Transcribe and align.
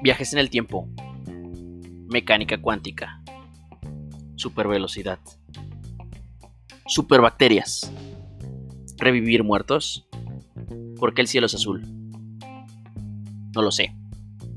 Viajes 0.00 0.32
en 0.32 0.38
el 0.38 0.48
tiempo. 0.48 0.88
Mecánica 2.08 2.60
cuántica. 2.60 3.22
Supervelocidad. 4.36 5.18
Superbacterias. 6.86 7.92
Revivir 8.96 9.44
muertos. 9.44 10.06
¿Por 10.98 11.14
qué 11.14 11.22
el 11.22 11.28
cielo 11.28 11.46
es 11.46 11.54
azul? 11.54 11.82
No 13.54 13.62
lo 13.62 13.70
sé. 13.70 13.94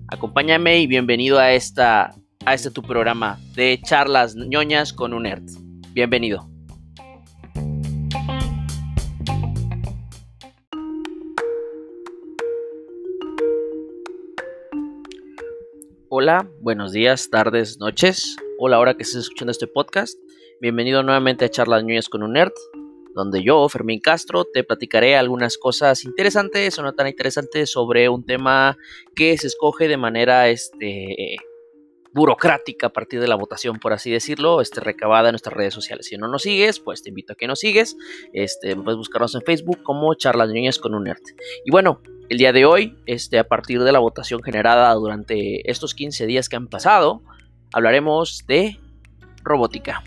Acompáñame 0.08 0.80
y 0.80 0.88
bienvenido 0.88 1.40
a 1.40 1.54
esta 1.54 2.16
a 2.46 2.54
este 2.54 2.72
tu 2.72 2.82
programa 2.82 3.40
de 3.56 3.80
charlas 3.84 4.36
ñoñas 4.36 4.94
con 4.94 5.14
un 5.14 5.24
nerd. 5.24 5.44
Bienvenido. 5.94 6.51
Hola, 16.24 16.48
buenos 16.60 16.92
días, 16.92 17.32
tardes, 17.32 17.80
noches. 17.80 18.36
Hola, 18.60 18.76
ahora 18.76 18.94
que 18.94 19.02
estés 19.02 19.22
escuchando 19.22 19.50
este 19.50 19.66
podcast. 19.66 20.20
Bienvenido 20.60 21.02
nuevamente 21.02 21.46
a 21.46 21.50
Charlas 21.50 21.84
Ñoñas 21.84 22.10
con 22.10 22.22
un 22.22 22.34
Nerd, 22.34 22.52
donde 23.16 23.42
yo, 23.42 23.68
Fermín 23.70 24.00
Castro, 24.00 24.46
te 24.46 24.64
platicaré 24.64 25.16
algunas 25.16 25.58
cosas 25.58 26.06
interesantes 26.06 26.78
o 26.78 26.84
no 26.84 26.94
tan 26.94 27.08
interesantes 27.08 27.72
sobre 27.72 28.08
un 28.08 28.24
tema 28.24 28.78
que 29.16 29.36
se 29.36 29.48
escoge 29.48 29.88
de 29.88 29.98
manera 29.98 30.48
este, 30.50 31.38
burocrática 32.14 32.88
a 32.88 32.90
partir 32.94 33.20
de 33.20 33.28
la 33.28 33.36
votación, 33.36 33.80
por 33.80 33.94
así 33.94 34.12
decirlo, 34.12 34.62
este, 34.62 34.82
recabada 34.82 35.30
en 35.30 35.34
nuestras 35.34 35.56
redes 35.56 35.74
sociales. 35.74 36.08
Si 36.08 36.18
no 36.18 36.28
nos 36.28 36.44
sigues, 36.44 36.80
pues 36.80 37.02
te 37.02 37.10
invito 37.10 37.34
a 37.34 37.36
que 37.36 37.48
nos 37.48 37.60
sigues. 37.60 37.98
Este, 38.34 38.76
puedes 38.76 38.98
buscarnos 38.98 39.36
en 39.36 39.42
Facebook 39.42 39.82
como 39.84 40.14
Charlas 40.16 40.50
Niñas 40.50 40.80
con 40.80 40.96
un 40.96 41.04
Nerd. 41.04 41.22
Y 41.66 41.72
bueno, 41.72 42.02
el 42.30 42.38
día 42.38 42.54
de 42.54 42.66
hoy, 42.66 42.98
este, 43.06 43.40
a 43.40 43.44
partir 43.44 43.84
de 43.84 43.92
la 43.92 44.00
votación 44.00 44.42
generada 44.42 44.94
durante 44.94 45.70
estos 45.70 45.94
15 45.94 46.26
días 46.26 46.50
que 46.50 46.56
han 46.56 46.68
pasado, 46.68 47.24
hablaremos 47.74 48.46
de 48.48 48.80
robótica. 49.44 50.04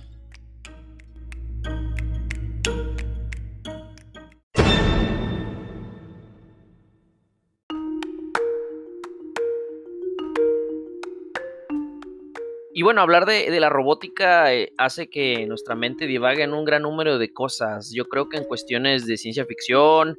Y 12.76 12.82
bueno, 12.82 13.02
hablar 13.02 13.24
de, 13.24 13.48
la 13.60 13.68
robótica 13.68 14.52
eh, 14.52 14.72
hace 14.78 15.08
que 15.08 15.46
nuestra 15.46 15.76
mente 15.76 16.08
divague 16.08 16.42
en 16.42 16.52
un 16.52 16.64
gran 16.64 16.82
número 16.82 17.18
de 17.18 17.32
cosas. 17.32 17.92
Yo 17.94 18.06
creo 18.06 18.28
que 18.28 18.36
en 18.36 18.42
cuestiones 18.42 19.06
de 19.06 19.16
ciencia 19.16 19.46
ficción, 19.46 20.18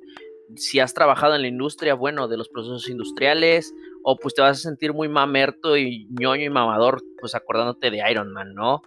si 0.56 0.80
has 0.80 0.94
trabajado 0.94 1.36
en 1.36 1.42
la 1.42 1.50
industria, 1.50 1.96
bueno, 1.96 2.30
de 2.30 2.38
los 2.38 2.48
procesos 2.48 2.88
industriales, 2.88 3.74
o 4.04 4.16
pues 4.16 4.36
te 4.36 4.42
vas 4.42 4.58
a 4.58 4.62
sentir 4.62 4.94
muy 4.94 5.10
mamerto 5.10 5.76
y 5.76 6.08
ñoño 6.18 6.46
y 6.46 6.50
mamador, 6.50 7.04
pues 7.20 7.36
acordándote 7.36 7.92
de 7.92 8.02
Iron 8.10 8.32
Man, 8.32 8.54
¿no? 8.56 8.84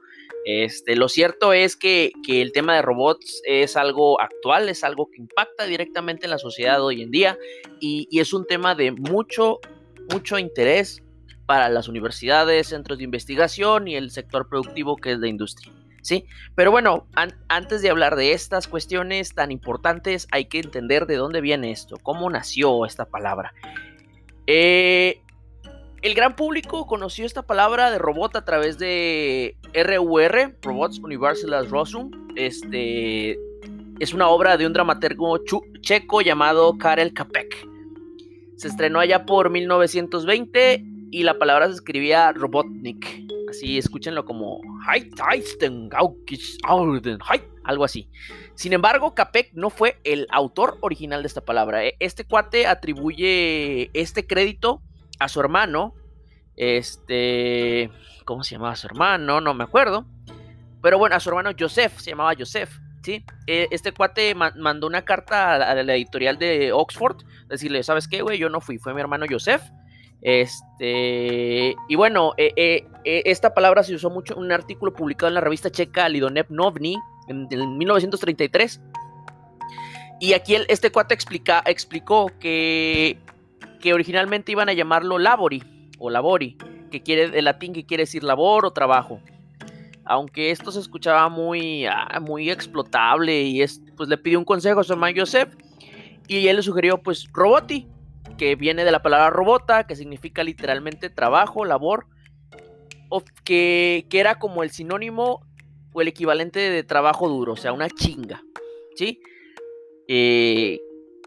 Este, 0.47 0.97
lo 0.97 1.11
cierto 1.11 1.53
es 1.53 1.77
que, 1.77 2.13
el 2.27 2.53
tema 2.53 2.75
de 2.75 2.81
robots 2.81 3.43
es 3.45 3.77
algo 3.77 4.19
actual, 4.19 4.71
es 4.71 4.83
algo 4.83 5.11
que 5.11 5.21
impacta 5.21 5.67
directamente 5.67 6.25
en 6.25 6.31
la 6.31 6.39
sociedad 6.39 6.83
hoy 6.83 7.03
en 7.03 7.11
día 7.11 7.37
y 7.81 8.09
es 8.19 8.33
un 8.33 8.47
tema 8.47 8.75
de 8.75 8.93
mucho, 8.93 9.61
mucho 10.11 10.39
interés 10.39 11.03
para 11.49 11.71
las 11.71 11.89
universidades, 11.89 12.67
centros 12.67 12.99
de 12.99 13.05
investigación 13.05 13.89
y 13.89 13.97
el 13.97 14.11
sector 14.11 14.51
productivo 14.51 14.97
que 14.97 15.13
es 15.13 15.19
la 15.19 15.29
industria. 15.29 15.73
¿Sí? 16.03 16.27
Pero 16.55 16.71
bueno, 16.71 17.07
antes 17.49 17.81
de 17.81 17.89
hablar 17.89 18.17
de 18.17 18.33
estas 18.33 18.69
cuestiones 18.69 19.35
tan 19.35 19.51
importantes, 19.51 20.29
hay 20.31 20.45
que 20.45 20.59
entender 20.61 21.07
de 21.07 21.17
dónde 21.17 21.41
viene 21.41 21.71
esto, 21.71 21.97
cómo 22.03 22.29
nació 22.29 22.85
esta 22.85 23.07
palabra. 23.07 23.55
Eh, 24.47 25.23
el 26.03 26.15
gran 26.15 26.37
público 26.37 26.87
conoció 26.87 27.25
esta 27.25 27.41
palabra 27.41 27.91
de 27.91 27.97
robot 27.99 28.37
a 28.37 28.45
través 28.45 28.77
de 28.79 29.57
RUR, 29.73 30.55
Robots 30.61 30.99
Universal 30.99 31.67
Rosum. 31.71 32.11
Este 32.37 33.39
es 34.01 34.13
una 34.13 34.29
obra 34.29 34.59
de 34.59 34.67
un 34.67 34.75
dramaturgo 34.75 35.41
checo 35.81 36.21
llamado 36.21 36.77
Karel 36.77 37.15
Kapek. 37.15 37.67
Se 38.57 38.69
estrenó 38.69 39.01
allá 39.01 39.25
por 39.25 39.49
1920 39.49 40.98
y 41.11 41.23
la 41.23 41.39
palabra 41.39 41.67
se 41.69 41.75
escribía 41.75 42.33
Robotnik. 42.33 43.25
Así, 43.49 43.79
escúchenlo 43.79 44.25
como 44.25 44.61
algo 47.65 47.85
así. 47.85 48.11
Sin 48.55 48.73
embargo, 48.73 49.15
Capek 49.15 49.53
no 49.53 49.71
fue 49.71 50.01
el 50.05 50.27
autor 50.31 50.79
original 50.81 51.23
de 51.23 51.29
esta 51.29 51.43
palabra. 51.43 51.85
E, 51.85 51.97
este 52.01 52.25
cuate 52.25 52.67
atribuye 52.67 53.91
este 53.95 54.27
crédito 54.27 54.83
a 55.19 55.29
su 55.29 55.41
hermano. 55.41 55.95
Este. 56.57 57.91
¿Cómo 58.25 58.43
se 58.43 58.57
llamaba 58.57 58.77
su 58.77 58.87
hermano? 58.87 59.41
No 59.41 59.55
me 59.55 59.65
acuerdo. 59.65 60.07
Pero 60.83 60.99
bueno, 60.99 61.17
a 61.17 61.21
su 61.21 61.29
hermano 61.29 61.51
Joseph, 61.59 61.99
se 61.99 62.11
llamaba 62.11 62.35
Joseph. 62.39 62.71
¿sí? 63.03 63.25
E, 63.47 63.69
este 63.71 63.93
cuate 63.93 64.35
mandó 64.35 64.87
una 64.87 65.03
carta 65.05 65.55
a 65.55 65.83
la 65.83 65.95
editorial 65.95 66.39
de 66.39 66.73
Oxford. 66.73 67.23
Decirle, 67.49 67.83
¿sabes 67.83 68.09
qué, 68.09 68.23
güey? 68.23 68.39
Yo 68.39 68.49
no 68.49 68.61
fui, 68.61 68.79
fue 68.79 68.95
mi 68.95 69.01
hermano 69.01 69.27
Joseph. 69.29 69.63
Este, 70.21 71.77
y 71.89 71.95
bueno, 71.95 72.33
eh, 72.37 72.53
eh, 72.57 72.87
eh, 73.05 73.23
esta 73.27 73.55
palabra 73.55 73.83
se 73.83 73.95
usó 73.95 74.11
mucho 74.11 74.35
en 74.35 74.41
un 74.41 74.53
artículo 74.53 74.93
publicado 74.93 75.29
en 75.29 75.35
la 75.35 75.41
revista 75.41 75.71
checa 75.71 76.09
Lidonev 76.09 76.47
Novni 76.51 76.97
en, 77.29 77.79
1933. 77.79 78.81
Y 80.21 80.33
aquí 80.33 80.57
este 80.69 80.91
cuate 80.91 81.15
explica, 81.15 81.63
explicó 81.65 82.33
que, 82.41 83.19
originalmente 83.93 84.53
iban 84.53 84.69
a 84.69 84.73
llamarlo 84.73 85.19
labori 85.19 85.63
o 85.99 86.11
labori, 86.11 86.59
que 86.91 87.03
quiere 87.03 87.29
de 87.29 87.43
latín 87.43 87.73
que 87.73 87.87
quiere 87.87 88.03
decir 88.03 88.25
labor 88.25 88.67
o 88.67 88.73
trabajo. 88.73 89.21
Aunque 90.05 90.51
esto 90.51 90.73
se 90.73 90.81
escuchaba 90.81 91.29
muy, 91.29 91.87
ah, 91.87 92.21
explotable 92.39 93.43
y 93.43 93.63
es, 93.63 93.81
pues 93.97 94.09
le 94.09 94.19
pidió 94.19 94.39
un 94.39 94.45
consejo 94.45 94.81
a 94.81 94.85
su 94.85 94.95
hermano 94.95 95.15
Joseph 95.17 95.55
y 96.27 96.49
él 96.49 96.57
le 96.57 96.63
sugirió 96.63 96.99
pues 96.99 97.29
roboti, 97.33 97.87
que 98.39 98.55
viene 98.55 98.85
de 98.85 98.93
la 98.93 99.03
palabra 99.03 99.31
robota, 99.31 99.87
que 99.87 99.97
significa 99.97 100.43
literalmente 100.43 101.11
trabajo, 101.11 101.65
labor, 101.65 102.07
o 103.11 103.23
que, 103.45 104.07
era 104.11 104.39
como 104.39 104.63
el 104.63 104.71
sinónimo 104.71 105.47
o 105.93 106.01
el 106.01 106.09
equivalente 106.09 106.61
de 106.61 106.83
trabajo 106.85 107.29
duro, 107.29 107.55
o 107.55 107.57
sea, 107.57 107.73
una 107.73 107.91
chinga, 107.91 108.43
¿sí? 108.95 109.21
Eh, 110.07 110.81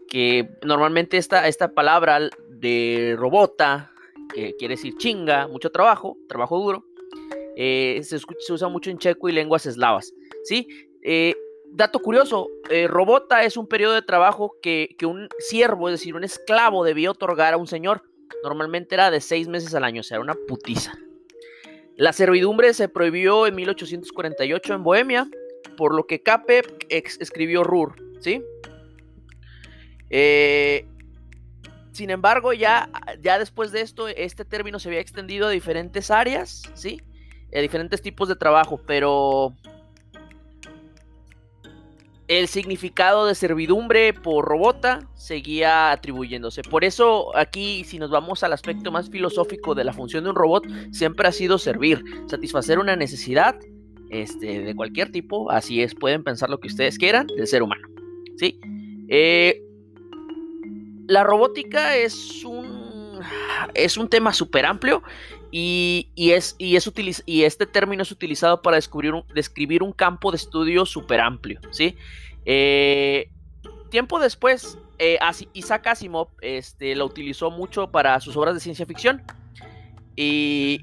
que 0.08 0.48
normalmente 0.64 1.16
esta, 1.16 1.46
esta 1.46 1.74
palabra 1.74 2.28
de 2.48 3.14
robota, 3.18 3.92
que 4.34 4.54
quiere 4.58 4.74
decir 4.74 4.94
chinga, 4.96 5.46
mucho 5.48 5.70
trabajo, 5.70 6.16
trabajo 6.28 6.58
duro, 6.58 6.86
eh, 7.56 8.00
se, 8.02 8.18
se, 8.18 8.52
usa 8.52 8.68
mucho 8.68 8.90
en 8.90 8.98
checo 8.98 9.28
y 9.28 9.32
lenguas 9.32 9.66
eslavas, 9.66 10.12
¿sí? 10.44 10.66
Eh, 11.02 11.34
dato 11.72 12.00
curioso, 12.00 12.48
eh, 12.70 12.86
robota 12.86 13.44
es 13.44 13.56
un 13.56 13.66
periodo 13.66 13.94
de 13.94 14.02
trabajo 14.02 14.54
que, 14.62 14.94
un 15.04 15.28
siervo, 15.38 15.88
es 15.88 15.94
decir, 15.94 16.14
un 16.14 16.24
esclavo 16.24 16.84
debía 16.84 17.10
otorgar 17.10 17.54
a 17.54 17.56
un 17.56 17.66
señor. 17.66 18.02
Normalmente 18.44 18.94
era 18.94 19.10
de 19.10 19.20
seis 19.20 19.48
meses 19.48 19.74
al 19.74 19.84
año, 19.84 20.00
o 20.00 20.04
sea, 20.04 20.16
era 20.16 20.24
una 20.24 20.36
putiza. 20.46 20.92
La 21.96 22.12
servidumbre 22.12 22.72
se 22.74 22.88
prohibió 22.88 23.46
en 23.46 23.54
1848 23.54 24.74
en 24.74 24.82
Bohemia, 24.82 25.28
por 25.76 25.94
lo 25.94 26.06
que 26.06 26.22
Cape 26.22 26.62
escribió 26.88 27.64
Rur, 27.64 27.94
¿sí? 28.20 28.42
Eh, 30.10 30.86
sin 31.92 32.10
embargo, 32.10 32.52
ya, 32.52 32.90
ya 33.20 33.38
después 33.38 33.72
de 33.72 33.82
esto, 33.82 34.08
este 34.08 34.44
término 34.44 34.78
se 34.78 34.88
había 34.88 35.00
extendido 35.00 35.48
a 35.48 35.50
diferentes 35.50 36.10
áreas, 36.10 36.62
¿sí? 36.74 37.00
A 37.54 37.60
diferentes 37.60 38.00
tipos 38.00 38.28
de 38.28 38.36
trabajo, 38.36 38.80
pero 38.86 39.54
el 42.38 42.48
significado 42.48 43.26
de 43.26 43.34
servidumbre 43.34 44.14
por 44.14 44.44
robota 44.44 45.00
seguía 45.14 45.92
atribuyéndose. 45.92 46.62
Por 46.62 46.84
eso 46.84 47.36
aquí, 47.36 47.84
si 47.84 47.98
nos 47.98 48.10
vamos 48.10 48.42
al 48.42 48.52
aspecto 48.52 48.90
más 48.90 49.10
filosófico 49.10 49.74
de 49.74 49.84
la 49.84 49.92
función 49.92 50.24
de 50.24 50.30
un 50.30 50.36
robot, 50.36 50.66
siempre 50.92 51.28
ha 51.28 51.32
sido 51.32 51.58
servir, 51.58 52.02
satisfacer 52.26 52.78
una 52.78 52.96
necesidad 52.96 53.56
este, 54.10 54.62
de 54.62 54.74
cualquier 54.74 55.12
tipo. 55.12 55.50
Así 55.50 55.82
es, 55.82 55.94
pueden 55.94 56.24
pensar 56.24 56.48
lo 56.48 56.58
que 56.58 56.68
ustedes 56.68 56.96
quieran 56.96 57.26
del 57.26 57.46
ser 57.46 57.62
humano. 57.62 57.86
¿sí? 58.36 58.58
Eh, 59.08 59.60
la 61.08 61.24
robótica 61.24 61.96
es 61.96 62.44
un, 62.44 63.20
es 63.74 63.96
un 63.98 64.08
tema 64.08 64.32
súper 64.32 64.64
amplio 64.64 65.02
y, 65.54 66.08
es, 66.16 66.56
y, 66.56 66.76
es 66.76 66.90
y 67.26 67.42
este 67.44 67.66
término 67.66 68.02
es 68.02 68.10
utilizado 68.10 68.62
para 68.62 68.76
descubrir 68.76 69.12
un, 69.12 69.24
describir 69.34 69.82
un 69.82 69.92
campo 69.92 70.30
de 70.30 70.38
estudio 70.38 70.86
súper 70.86 71.20
amplio, 71.20 71.60
¿sí? 71.70 71.94
Eh, 72.46 73.30
tiempo 73.90 74.18
después, 74.18 74.78
eh, 74.98 75.18
Isaac 75.52 75.88
Asimov 75.88 76.28
este, 76.40 76.96
lo 76.96 77.04
utilizó 77.04 77.50
mucho 77.50 77.90
para 77.90 78.18
sus 78.20 78.34
obras 78.34 78.54
de 78.54 78.60
ciencia 78.60 78.86
ficción. 78.86 79.22
Y, 80.16 80.80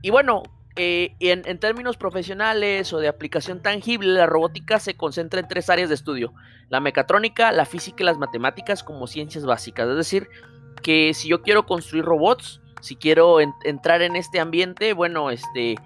y 0.00 0.08
bueno, 0.08 0.44
eh, 0.76 1.14
en, 1.20 1.58
términos 1.58 1.98
profesionales 1.98 2.94
o 2.94 3.00
de 3.00 3.08
aplicación 3.08 3.60
tangible, 3.60 4.08
la 4.14 4.24
robótica 4.24 4.78
se 4.78 4.96
concentra 4.96 5.40
en 5.40 5.48
tres 5.48 5.68
áreas 5.68 5.90
de 5.90 5.94
estudio: 5.94 6.32
la 6.70 6.80
mecatrónica, 6.80 7.52
la 7.52 7.66
física 7.66 8.02
y 8.02 8.06
las 8.06 8.16
matemáticas 8.16 8.82
como 8.82 9.06
ciencias 9.06 9.44
básicas. 9.44 9.86
Es 9.90 9.96
decir, 9.96 10.28
que 10.82 11.12
si 11.12 11.28
yo 11.28 11.42
quiero 11.42 11.66
construir 11.66 12.06
robots, 12.06 12.62
si 12.80 12.96
quiero 12.96 13.38
entrar 13.40 14.02
en 14.02 14.16
este 14.16 14.40
ambiente, 14.40 14.92
bueno, 14.92 15.30
este, 15.30 15.76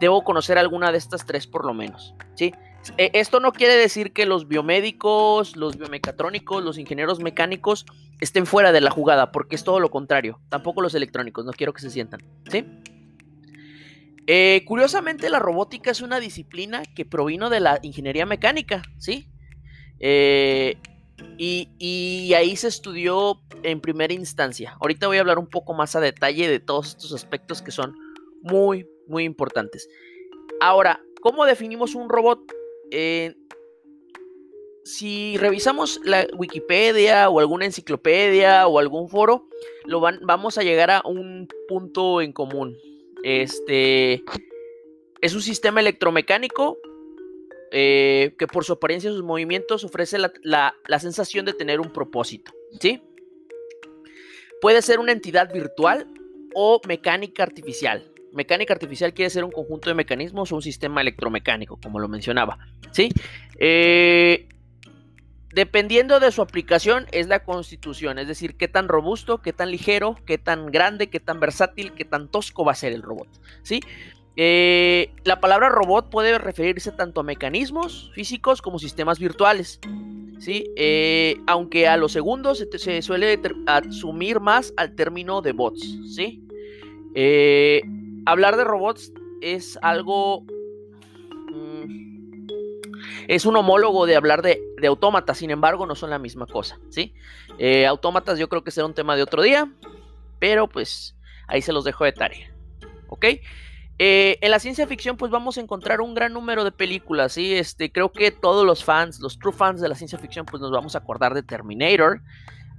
debo 0.00 0.24
conocer 0.24 0.58
alguna 0.58 0.92
de 0.92 0.98
estas 0.98 1.26
tres 1.26 1.46
por 1.46 1.64
lo 1.64 1.74
menos, 1.74 2.14
¿sí? 2.34 2.52
E, 2.98 3.10
esto 3.14 3.40
no 3.40 3.52
quiere 3.52 3.76
decir 3.76 4.12
que 4.12 4.26
los 4.26 4.48
biomédicos, 4.48 5.56
los 5.56 5.78
biomecatrónicos, 5.78 6.62
los 6.62 6.78
ingenieros 6.78 7.20
mecánicos 7.20 7.86
estén 8.20 8.46
fuera 8.46 8.72
de 8.72 8.80
la 8.80 8.90
jugada, 8.90 9.32
porque 9.32 9.56
es 9.56 9.64
todo 9.64 9.80
lo 9.80 9.90
contrario. 9.90 10.40
Tampoco 10.48 10.82
los 10.82 10.94
electrónicos, 10.94 11.44
no 11.44 11.52
quiero 11.52 11.72
que 11.72 11.80
se 11.80 11.90
sientan, 11.90 12.20
¿sí? 12.50 12.64
Eh, 14.26 14.64
curiosamente, 14.66 15.28
la 15.28 15.38
robótica 15.38 15.90
es 15.90 16.00
una 16.00 16.20
disciplina 16.20 16.82
que 16.94 17.04
provino 17.04 17.50
de 17.50 17.60
la 17.60 17.78
ingeniería 17.82 18.26
mecánica, 18.26 18.82
¿sí? 18.98 19.28
Eh, 20.00 20.78
y, 21.38 22.32
ahí 22.34 22.56
se 22.56 22.68
estudió 22.68 23.40
en 23.62 23.80
primera 23.80 24.12
instancia. 24.12 24.76
Ahorita 24.80 25.06
voy 25.06 25.18
a 25.18 25.20
hablar 25.20 25.38
un 25.38 25.48
poco 25.48 25.74
más 25.74 25.96
a 25.96 26.00
detalle 26.00 26.48
de 26.48 26.60
todos 26.60 26.88
estos 26.88 27.12
aspectos 27.12 27.62
que 27.62 27.70
son 27.70 27.94
muy, 28.42 28.86
muy 29.06 29.24
importantes. 29.24 29.88
Ahora, 30.60 31.00
¿cómo 31.20 31.44
definimos 31.44 31.94
un 31.94 32.08
robot? 32.08 32.40
Eh, 32.90 33.34
si 34.84 35.36
revisamos 35.38 36.00
la 36.04 36.26
Wikipedia 36.36 37.28
o 37.30 37.40
alguna 37.40 37.64
enciclopedia 37.64 38.66
o 38.66 38.78
algún 38.78 39.08
foro, 39.08 39.48
lo 39.86 40.00
vamos 40.00 40.58
a 40.58 40.62
llegar 40.62 40.90
a 40.90 41.02
un 41.04 41.48
punto 41.68 42.20
en 42.20 42.32
común. 42.32 42.76
Este 43.22 44.22
es 45.22 45.34
un 45.34 45.40
sistema 45.40 45.80
electromecánico 45.80 46.76
eh, 47.76 48.36
que 48.38 48.46
por 48.46 48.64
su 48.64 48.74
apariencia 48.74 49.10
y 49.10 49.14
sus 49.14 49.24
movimientos 49.24 49.82
ofrece 49.82 50.16
la, 50.16 50.74
sensación 51.00 51.44
de 51.44 51.54
tener 51.54 51.80
un 51.80 51.92
propósito. 51.92 52.52
¿sí? 52.78 53.02
Puede 54.60 54.80
ser 54.80 55.00
una 55.00 55.10
entidad 55.10 55.52
virtual 55.52 56.06
o 56.54 56.80
mecánica 56.86 57.42
artificial. 57.42 58.12
Mecánica 58.32 58.74
artificial 58.74 59.12
quiere 59.12 59.28
ser 59.28 59.42
un 59.42 59.50
conjunto 59.50 59.90
de 59.90 59.94
mecanismos 59.94 60.52
o 60.52 60.54
un 60.54 60.62
sistema 60.62 61.00
electromecánico, 61.00 61.80
como 61.82 61.98
lo 61.98 62.06
mencionaba. 62.06 62.60
¿sí? 62.92 63.08
Eh, 63.58 64.46
dependiendo 65.52 66.20
de 66.20 66.30
su 66.30 66.42
aplicación 66.42 67.08
es 67.10 67.26
la 67.26 67.42
constitución, 67.42 68.20
es 68.20 68.28
decir, 68.28 68.56
qué 68.56 68.68
tan 68.68 68.86
robusto, 68.86 69.42
qué 69.42 69.52
tan 69.52 69.72
ligero, 69.72 70.14
qué 70.26 70.38
tan 70.38 70.66
grande, 70.66 71.10
qué 71.10 71.18
tan 71.18 71.40
versátil, 71.40 71.92
qué 71.94 72.04
tan 72.04 72.28
tosco 72.28 72.64
va 72.64 72.70
a 72.70 72.76
ser 72.76 72.92
el 72.92 73.02
robot. 73.02 73.26
¿sí? 73.64 73.80
Eh, 74.36 75.12
la 75.24 75.40
palabra 75.40 75.68
robot 75.68 76.10
puede 76.10 76.36
referirse 76.38 76.90
tanto 76.90 77.20
a 77.20 77.22
mecanismos 77.22 78.10
físicos 78.14 78.62
como 78.62 78.78
sistemas 78.78 79.18
virtuales. 79.18 79.80
¿sí? 80.38 80.70
Eh, 80.76 81.36
aunque 81.46 81.86
a 81.86 81.96
los 81.96 82.12
segundos 82.12 82.66
se, 82.76 83.02
suele 83.02 83.40
asumir 83.66 84.40
más 84.40 84.74
al 84.76 84.94
término 84.94 85.40
de 85.40 85.52
bots. 85.52 85.98
¿sí? 86.14 86.42
Eh, 87.14 87.82
hablar 88.26 88.56
de 88.56 88.64
robots 88.64 89.12
es 89.40 89.78
algo... 89.82 90.44
Mm, 91.52 92.46
es 93.28 93.46
un 93.46 93.56
homólogo 93.56 94.04
de 94.04 94.16
hablar 94.16 94.42
de, 94.42 94.60
de, 94.78 94.86
autómatas, 94.86 95.38
sin 95.38 95.50
embargo 95.50 95.86
no 95.86 95.94
son 95.94 96.10
la 96.10 96.18
misma 96.18 96.46
cosa. 96.46 96.78
¿sí? 96.90 97.14
autómatas 97.88 98.38
yo 98.38 98.48
creo 98.48 98.64
que 98.64 98.70
será 98.70 98.86
un 98.86 98.94
tema 98.94 99.16
de 99.16 99.22
otro 99.22 99.42
día, 99.42 99.72
pero 100.40 100.68
pues 100.68 101.16
ahí 101.46 101.62
se 101.62 101.72
los 101.72 101.84
dejo 101.84 102.04
de 102.04 102.12
tarea. 102.12 102.52
¿Ok? 103.06 103.26
Eh, 103.98 104.38
en 104.40 104.50
la 104.50 104.58
ciencia 104.58 104.86
ficción, 104.86 105.16
pues 105.16 105.30
vamos 105.30 105.56
a 105.56 105.60
encontrar 105.60 106.00
un 106.00 106.14
gran 106.14 106.32
número 106.32 106.64
de 106.64 106.72
películas, 106.72 107.32
¿sí? 107.32 107.54
Este, 107.54 107.92
creo 107.92 108.10
que 108.10 108.32
todos 108.32 108.66
los 108.66 108.84
fans, 108.84 109.20
los 109.20 109.38
true 109.38 109.52
fans 109.52 109.80
de 109.80 109.88
la 109.88 109.94
ciencia 109.94 110.18
ficción, 110.18 110.46
pues 110.46 110.60
nos 110.60 110.72
vamos 110.72 110.94
a 110.94 110.98
acordar 110.98 111.32
de 111.32 111.42
Terminator. 111.42 112.20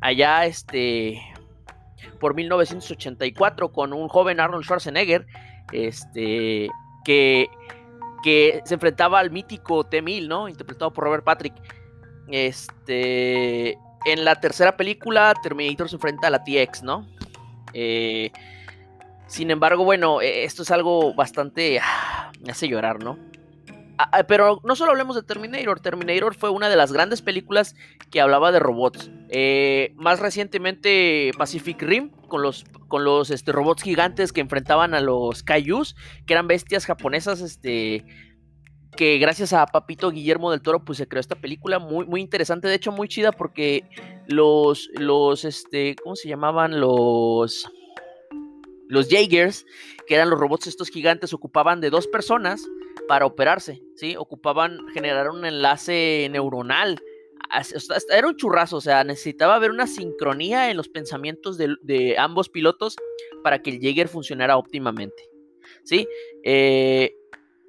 Allá, 0.02 0.46
este, 0.46 1.22
por 2.20 2.36
1984, 2.36 3.72
con 3.72 3.94
un 3.94 4.10
joven 4.10 4.42
Arnold 4.42 4.66
Schwarzenegger, 4.66 5.26
este, 5.72 6.70
que, 7.06 7.48
que 8.22 8.62
se 8.66 8.74
enfrentaba 8.74 9.20
al 9.20 9.32
mítico 9.32 9.86
T-1000, 9.86 10.28
¿no? 10.28 10.50
Interpretado 10.50 10.92
por 10.92 11.06
Robert 11.06 11.24
Patrick. 11.24 11.54
Este, 12.28 13.78
en 14.06 14.26
la 14.26 14.36
tercera 14.42 14.76
película, 14.76 15.34
Terminator 15.42 15.88
se 15.88 15.96
enfrenta 15.96 16.28
a 16.28 16.32
la 16.32 16.44
TX, 16.44 16.84
¿no? 16.84 17.08
Eh, 17.74 18.32
sin 19.28 19.52
embargo, 19.52 19.84
bueno, 19.84 20.22
e, 20.22 20.44
esto 20.44 20.64
es 20.64 20.72
algo 20.72 21.14
bastante... 21.14 21.80
Ah, 21.82 22.32
me 22.42 22.52
hace 22.52 22.68
llorar, 22.68 23.04
¿no? 23.04 23.18
Ah, 23.98 24.10
ah, 24.12 24.24
pero 24.24 24.60
no 24.64 24.76
solo 24.76 24.92
hablemos 24.92 25.16
de 25.16 25.24
Terminator, 25.24 25.80
Terminator 25.80 26.36
fue 26.36 26.50
una 26.50 26.68
de 26.68 26.76
las 26.76 26.92
grandes 26.92 27.22
películas 27.22 27.76
que 28.12 28.20
hablaba 28.20 28.52
de 28.52 28.60
robots. 28.60 29.10
Eh, 29.30 29.94
más 29.96 30.20
recientemente 30.20 31.32
Pacific 31.38 31.82
Rim, 31.82 32.10
con 32.28 32.42
los, 32.42 32.66
con 32.90 33.06
los 33.06 33.30
este, 33.30 33.54
robots 33.54 33.84
gigantes 33.84 34.34
que 34.34 34.42
enfrentaban 34.42 34.94
a 34.94 35.00
los 35.00 35.44
Kaijus, 35.44 35.96
que 36.26 36.34
eran 36.34 36.48
bestias 36.48 36.86
japonesas, 36.86 37.40
este, 37.40 38.06
que 38.98 39.18
gracias 39.18 39.54
a 39.54 39.66
Papito 39.66 40.12
Guillermo 40.12 40.52
del 40.52 40.62
Toro, 40.62 40.84
pues 40.84 40.98
se 40.98 41.08
creó 41.08 41.22
esta 41.22 41.36
película 41.36 41.80
muy, 41.80 42.06
muy 42.06 42.20
interesante, 42.20 42.68
de 42.68 42.76
hecho 42.76 42.92
muy 42.92 43.08
chida 43.08 43.32
porque 43.32 43.88
los, 44.28 44.90
los, 44.96 45.46
este, 45.46 45.96
¿cómo 46.04 46.18
se 46.18 46.28
llamaban? 46.28 46.82
Los 46.82 47.70
los 48.88 49.10
Jaegers, 49.10 49.66
que 50.08 50.16
eran 50.16 50.30
los 50.30 50.40
robots 50.40 50.68
estos 50.68 50.90
gigantes, 50.90 51.34
ocupaban 51.34 51.82
de 51.82 51.90
dos 51.90 52.08
personas 52.08 52.68
para 53.08 53.26
operarse, 53.26 53.82
¿sí? 53.96 54.16
Ocupaban 54.18 54.88
generar 54.94 55.30
un 55.30 55.46
enlace 55.46 56.28
neuronal. 56.32 57.02
Era 58.10 58.28
un 58.28 58.36
churrazo, 58.36 58.78
o 58.78 58.82
sea, 58.82 59.04
necesitaba 59.04 59.56
haber 59.56 59.72
una 59.72 59.88
sincronía 59.88 60.72
en 60.72 60.78
los 60.78 60.90
pensamientos 60.90 61.58
de, 61.58 62.16
ambos 62.18 62.50
pilotos 62.50 62.96
para 63.44 63.62
que 63.62 63.72
el 63.72 63.80
Jaeger 63.80 64.08
funcionara 64.08 64.58
óptimamente, 64.58 65.30
¿sí? 65.84 66.08
Eh, 66.44 67.16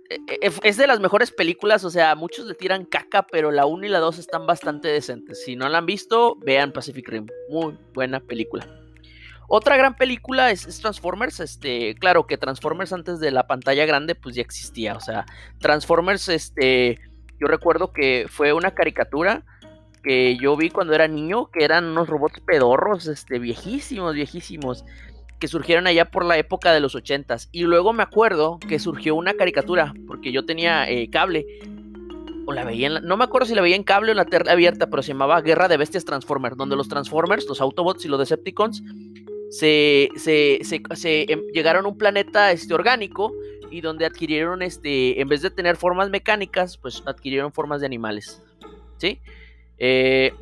e, 0.08 0.46
e, 0.46 0.50
es 0.62 0.76
de 0.76 0.86
las 0.86 1.00
mejores 1.00 1.30
películas, 1.30 1.84
o 1.84 1.90
sea, 1.90 2.14
muchos 2.14 2.46
le 2.46 2.54
tiran 2.54 2.84
caca, 2.84 3.26
pero 3.26 3.50
la 3.50 3.66
1 3.66 3.86
y 3.86 3.88
la 3.90 3.98
2 3.98 4.18
están 4.18 4.46
bastante 4.46 4.88
decentes. 4.88 5.44
Si 5.44 5.56
no 5.56 5.68
la 5.68 5.78
han 5.78 5.86
visto, 5.86 6.36
vean 6.36 6.72
Pacific 6.72 7.08
Rim. 7.08 7.26
Muy 7.50 7.76
buena 7.92 8.20
película. 8.20 8.85
Otra 9.48 9.76
gran 9.76 9.96
película 9.96 10.50
es, 10.50 10.80
Transformers. 10.80 11.40
Este, 11.40 11.94
claro 11.94 12.26
que 12.26 12.38
Transformers 12.38 12.92
antes 12.92 13.20
de 13.20 13.30
la 13.30 13.46
pantalla 13.46 13.86
grande, 13.86 14.14
pues 14.14 14.34
ya 14.34 14.42
existía. 14.42 14.94
O 14.94 15.00
sea, 15.00 15.26
Transformers, 15.58 16.28
este, 16.28 16.98
yo 17.38 17.46
recuerdo 17.46 17.92
que 17.92 18.26
fue 18.28 18.52
una 18.52 18.72
caricatura 18.72 19.44
que 20.02 20.36
yo 20.36 20.56
vi 20.56 20.70
cuando 20.70 20.94
era 20.94 21.08
niño, 21.08 21.50
que 21.50 21.64
eran 21.64 21.84
unos 21.84 22.08
robots 22.08 22.40
pedorros, 22.40 23.06
este, 23.06 23.38
viejísimos, 23.38 24.14
viejísimos, 24.14 24.84
que 25.40 25.48
surgieron 25.48 25.86
allá 25.86 26.06
por 26.06 26.24
la 26.24 26.38
época 26.38 26.72
de 26.72 26.80
los 26.80 26.94
ochentas. 26.94 27.48
Y 27.52 27.62
luego 27.62 27.92
me 27.92 28.02
acuerdo 28.02 28.58
que 28.60 28.78
surgió 28.78 29.14
una 29.14 29.34
caricatura, 29.34 29.94
porque 30.06 30.32
yo 30.32 30.44
tenía 30.44 30.88
eh, 30.88 31.10
cable, 31.10 31.44
o 32.46 32.52
la 32.52 32.64
veía 32.64 32.86
en 32.86 33.04
no 33.04 33.16
me 33.16 33.24
acuerdo 33.24 33.46
si 33.46 33.56
la 33.56 33.62
veía 33.62 33.74
en 33.74 33.82
cable 33.82 34.10
o 34.10 34.12
en 34.12 34.18
la 34.18 34.24
tele 34.24 34.48
abierta, 34.48 34.86
pero 34.86 35.02
se 35.02 35.08
llamaba 35.08 35.40
Guerra 35.40 35.66
de 35.66 35.76
Bestias 35.76 36.04
Transformers, 36.04 36.56
donde 36.56 36.76
los 36.76 36.88
Transformers, 36.88 37.44
los 37.48 37.60
Autobots 37.60 38.04
y 38.04 38.08
los 38.08 38.20
Decepticons 38.20 38.84
se, 39.50 40.08
em, 41.28 41.42
llegaron 41.52 41.84
a 41.84 41.88
un 41.88 41.98
planeta 41.98 42.52
este, 42.52 42.74
orgánico 42.74 43.32
y 43.70 43.80
donde 43.80 44.06
adquirieron, 44.06 44.62
este, 44.62 45.20
en 45.20 45.28
vez 45.28 45.42
de 45.42 45.50
tener 45.50 45.76
formas 45.76 46.10
mecánicas, 46.10 46.78
pues 46.78 47.02
adquirieron 47.06 47.52
formas 47.52 47.80
de 47.80 47.86
animales. 47.86 48.42
¿Sí? 48.98 49.20
Eh, 49.78 50.32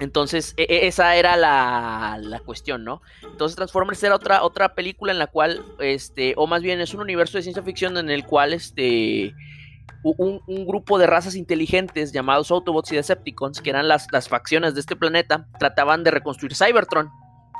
entonces, 0.00 0.54
e, 0.56 0.62
e, 0.62 0.86
esa 0.86 1.16
era 1.16 1.36
la, 1.36 2.18
la, 2.22 2.38
cuestión, 2.40 2.84
¿no? 2.84 3.02
Entonces, 3.22 3.56
Transformers 3.56 4.02
era 4.02 4.14
otra, 4.14 4.44
otra 4.44 4.74
película 4.74 5.10
en 5.10 5.18
la 5.18 5.26
cual, 5.26 5.64
este, 5.80 6.34
o 6.36 6.46
más 6.46 6.62
bien 6.62 6.80
es 6.80 6.94
un 6.94 7.00
universo 7.00 7.36
de 7.36 7.42
ciencia 7.42 7.62
ficción 7.64 7.96
en 7.96 8.08
el 8.08 8.24
cual, 8.24 8.52
este, 8.52 9.34
un, 10.04 10.40
un, 10.46 10.66
grupo 10.66 10.98
de 10.98 11.08
razas 11.08 11.34
inteligentes 11.34 12.12
llamados 12.12 12.52
Autobots 12.52 12.92
y 12.92 12.96
Decepticons, 12.96 13.60
que 13.60 13.70
eran 13.70 13.88
las, 13.88 14.06
las 14.12 14.28
facciones 14.28 14.74
de 14.74 14.80
este 14.80 14.94
planeta, 14.94 15.48
trataban 15.58 16.04
de 16.04 16.12
reconstruir 16.12 16.54
Cybertron. 16.54 17.10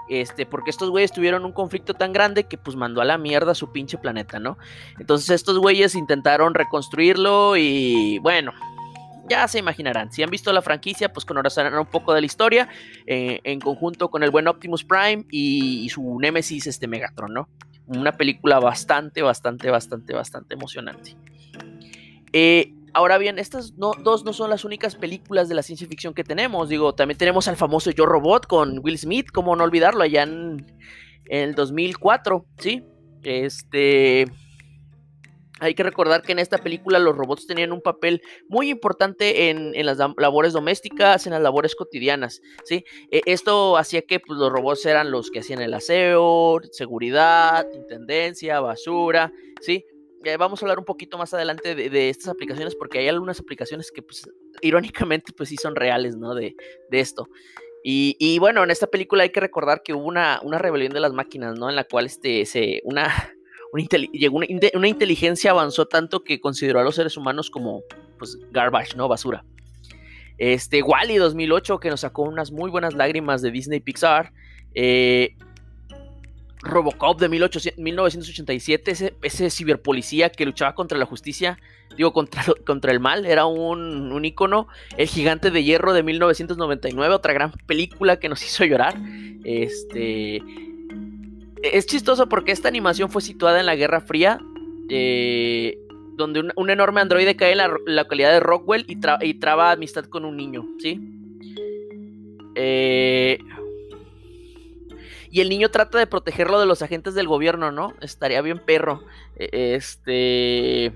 Este, 0.08 0.46
porque 0.46 0.70
estos 0.70 0.90
güeyes 0.90 1.12
tuvieron 1.12 1.44
un 1.44 1.52
conflicto 1.52 1.94
tan 1.94 2.12
grande 2.12 2.44
que 2.44 2.56
pues 2.56 2.76
mandó 2.76 3.00
a 3.00 3.04
la 3.04 3.18
mierda 3.18 3.54
su 3.54 3.72
pinche 3.72 3.98
planeta, 3.98 4.38
¿no? 4.38 4.56
Entonces 4.98 5.30
estos 5.30 5.58
güeyes 5.58 5.94
intentaron 5.94 6.54
reconstruirlo 6.54 7.56
y 7.56 8.18
bueno, 8.20 8.52
ya 9.28 9.46
se 9.48 9.58
imaginarán. 9.58 10.10
Si 10.10 10.22
han 10.22 10.30
visto 10.30 10.52
la 10.52 10.62
franquicia, 10.62 11.12
pues 11.12 11.24
conocerán 11.24 11.78
un 11.78 11.86
poco 11.86 12.14
de 12.14 12.20
la 12.20 12.26
historia 12.26 12.68
eh, 13.06 13.40
en 13.44 13.60
conjunto 13.60 14.10
con 14.10 14.22
el 14.22 14.30
buen 14.30 14.48
Optimus 14.48 14.84
Prime 14.84 15.24
y, 15.30 15.88
su 15.90 16.18
némesis, 16.18 16.66
este 16.66 16.88
Megatron, 16.88 17.32
¿no? 17.32 17.48
Una 17.86 18.12
película 18.12 18.58
bastante, 18.58 19.22
bastante, 19.22 19.70
bastante, 19.70 20.14
bastante 20.14 20.54
emocionante. 20.54 21.16
Eh, 22.32 22.72
Ahora 22.94 23.18
bien, 23.18 23.38
estas 23.38 23.76
dos 23.76 24.24
no 24.24 24.32
son 24.32 24.50
las 24.50 24.64
únicas 24.64 24.96
películas 24.96 25.48
de 25.48 25.54
la 25.54 25.62
ciencia 25.62 25.86
ficción 25.86 26.14
que 26.14 26.24
tenemos. 26.24 26.68
Digo, 26.68 26.94
también 26.94 27.18
tenemos 27.18 27.48
al 27.48 27.56
famoso 27.56 27.90
Yo 27.90 28.06
Robot 28.06 28.46
con 28.46 28.80
Will 28.82 28.98
Smith, 28.98 29.30
cómo 29.32 29.54
no 29.56 29.64
olvidarlo, 29.64 30.02
allá 30.02 30.22
en, 30.22 30.66
el 31.26 31.54
2004, 31.54 32.46
¿sí? 32.58 32.84
Este. 33.22 34.26
Hay 35.60 35.74
que 35.74 35.82
recordar 35.82 36.22
que 36.22 36.30
en 36.30 36.38
esta 36.38 36.58
película 36.58 37.00
los 37.00 37.16
robots 37.16 37.48
tenían 37.48 37.72
un 37.72 37.80
papel 37.80 38.22
muy 38.48 38.70
importante 38.70 39.50
en, 39.50 39.72
las 39.84 39.98
labores 40.16 40.52
domésticas, 40.52 41.26
en 41.26 41.32
las 41.32 41.42
labores 41.42 41.74
cotidianas, 41.74 42.40
¿sí? 42.64 42.84
E, 43.10 43.22
esto 43.26 43.76
hacía 43.76 44.02
que 44.02 44.20
pues, 44.20 44.38
los 44.38 44.52
robots 44.52 44.86
eran 44.86 45.10
los 45.10 45.32
que 45.32 45.40
hacían 45.40 45.60
el 45.60 45.74
aseo, 45.74 46.60
seguridad, 46.70 47.66
intendencia, 47.74 48.60
basura, 48.60 49.32
¿sí? 49.60 49.84
Eh, 50.24 50.36
vamos 50.36 50.60
a 50.60 50.66
hablar 50.66 50.78
un 50.78 50.84
poquito 50.84 51.16
más 51.16 51.32
adelante 51.32 51.74
de, 51.74 52.08
estas 52.08 52.28
aplicaciones 52.28 52.74
porque 52.74 52.98
hay 52.98 53.08
algunas 53.08 53.38
aplicaciones 53.38 53.90
que, 53.92 54.02
pues, 54.02 54.28
irónicamente, 54.60 55.32
pues 55.32 55.48
sí 55.48 55.56
son 55.56 55.76
reales, 55.76 56.16
¿no? 56.16 56.34
De, 56.34 56.54
esto. 56.90 57.28
Y, 57.84 58.38
bueno, 58.38 58.64
en 58.64 58.70
esta 58.70 58.86
película 58.86 59.22
hay 59.22 59.30
que 59.30 59.40
recordar 59.40 59.82
que 59.82 59.94
hubo 59.94 60.04
una, 60.04 60.40
una 60.42 60.58
rebelión 60.58 60.92
de 60.92 61.00
las 61.00 61.12
máquinas, 61.12 61.58
¿no? 61.58 61.70
En 61.70 61.76
la 61.76 61.84
cual 61.84 62.06
este, 62.06 62.44
se, 62.44 62.82
una, 62.84 63.32
una, 63.72 64.88
inteligencia 64.88 65.52
avanzó 65.52 65.86
tanto 65.86 66.24
que 66.24 66.40
consideró 66.40 66.80
a 66.80 66.84
los 66.84 66.96
seres 66.96 67.16
humanos 67.16 67.50
como 67.50 67.82
pues, 68.18 68.38
garbage, 68.50 68.96
¿no? 68.96 69.08
Basura. 69.08 69.44
Este, 70.38 70.82
Wally 70.82 71.16
2008, 71.16 71.80
que 71.80 71.90
nos 71.90 72.00
sacó 72.00 72.22
unas 72.22 72.52
muy 72.52 72.70
buenas 72.70 72.94
lágrimas 72.94 73.42
de 73.42 73.50
Disney 73.50 73.80
Pixar. 73.80 74.32
Eh, 74.74 75.36
Robocop 76.62 77.20
de 77.20 77.28
1987, 77.28 78.90
ese, 78.90 79.14
ese, 79.22 79.50
ciberpolicía 79.50 80.30
que 80.30 80.44
luchaba 80.44 80.74
contra 80.74 80.98
la 80.98 81.06
justicia, 81.06 81.58
digo, 81.96 82.12
contra, 82.12 82.44
contra 82.66 82.92
el 82.92 83.00
mal, 83.00 83.26
era 83.26 83.46
un, 83.46 84.12
un 84.12 84.24
ícono. 84.24 84.68
El 84.96 85.08
gigante 85.08 85.50
de 85.50 85.62
hierro 85.62 85.92
de 85.92 86.02
1999, 86.02 87.14
otra 87.14 87.32
gran 87.32 87.52
película 87.66 88.18
que 88.18 88.28
nos 88.28 88.42
hizo 88.46 88.64
llorar. 88.64 88.96
Este, 89.44 90.42
es 91.62 91.86
chistoso 91.86 92.28
porque 92.28 92.52
esta 92.52 92.68
animación 92.68 93.10
fue 93.10 93.22
situada 93.22 93.60
en 93.60 93.66
la 93.66 93.76
Guerra 93.76 94.00
Fría, 94.00 94.40
eh, 94.88 95.78
donde 96.16 96.40
un, 96.56 96.70
enorme 96.70 97.00
androide 97.00 97.36
cae 97.36 97.52
en 97.52 97.58
la 97.58 97.76
localidad 97.86 98.32
de 98.32 98.40
Rockwell 98.40 98.84
y, 98.88 98.98
y, 99.22 99.34
traba 99.34 99.70
amistad 99.70 100.04
con 100.06 100.24
un 100.24 100.36
niño, 100.36 100.66
¿sí? 100.80 101.00
Eh, 102.56 103.38
y 105.30 105.40
el 105.40 105.48
niño 105.48 105.70
trata 105.70 105.98
de 105.98 106.06
protegerlo 106.06 106.60
de 106.60 106.66
los 106.66 106.82
agentes 106.82 107.14
del 107.14 107.28
gobierno, 107.28 107.72
¿no? 107.72 107.94
Estaría 108.00 108.40
bien 108.42 108.58
perro. 108.58 109.02
E, 109.36 109.74
este... 109.74 110.92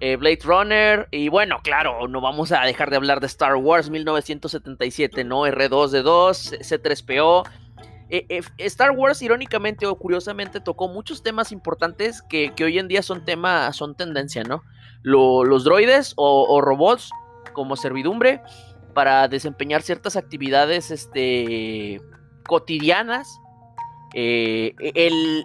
Eh, 0.00 0.16
Blade 0.16 0.40
Runner. 0.44 1.08
Y 1.10 1.28
bueno, 1.28 1.58
claro, 1.62 2.06
no 2.08 2.20
vamos 2.20 2.52
a 2.52 2.60
dejar 2.62 2.90
de 2.90 2.96
hablar 2.96 3.20
de 3.20 3.26
Star 3.26 3.56
Wars 3.56 3.90
1977, 3.90 5.24
¿no? 5.24 5.46
R2D2, 5.46 6.60
C3PO. 6.60 7.48
Eh, 8.10 8.24
eh, 8.28 8.42
Star 8.58 8.92
Wars, 8.92 9.20
irónicamente 9.22 9.86
o 9.86 9.94
curiosamente, 9.96 10.60
tocó 10.60 10.88
muchos 10.88 11.22
temas 11.22 11.52
importantes 11.52 12.22
que, 12.22 12.52
hoy 12.62 12.78
en 12.78 12.88
día 12.88 13.02
son 13.02 13.24
tema, 13.24 13.72
son 13.72 13.96
tendencia, 13.96 14.44
¿no? 14.44 14.62
los 15.02 15.64
droides 15.64 16.12
o, 16.16 16.60
robots 16.60 17.10
como 17.52 17.76
servidumbre 17.76 18.42
para 18.94 19.28
desempeñar 19.28 19.80
ciertas 19.80 20.16
actividades 20.16 20.90
este, 20.90 22.00
cotidianas. 22.48 23.40
Eh, 24.14 24.74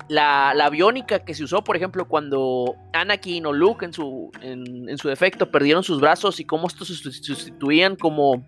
la, 0.07 0.50
aviónica 0.51 1.19
que 1.25 1.36
se 1.36 1.43
usó, 1.43 1.63
por 1.63 1.75
ejemplo, 1.75 2.07
cuando 2.07 2.75
Anakin 2.93 3.45
o 3.45 3.53
Luke 3.53 3.86
en 3.86 3.93
su, 3.93 4.31
en 4.41 4.98
su 4.98 5.10
defecto 5.10 5.51
perdieron 5.51 5.83
sus 5.83 6.01
brazos 6.01 6.39
y 6.39 6.45
cómo 6.45 6.67
estos 6.67 6.88
se 6.88 6.95
sustituían 6.95 7.95
como 7.98 8.43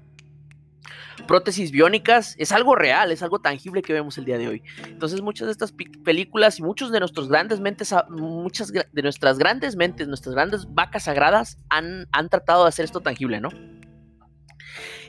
prótesis 1.27 1.71
biónicas, 1.71 2.35
es 2.38 2.51
algo 2.51 2.75
real, 2.75 3.12
es 3.12 3.24
algo 3.24 3.39
tangible 3.39 3.81
que 3.81 3.93
vemos 3.93 4.17
el 4.17 4.25
día 4.25 4.38
de 4.38 4.47
hoy. 4.47 4.63
Entonces 4.88 5.21
muchas 5.21 5.47
de 5.47 5.51
estas 5.51 5.74
películas 6.03 6.59
y 6.59 6.63
muchos 6.63 6.91
de 6.91 7.00
nuestros 7.00 7.27
grandes 7.27 7.59
mentes, 7.59 7.91
ah, 7.93 8.05
muchas 8.09 8.71
de 8.71 9.01
nuestras 9.01 9.38
grandes 9.38 9.75
mentes, 9.75 10.07
nuestras 10.07 10.35
grandes 10.35 10.74
vacas 10.74 11.03
sagradas 11.03 11.57
han, 11.69 12.07
han 12.12 12.29
tratado 12.29 12.63
de 12.63 12.69
hacer 12.69 12.85
esto 12.85 13.01
tangible, 13.01 13.39
¿no? 13.39 13.50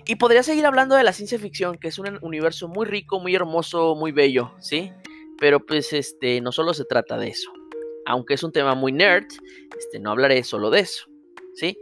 Y 0.08 0.16
podría 0.16 0.44
seguir 0.44 0.64
hablando 0.66 0.94
de 0.94 1.02
la 1.02 1.12
ciencia 1.12 1.38
ficción, 1.38 1.78
que 1.78 1.88
es 1.88 1.98
un 1.98 2.18
universo 2.22 2.68
muy 2.68 2.86
rico, 2.86 3.18
muy 3.18 3.34
hermoso, 3.34 3.96
muy 3.96 4.12
bello, 4.12 4.52
¿sí? 4.60 4.92
Pero 5.38 5.58
pues 5.58 5.92
este, 5.92 6.40
no 6.40 6.52
solo 6.52 6.74
se 6.74 6.84
trata 6.84 7.18
de 7.18 7.28
eso. 7.28 7.52
Aunque 8.06 8.34
es 8.34 8.42
un 8.44 8.52
tema 8.52 8.76
muy 8.76 8.92
nerd, 8.92 9.26
este, 9.76 9.98
no 9.98 10.12
hablaré 10.12 10.44
solo 10.44 10.70
de 10.70 10.80
eso, 10.80 11.06
¿sí? 11.54 11.76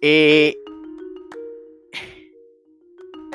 Eh, 0.00 0.56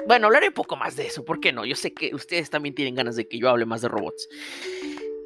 bueno, 0.08 0.28
hablaré 0.28 0.48
un 0.48 0.54
poco 0.54 0.78
más 0.78 0.96
de 0.96 1.08
eso, 1.08 1.26
¿por 1.26 1.42
qué 1.42 1.52
no? 1.52 1.66
Yo 1.66 1.76
sé 1.76 1.94
que 1.94 2.16
ustedes 2.16 2.50
también 2.50 2.74
tienen 2.74 2.96
ganas 2.96 3.18
de 3.18 3.28
que 3.28 3.38
yo 3.38 3.50
hable 3.50 3.66
más 3.66 3.82
de 3.82 3.90
robots. 3.90 4.30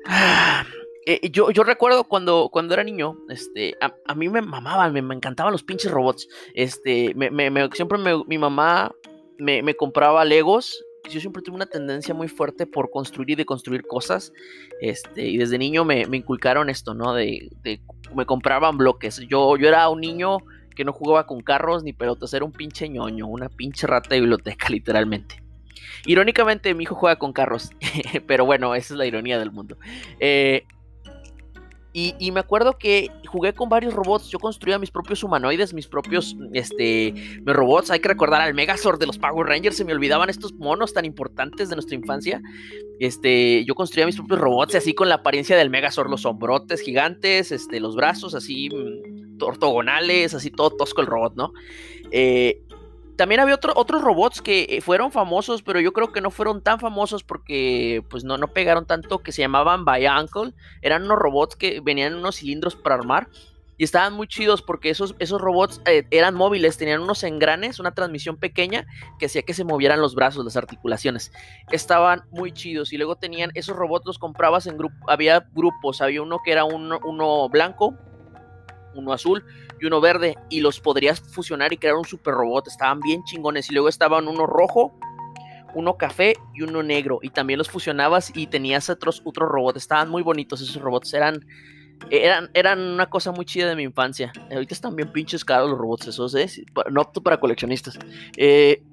Ah, 0.07 0.65
eh, 1.05 1.29
yo, 1.31 1.51
yo, 1.51 1.63
recuerdo 1.63 2.05
cuando, 2.05 2.49
cuando 2.51 2.73
era 2.73 2.83
niño, 2.83 3.17
este, 3.29 3.75
a, 3.79 4.15
mí 4.15 4.27
me 4.29 4.41
mamaban, 4.41 4.93
me, 4.93 5.15
encantaban 5.15 5.51
los 5.51 5.63
pinches 5.63 5.91
robots. 5.91 6.27
Este, 6.53 7.13
me, 7.15 7.29
siempre 7.73 7.99
mi 8.27 8.37
mamá 8.37 8.91
me, 9.37 9.73
compraba 9.75 10.25
Legos. 10.25 10.83
Yo 11.09 11.19
siempre 11.19 11.43
tuve 11.43 11.55
una 11.55 11.67
tendencia 11.67 12.15
muy 12.15 12.27
fuerte 12.27 12.65
por 12.65 12.89
construir 12.89 13.29
y 13.29 13.35
deconstruir 13.35 13.83
cosas. 13.83 14.33
Este, 14.81 15.27
y 15.27 15.37
desde 15.37 15.59
niño 15.59 15.85
me, 15.85 16.01
inculcaron 16.11 16.69
esto, 16.69 16.95
¿no? 16.95 17.13
De, 17.13 17.49
de, 17.63 17.79
me 18.15 18.25
compraban 18.25 18.77
bloques. 18.77 19.19
Yo, 19.29 19.57
yo 19.57 19.67
era 19.67 19.87
un 19.89 20.01
niño 20.01 20.39
que 20.75 20.83
no 20.83 20.93
jugaba 20.93 21.25
con 21.25 21.41
carros 21.41 21.83
ni 21.83 21.93
pelotas, 21.93 22.33
era 22.33 22.45
un 22.45 22.51
pinche 22.51 22.89
ñoño, 22.89 23.27
una 23.27 23.49
pinche 23.49 23.87
rata 23.87 24.09
de 24.09 24.21
biblioteca, 24.21 24.69
literalmente. 24.69 25.41
Irónicamente, 26.05 26.73
mi 26.75 26.83
hijo 26.83 26.95
juega 26.95 27.17
con 27.17 27.33
carros, 27.33 27.71
pero 28.27 28.45
bueno, 28.45 28.75
esa 28.75 28.93
es 28.93 28.97
la 28.97 29.05
ironía 29.05 29.39
del 29.39 29.51
mundo. 29.51 29.77
Eh, 30.19 30.65
y, 31.97 32.31
me 32.33 32.41
acuerdo 32.41 32.77
que 32.77 33.09
jugué 33.25 33.53
con 33.53 33.69
varios 33.69 33.93
robots. 33.93 34.27
Yo 34.27 34.37
construía 34.37 34.77
mis 34.77 34.91
propios 34.91 35.23
humanoides, 35.23 35.73
mis 35.73 35.87
propios 35.87 36.35
este, 36.51 37.13
mis 37.13 37.55
robots. 37.55 37.89
Hay 37.89 38.01
que 38.01 38.09
recordar 38.09 38.41
al 38.41 38.53
Megazord 38.53 38.99
de 38.99 39.07
los 39.07 39.17
Power 39.17 39.47
Rangers. 39.47 39.77
Se 39.77 39.85
me 39.85 39.93
olvidaban 39.93 40.29
estos 40.29 40.51
monos 40.55 40.91
tan 40.91 41.05
importantes 41.05 41.69
de 41.69 41.75
nuestra 41.77 41.95
infancia. 41.95 42.41
Este, 42.99 43.63
yo 43.63 43.75
construía 43.75 44.05
mis 44.05 44.17
propios 44.17 44.41
robots 44.41 44.75
así 44.75 44.93
con 44.93 45.07
la 45.07 45.15
apariencia 45.15 45.55
del 45.55 45.69
Megazord, 45.69 46.09
los 46.09 46.25
hombrotes 46.25 46.81
gigantes, 46.81 47.53
este, 47.53 47.79
los 47.79 47.95
brazos 47.95 48.35
así 48.35 48.67
mm, 48.69 49.41
ortogonales, 49.41 50.33
así 50.33 50.51
todo 50.51 50.71
tosco 50.71 50.99
el 50.99 51.07
robot, 51.07 51.37
¿no? 51.37 51.53
Eh, 52.11 52.61
también 53.15 53.41
había 53.41 53.55
otros 53.75 54.01
robots 54.01 54.41
que 54.41 54.67
eh, 54.69 54.81
fueron 54.81 55.11
famosos, 55.11 55.63
pero 55.63 55.79
yo 55.79 55.93
creo 55.93 56.11
que 56.11 56.21
no 56.21 56.31
fueron 56.31 56.61
tan 56.61 56.79
famosos 56.79 57.23
porque 57.23 58.03
pues 58.09 58.23
no, 58.23 58.37
no 58.37 58.47
pegaron 58.47 58.85
tanto, 58.85 59.19
que 59.19 59.31
se 59.31 59.41
llamaban 59.41 59.81
Uncle. 59.81 60.53
Eran 60.81 61.03
unos 61.03 61.17
robots 61.17 61.55
que 61.55 61.81
venían 61.81 62.13
en 62.13 62.19
unos 62.19 62.37
cilindros 62.37 62.75
para 62.75 62.95
armar 62.95 63.29
y 63.77 63.83
estaban 63.83 64.13
muy 64.13 64.27
chidos 64.27 64.61
porque 64.61 64.89
esos, 64.89 65.15
esos 65.19 65.41
robots 65.41 65.81
eh, 65.85 66.07
eran 66.11 66.35
móviles, 66.35 66.77
tenían 66.77 67.01
unos 67.01 67.23
engranes, 67.23 67.79
una 67.79 67.91
transmisión 67.91 68.37
pequeña 68.37 68.85
que 69.19 69.25
hacía 69.25 69.41
que 69.41 69.53
se 69.53 69.63
movieran 69.63 70.01
los 70.01 70.15
brazos, 70.15 70.45
las 70.45 70.55
articulaciones. 70.55 71.31
Estaban 71.71 72.23
muy 72.31 72.51
chidos 72.51 72.93
y 72.93 72.97
luego 72.97 73.17
tenían 73.17 73.51
esos 73.53 73.75
robots 73.75 74.05
los 74.05 74.19
comprabas 74.19 74.67
en 74.67 74.77
grupo, 74.77 74.95
había 75.09 75.47
grupos, 75.53 76.01
había 76.01 76.21
uno 76.21 76.39
que 76.43 76.51
era 76.51 76.63
uno, 76.63 76.99
uno 77.03 77.49
blanco, 77.49 77.95
uno 78.93 79.11
azul 79.11 79.43
uno 79.85 80.01
verde, 80.01 80.35
y 80.49 80.61
los 80.61 80.79
podrías 80.79 81.19
fusionar 81.19 81.73
y 81.73 81.77
crear 81.77 81.95
un 81.95 82.05
super 82.05 82.33
robot. 82.33 82.67
Estaban 82.67 82.99
bien 82.99 83.23
chingones. 83.23 83.69
Y 83.69 83.73
luego 83.73 83.89
estaban 83.89 84.27
uno 84.27 84.45
rojo, 84.45 84.97
uno 85.73 85.97
café 85.97 86.35
y 86.53 86.63
uno 86.63 86.83
negro. 86.83 87.19
Y 87.21 87.29
también 87.29 87.57
los 87.57 87.69
fusionabas 87.69 88.31
y 88.35 88.47
tenías 88.47 88.89
otros, 88.89 89.21
otros 89.25 89.49
robots. 89.49 89.77
Estaban 89.77 90.09
muy 90.09 90.23
bonitos 90.23 90.61
esos 90.61 90.81
robots. 90.81 91.13
Eran, 91.13 91.45
eran, 92.09 92.49
eran 92.53 92.79
una 92.79 93.09
cosa 93.09 93.31
muy 93.31 93.45
chida 93.45 93.67
de 93.67 93.75
mi 93.75 93.83
infancia. 93.83 94.31
Ahorita 94.51 94.73
están 94.73 94.95
bien 94.95 95.11
pinches 95.11 95.45
caros 95.45 95.69
los 95.69 95.77
robots 95.77 96.07
esos, 96.07 96.35
¿eh? 96.35 96.47
No 96.89 97.01
apto 97.01 97.21
para 97.21 97.39
coleccionistas. 97.39 97.99
Eh, 98.37 98.83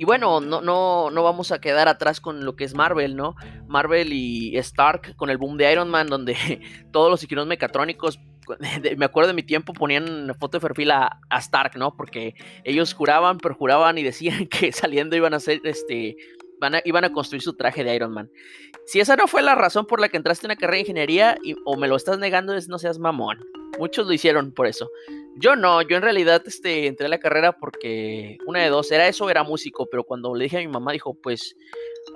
y 0.00 0.04
bueno, 0.06 0.40
no, 0.40 0.62
no, 0.62 1.10
no 1.10 1.22
vamos 1.22 1.52
a 1.52 1.60
quedar 1.60 1.86
atrás 1.86 2.22
con 2.22 2.46
lo 2.46 2.56
que 2.56 2.64
es 2.64 2.72
Marvel, 2.74 3.16
¿no? 3.16 3.36
Marvel 3.68 4.14
y 4.14 4.56
Stark 4.56 5.14
con 5.16 5.28
el 5.28 5.36
boom 5.36 5.58
de 5.58 5.70
Iron 5.70 5.90
Man, 5.90 6.06
donde 6.06 6.34
todos 6.90 7.10
los 7.10 7.22
iconos 7.22 7.46
mecatrónicos 7.46 8.18
me 8.96 9.04
acuerdo 9.04 9.28
de 9.28 9.34
mi 9.34 9.42
tiempo 9.42 9.72
ponían 9.72 10.34
foto 10.38 10.58
de 10.58 10.62
perfil 10.66 10.90
a, 10.90 11.20
Stark, 11.38 11.76
¿no? 11.76 11.96
Porque 11.96 12.34
ellos 12.64 12.94
juraban, 12.94 13.38
perjuraban 13.38 13.98
y 13.98 14.02
decían 14.04 14.46
que 14.46 14.72
saliendo 14.72 15.16
iban 15.16 15.34
a 15.34 15.38
hacer, 15.38 15.60
este, 15.64 16.16
van 16.60 16.76
a, 16.76 16.82
iban 16.84 17.04
a 17.04 17.12
construir 17.12 17.42
su 17.42 17.54
traje 17.54 17.84
de 17.84 17.94
Iron 17.94 18.12
Man. 18.12 18.30
Si 18.86 19.00
esa 19.00 19.16
no 19.16 19.26
fue 19.26 19.42
la 19.42 19.54
razón 19.54 19.86
por 19.86 20.00
la 20.00 20.08
que 20.08 20.16
entraste 20.16 20.46
en 20.46 20.50
la 20.50 20.56
carrera 20.56 20.76
de 20.76 20.80
ingeniería 20.80 21.38
o 21.64 21.76
me 21.76 21.88
lo 21.88 21.96
estás 21.96 22.18
negando, 22.18 22.54
es 22.54 22.68
no 22.68 22.78
seas 22.78 22.98
mamón. 22.98 23.38
Muchos 23.78 24.06
lo 24.06 24.12
hicieron 24.12 24.52
por 24.52 24.66
eso. 24.66 24.90
Yo 25.36 25.56
no, 25.56 25.80
yo 25.82 25.96
en 25.96 26.02
realidad 26.02 26.42
este, 26.44 26.86
entré 26.86 27.06
a 27.06 27.08
la 27.08 27.18
carrera 27.18 27.52
porque 27.52 28.36
una 28.46 28.60
de 28.60 28.68
dos, 28.68 28.90
era 28.90 29.08
eso 29.08 29.30
era 29.30 29.42
músico, 29.42 29.88
pero 29.90 30.04
cuando 30.04 30.34
le 30.34 30.44
dije 30.44 30.58
a 30.58 30.60
mi 30.60 30.68
mamá 30.68 30.92
dijo, 30.92 31.14
pues, 31.14 31.56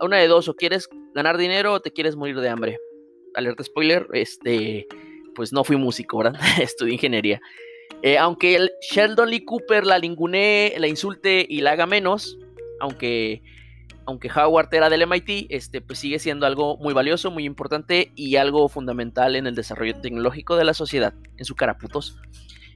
una 0.01 0.19
de 0.19 0.27
dos, 0.27 0.49
o 0.49 0.55
quieres 0.55 0.89
ganar 1.15 1.39
dinero 1.39 1.75
o 1.75 1.81
te 1.81 1.93
quieres 1.93 2.17
morir 2.17 2.39
de 2.41 2.49
hambre. 2.49 2.79
Alerta 3.35 3.65
spoiler, 3.65 4.07
este, 4.13 4.87
pues 5.35 5.53
no 5.53 5.65
fui 5.65 5.77
músico, 5.77 6.19
¿verdad? 6.19 6.41
Estudié 6.61 6.95
ingeniería. 6.95 7.41
Eh, 8.03 8.19
aunque 8.19 8.57
el 8.57 8.73
Sheldon 8.81 9.31
Lee 9.31 9.45
Cooper 9.45 9.87
la 9.87 9.99
lingunee, 9.99 10.75
la 10.79 10.89
insulte 10.89 11.47
y 11.49 11.61
la 11.61 11.73
haga 11.73 11.87
menos, 11.87 12.39
aunque 12.81 13.43
aunque 14.07 14.31
Howard 14.31 14.69
era 14.73 14.91
del 14.91 15.07
MIT, 15.07 15.47
este, 15.49 15.81
pues 15.81 15.99
sigue 15.99 16.19
siendo 16.19 16.47
algo 16.47 16.77
muy 16.77 16.93
valioso, 16.93 17.31
muy 17.31 17.45
importante 17.45 18.13
y 18.15 18.37
algo 18.37 18.69
fundamental 18.69 19.37
en 19.37 19.47
el 19.47 19.55
desarrollo 19.55 19.99
tecnológico 20.01 20.57
de 20.57 20.65
la 20.65 20.75
sociedad. 20.75 21.15
En 21.37 21.45
su 21.45 21.55
cara, 21.55 21.79
putos. 21.79 22.19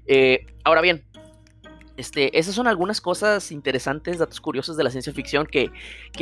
Eh, 0.06 0.46
ahora 0.64 0.80
bien, 0.80 1.04
este, 1.98 2.38
esas 2.38 2.54
son 2.54 2.66
algunas 2.66 3.00
cosas 3.00 3.52
interesantes, 3.52 4.18
datos 4.18 4.40
curiosos 4.40 4.76
de 4.76 4.84
la 4.84 4.90
ciencia 4.90 5.12
ficción 5.12 5.46
que, 5.46 5.70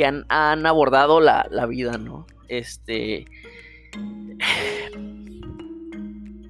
han, 0.03 0.25
abordado 0.65 1.21
la, 1.21 1.47
la, 1.49 1.65
vida, 1.67 1.97
¿no? 1.97 2.27
Este. 2.49 3.25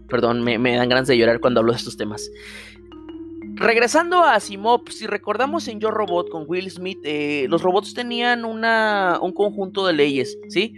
Perdón, 0.09 0.43
me, 0.43 0.57
me 0.57 0.75
dan 0.75 0.89
ganas 0.89 1.07
de 1.07 1.17
llorar 1.17 1.39
cuando 1.39 1.59
hablo 1.59 1.73
de 1.73 1.77
estos 1.77 1.97
temas. 1.97 2.29
Regresando 3.59 4.23
a 4.23 4.35
Asimov, 4.35 4.87
si 4.91 5.07
recordamos 5.07 5.67
en 5.67 5.79
Yo 5.79 5.89
Robot 5.89 6.29
con 6.29 6.45
Will 6.47 6.69
Smith, 6.69 6.99
eh, 7.03 7.47
los 7.49 7.63
robots 7.63 7.95
tenían 7.95 8.45
una, 8.45 9.17
un 9.19 9.33
conjunto 9.33 9.87
de 9.87 9.93
leyes, 9.93 10.37
¿sí? 10.47 10.75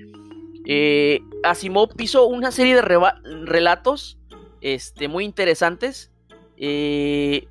Eh, 0.65 1.19
Asimov 1.43 1.89
hizo 1.99 2.25
una 2.25 2.51
serie 2.51 2.75
de 2.75 2.81
relatos 2.81 4.17
este, 4.61 5.09
muy 5.09 5.25
interesantes. 5.25 6.09
Eh, 6.55 7.49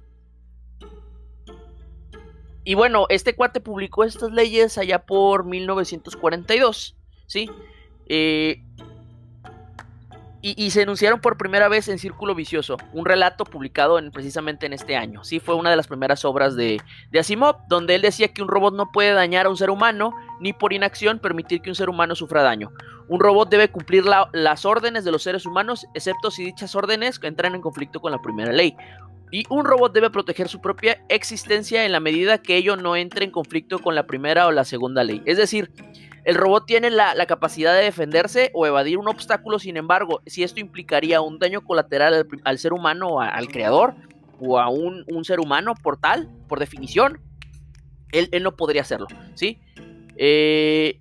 y 2.65 2.75
bueno, 2.75 3.05
este 3.11 3.35
cuate 3.35 3.61
publicó 3.61 4.05
estas 4.05 4.33
leyes 4.33 4.79
allá 4.79 5.05
por 5.05 5.45
1942, 5.45 6.97
¿sí? 7.27 7.51
Y, 10.57 10.71
se 10.71 10.83
enunciaron 10.83 11.21
por 11.21 11.37
primera 11.37 11.69
vez 11.69 11.89
en 11.89 11.99
Círculo 11.99 12.35
Vicioso, 12.35 12.79
un 12.95 13.05
relato 13.05 13.45
publicado 13.45 13.99
en, 13.99 14.11
precisamente 14.11 14.65
en 14.65 14.73
este 14.73 14.97
año. 14.97 15.23
Sí, 15.23 15.41
fue 15.41 15.55
una 15.55 15.69
de 15.69 15.77
las 15.77 15.87
primeras 15.87 16.25
obras 16.25 16.57
de, 16.57 16.81
Asimov, 17.19 17.67
donde 17.69 17.95
él 17.95 18.03
decía 18.03 18.29
que 18.29 18.41
un 18.41 18.49
robot 18.49 18.75
no 18.75 18.91
puede 18.91 19.13
dañar 19.13 19.47
a 19.47 19.51
un 19.51 19.59
ser 19.59 19.69
humano, 19.69 20.15
ni 20.41 20.53
por 20.55 20.73
inacción 20.73 21.19
permitir 21.19 21.61
que 21.61 21.69
un 21.69 21.75
ser 21.75 21.91
humano 21.91 22.15
sufra 22.15 22.43
daño. 22.43 22.71
Un 23.09 23.21
robot 23.21 23.51
debe 23.51 23.69
cumplir 23.69 24.05
las 24.33 24.65
órdenes 24.65 25.05
de 25.05 25.13
los 25.13 25.23
seres 25.23 25.45
humanos, 25.45 25.87
excepto 25.95 26.31
si 26.31 26.45
dichas 26.45 26.75
órdenes 26.75 27.21
entran 27.23 27.55
en 27.55 27.61
conflicto 27.61 28.01
con 28.01 28.13
la 28.13 28.23
primera 28.23 28.53
ley. 28.53 28.75
Y 29.31 29.45
un 29.51 29.67
robot 29.67 29.93
debe 29.93 30.09
proteger 30.09 30.49
su 30.49 30.61
propia 30.61 31.05
existencia 31.11 31.85
en 31.85 31.93
la 31.93 32.01
medida 32.01 32.39
que 32.39 32.57
ello 32.57 32.77
no 32.77 32.97
entre 32.97 33.25
en 33.25 33.31
conflicto 33.31 33.79
con 33.79 33.95
la 33.95 34.07
primera 34.07 34.47
o 34.47 34.53
la 34.53 34.65
segunda 34.65 35.05
ley. 35.05 35.23
Es 35.27 35.37
decir, 35.37 35.71
el 36.25 36.35
robot 36.35 36.67
tiene 36.67 36.91
la, 36.91 37.15
capacidad 37.27 37.75
de 37.75 37.85
defenderse 37.85 38.51
o 38.55 38.67
evadir 38.67 38.99
un 38.99 39.09
obstáculo, 39.09 39.59
sin 39.59 39.77
embargo, 39.77 40.21
si 40.27 40.43
esto 40.43 40.61
implicaría 40.61 41.21
un 41.21 41.39
daño 41.39 41.65
colateral 41.65 42.27
al, 42.45 42.59
ser 42.59 42.73
humano, 42.73 43.09
o 43.09 43.21
al 43.21 43.49
creador, 43.49 43.95
o 44.41 44.59
a 44.59 44.69
un, 44.69 45.05
ser 45.25 45.41
humano 45.41 45.75
por 45.83 45.99
tal, 45.99 46.29
por 46.49 46.59
definición, 46.59 47.21
él, 48.13 48.31
no 48.43 48.57
podría 48.57 48.83
hacerlo, 48.83 49.07
¿sí? 49.35 49.61
Eh, 50.17 51.01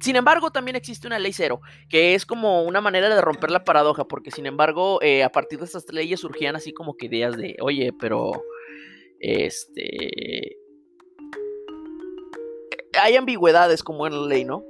sin 0.00 0.16
embargo, 0.16 0.50
también 0.50 0.76
existe 0.76 1.06
una 1.06 1.18
ley 1.18 1.32
cero, 1.32 1.60
que 1.88 2.14
es 2.14 2.26
como 2.26 2.62
una 2.62 2.80
manera 2.80 3.12
de 3.14 3.20
romper 3.20 3.50
la 3.50 3.64
paradoja, 3.64 4.04
porque 4.04 4.30
sin 4.30 4.46
embargo, 4.46 5.00
eh, 5.02 5.22
a 5.22 5.30
partir 5.30 5.58
de 5.58 5.64
estas 5.64 5.90
leyes 5.92 6.20
surgían 6.20 6.56
así 6.56 6.72
como 6.72 6.94
que 6.96 7.06
ideas 7.06 7.36
de, 7.36 7.56
oye, 7.60 7.92
pero, 7.98 8.42
este, 9.18 10.58
hay 13.00 13.16
ambigüedades 13.16 13.82
como 13.82 14.06
en 14.06 14.20
la 14.20 14.26
ley, 14.26 14.44
¿no? 14.44 14.64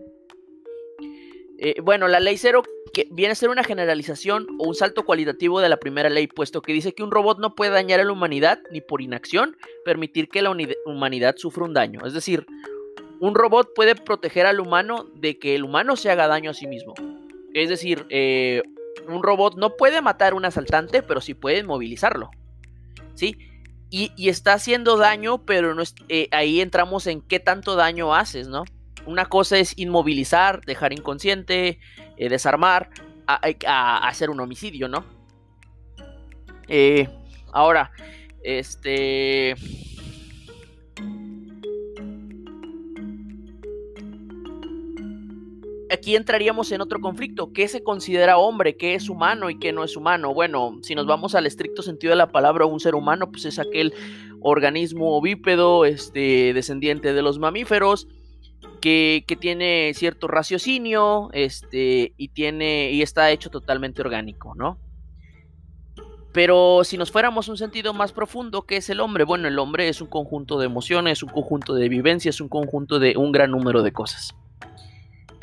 Eh, 1.59 1.81
bueno, 1.81 2.09
la 2.09 2.21
ley 2.21 2.37
cero 2.37 2.63
que 2.93 3.07
viene 3.11 3.33
a 3.33 3.37
ser 3.37 3.49
una 3.49 3.65
generalización 3.65 4.47
o 4.59 4.69
un 4.69 4.75
salto 4.75 5.05
cualitativo 5.05 5.61
de 5.61 5.69
la 5.69 5.79
primera 5.79 6.11
ley, 6.11 6.27
puesto 6.27 6.63
que 6.63 6.73
dice 6.73 6.95
que 6.95 7.03
un 7.03 7.11
robot 7.11 7.39
no 7.39 7.55
puede 7.55 7.73
dañar 7.73 8.01
a 8.01 8.05
la 8.05 8.13
humanidad 8.13 8.61
ni 8.71 8.81
por 8.81 9.01
inacción 9.03 9.57
permitir 9.85 10.29
que 10.29 10.43
la 10.43 10.55
humanidad 10.85 11.37
sufra 11.37 11.65
un 11.65 11.75
daño. 11.75 12.01
Es 12.07 12.13
decir, 12.13 12.47
un 13.21 13.35
robot 13.35 13.73
puede 13.75 13.95
proteger 13.95 14.47
al 14.47 14.61
humano 14.61 15.07
de 15.15 15.39
que 15.39 15.55
el 15.55 15.65
humano 15.65 15.97
se 15.97 16.11
haga 16.11 16.29
daño 16.29 16.51
a 16.51 16.55
sí 16.55 16.67
mismo. 16.67 16.95
Es 17.53 17.69
decir, 17.69 18.07
eh, 18.11 18.63
un 19.09 19.23
robot 19.23 19.57
no 19.57 19.77
puede 19.77 20.03
matar 20.03 20.33
a 20.33 20.37
un 20.37 20.45
asaltante, 20.45 21.03
pero 21.03 21.21
sí 21.21 21.35
puede 21.35 21.63
movilizarlo. 21.63 22.31
¿Sí? 23.15 23.37
Y, 23.91 24.29
está 24.29 24.55
haciendo 24.55 24.97
daño, 24.97 25.45
pero 25.45 25.75
no 25.75 25.83
eh, 26.09 26.29
ahí 26.33 26.61
entramos 26.61 27.07
en 27.07 27.21
qué 27.21 27.39
tanto 27.39 27.77
daño 27.77 28.15
haces, 28.15 28.49
¿no? 28.49 28.65
Una 29.07 29.27
cosa 29.27 29.59
es 29.59 29.75
inmovilizar, 29.77 30.65
dejar 30.65 30.93
inconsciente, 30.93 31.79
eh, 32.17 32.29
desarmar, 32.29 32.91
a, 33.27 34.09
hacer 34.09 34.31
un 34.31 34.41
homicidio, 34.41 34.89
¿no? 34.89 35.05
Eh, 36.69 37.09
ahora, 37.53 37.93
este... 38.43 39.55
aquí 45.95 46.15
entraríamos 46.17 46.71
en 46.73 46.81
otro 46.81 47.01
conflicto. 47.01 47.53
¿Qué 47.53 47.67
se 47.69 47.83
considera 47.83 48.39
hombre? 48.39 48.77
¿Qué 48.77 48.95
es 48.95 49.09
humano 49.09 49.51
y 49.51 49.59
qué 49.59 49.73
no 49.73 49.83
es 49.83 49.97
humano? 49.97 50.35
Bueno, 50.35 50.79
si 50.83 50.95
nos 50.95 51.07
vamos 51.07 51.35
al 51.35 51.47
estricto 51.47 51.83
sentido 51.83 52.11
de 52.11 52.17
la 52.17 52.31
palabra, 52.31 52.67
un 52.67 52.81
ser 52.81 52.95
humano, 52.95 53.31
pues 53.31 53.47
es 53.47 53.59
aquel 53.59 53.95
organismo 54.41 55.21
bípedo, 55.23 55.85
este, 55.85 56.53
descendiente 56.53 57.15
de 57.15 57.23
los 57.23 57.39
mamíferos, 57.39 58.07
que, 58.81 59.25
tiene 59.41 59.93
cierto 59.95 60.29
raciocinio, 60.29 61.31
este, 61.33 62.13
y 62.17 62.29
tiene, 62.29 62.91
y 62.93 63.01
está 63.01 63.31
hecho 63.31 63.49
totalmente 63.49 64.03
orgánico, 64.03 64.55
¿no? 64.55 64.79
Pero 66.33 66.83
si 66.85 66.99
nos 66.99 67.11
fuéramos 67.11 67.49
un 67.49 67.57
sentido 67.57 67.95
más 67.95 68.13
profundo, 68.13 68.63
¿qué 68.63 68.77
es 68.79 68.91
el 68.91 69.01
hombre? 69.01 69.25
Bueno, 69.25 69.49
el 69.49 69.59
hombre 69.59 69.89
es 69.89 70.01
un 70.01 70.09
conjunto 70.09 70.59
de 70.59 70.67
emociones, 70.67 71.23
un 71.23 71.31
conjunto 71.31 71.75
de 71.75 71.89
vivencias, 71.89 72.41
un 72.41 72.49
conjunto 72.49 72.99
de 72.99 73.17
un 73.17 73.33
gran 73.33 73.53
número 73.53 73.83
de 73.83 73.93
cosas. 73.93 74.35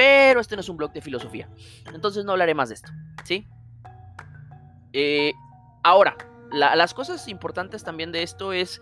Pero 0.01 0.41
este 0.41 0.55
no 0.55 0.61
es 0.61 0.69
un 0.69 0.77
blog 0.77 0.91
de 0.93 0.99
filosofía. 0.99 1.47
Entonces 1.93 2.25
no 2.25 2.31
hablaré 2.31 2.55
más 2.55 2.69
de 2.69 2.73
esto. 2.73 2.91
¿Sí? 3.23 3.47
Eh, 4.93 5.31
ahora, 5.83 6.17
las 6.51 6.95
cosas 6.95 7.27
importantes 7.27 7.83
también 7.83 8.11
de 8.11 8.23
esto 8.23 8.51
es, 8.51 8.81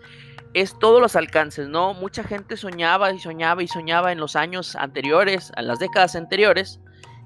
es 0.54 0.78
todos 0.78 0.98
los 0.98 1.16
alcances, 1.16 1.68
¿no? 1.68 1.92
Mucha 1.92 2.24
gente 2.24 2.56
soñaba 2.56 3.12
y 3.12 3.18
soñaba 3.18 3.62
y 3.62 3.68
soñaba 3.68 4.12
en 4.12 4.18
los 4.18 4.34
años 4.34 4.74
anteriores, 4.76 5.52
en 5.58 5.66
las 5.66 5.78
décadas 5.78 6.16
anteriores, 6.16 6.80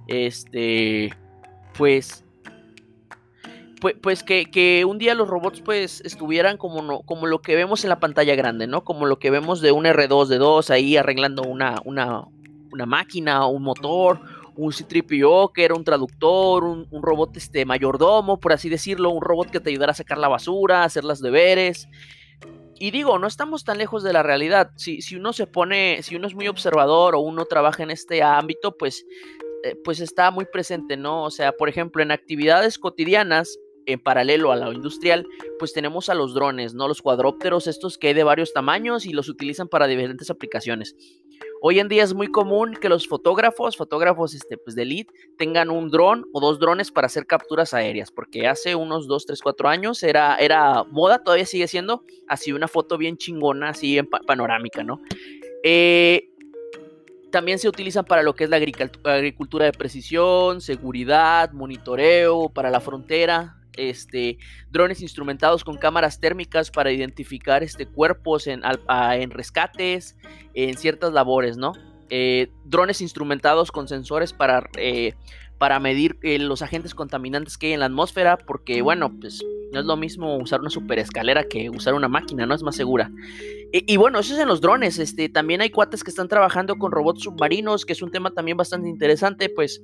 este, 0.08 1.14
pues, 1.78 2.24
pues, 3.80 3.94
pues 4.02 4.24
que, 4.24 4.84
un 4.84 4.98
día 4.98 5.14
los 5.14 5.28
robots 5.28 5.60
pues 5.60 6.00
estuvieran 6.00 6.56
como, 6.56 7.04
como 7.04 7.26
lo 7.26 7.42
que 7.42 7.54
vemos 7.54 7.84
en 7.84 7.90
la 7.90 8.00
pantalla 8.00 8.34
grande, 8.34 8.66
¿no? 8.66 8.82
Como 8.82 9.06
lo 9.06 9.20
que 9.20 9.30
vemos 9.30 9.60
de 9.60 9.70
un 9.70 9.84
R2D2 9.84 10.70
ahí 10.70 10.96
arreglando 10.96 11.42
una, 11.42 11.80
una, 11.84 12.24
una 12.74 12.86
máquina, 12.86 13.46
un 13.46 13.62
motor, 13.62 14.20
un 14.56 14.72
C-3PO 14.72 15.52
que 15.52 15.64
era 15.64 15.74
un 15.74 15.84
traductor, 15.84 16.64
un, 16.64 16.86
robot 17.02 17.36
este, 17.36 17.64
mayordomo, 17.64 18.38
por 18.38 18.52
así 18.52 18.68
decirlo, 18.68 19.10
un 19.10 19.22
robot 19.22 19.50
que 19.50 19.60
te 19.60 19.70
ayudara 19.70 19.92
a 19.92 19.94
sacar 19.94 20.18
la 20.18 20.28
basura, 20.28 20.82
a 20.82 20.84
hacer 20.84 21.04
los 21.04 21.20
deberes. 21.20 21.88
Y 22.78 22.90
digo, 22.90 23.18
no 23.18 23.26
estamos 23.26 23.64
tan 23.64 23.78
lejos 23.78 24.02
de 24.02 24.12
la 24.12 24.22
realidad. 24.22 24.72
Si, 24.76 25.00
si 25.00 25.16
uno 25.16 25.32
se 25.32 25.46
pone, 25.46 26.02
si 26.02 26.16
uno 26.16 26.26
es 26.26 26.34
muy 26.34 26.48
observador 26.48 27.14
o 27.14 27.20
uno 27.20 27.44
trabaja 27.44 27.84
en 27.84 27.90
este 27.90 28.22
ámbito, 28.22 28.76
pues, 28.76 29.06
eh, 29.62 29.76
pues 29.84 30.00
está 30.00 30.30
muy 30.32 30.44
presente, 30.44 30.96
¿no? 30.96 31.22
O 31.22 31.30
sea, 31.30 31.52
por 31.52 31.68
ejemplo, 31.68 32.02
en 32.02 32.10
actividades 32.10 32.78
cotidianas, 32.78 33.58
en 33.86 34.00
paralelo 34.00 34.50
a 34.50 34.56
la 34.56 34.72
industrial, 34.72 35.26
pues 35.58 35.72
tenemos 35.72 36.08
a 36.08 36.14
los 36.14 36.34
drones, 36.34 36.74
¿no? 36.74 36.88
Los 36.88 37.02
cuadrópteros, 37.02 37.66
estos 37.66 37.98
que 37.98 38.08
hay 38.08 38.14
de 38.14 38.24
varios 38.24 38.52
tamaños 38.52 39.06
y 39.06 39.12
los 39.12 39.28
utilizan 39.28 39.68
para 39.68 39.86
diferentes 39.86 40.30
aplicaciones. 40.30 40.96
Hoy 41.66 41.78
en 41.78 41.88
día 41.88 42.02
es 42.02 42.12
muy 42.12 42.26
común 42.26 42.74
que 42.78 42.90
los 42.90 43.08
fotógrafos, 43.08 43.78
fotógrafos 43.78 44.34
este, 44.34 44.58
pues 44.58 44.76
de 44.76 44.82
elite, 44.82 45.14
tengan 45.38 45.70
un 45.70 45.88
dron 45.88 46.26
o 46.34 46.38
dos 46.38 46.58
drones 46.58 46.90
para 46.90 47.06
hacer 47.06 47.24
capturas 47.24 47.72
aéreas, 47.72 48.10
porque 48.10 48.46
hace 48.46 48.74
unos 48.74 49.08
2, 49.08 49.24
3, 49.24 49.40
4 49.40 49.68
años 49.70 50.02
era, 50.02 50.84
moda, 50.90 51.24
todavía 51.24 51.46
sigue 51.46 51.66
siendo, 51.66 52.04
así 52.28 52.52
una 52.52 52.68
foto 52.68 52.98
bien 52.98 53.16
chingona, 53.16 53.70
así 53.70 53.96
en 53.96 54.06
panorámica, 54.06 54.84
¿no? 54.84 55.00
Eh, 55.62 56.28
también 57.32 57.58
se 57.58 57.66
utilizan 57.66 58.04
para 58.04 58.22
lo 58.22 58.34
que 58.34 58.44
es 58.44 58.50
la 58.50 58.56
agricultura 58.56 59.64
de 59.64 59.72
precisión, 59.72 60.60
seguridad, 60.60 61.50
monitoreo, 61.52 62.50
para 62.50 62.68
la 62.68 62.80
frontera, 62.80 63.56
este, 63.76 64.38
drones 64.70 65.02
instrumentados 65.02 65.64
con 65.64 65.76
cámaras 65.76 66.20
térmicas 66.20 66.70
para 66.70 66.92
identificar 66.92 67.62
este, 67.62 67.86
cuerpos 67.86 68.46
en, 68.46 68.62
en 68.88 69.30
rescates, 69.30 70.16
en 70.54 70.76
ciertas 70.76 71.12
labores, 71.12 71.56
¿no? 71.56 71.72
Eh, 72.10 72.50
drones 72.64 73.00
instrumentados 73.00 73.72
con 73.72 73.88
sensores 73.88 74.32
para, 74.32 74.68
eh, 74.76 75.14
para 75.58 75.80
medir 75.80 76.18
eh, 76.22 76.38
los 76.38 76.62
agentes 76.62 76.94
contaminantes 76.94 77.56
que 77.56 77.68
hay 77.68 77.72
en 77.72 77.80
la 77.80 77.86
atmósfera, 77.86 78.36
porque 78.36 78.82
bueno, 78.82 79.12
pues 79.18 79.42
no 79.72 79.80
es 79.80 79.86
lo 79.86 79.96
mismo 79.96 80.36
usar 80.36 80.60
una 80.60 80.70
super 80.70 80.98
escalera 80.98 81.44
que 81.44 81.70
usar 81.70 81.94
una 81.94 82.08
máquina, 82.08 82.46
¿no? 82.46 82.54
Es 82.54 82.62
más 82.62 82.76
segura. 82.76 83.10
Y, 83.72 83.96
bueno, 83.96 84.20
eso 84.20 84.34
es 84.34 84.40
en 84.40 84.46
los 84.46 84.60
drones, 84.60 85.00
este, 85.00 85.28
también 85.28 85.60
hay 85.60 85.70
cuates 85.70 86.04
que 86.04 86.10
están 86.10 86.28
trabajando 86.28 86.76
con 86.76 86.92
robots 86.92 87.24
submarinos, 87.24 87.84
que 87.84 87.92
es 87.92 88.02
un 88.02 88.12
tema 88.12 88.30
también 88.30 88.56
bastante 88.56 88.88
interesante, 88.88 89.48
pues 89.48 89.82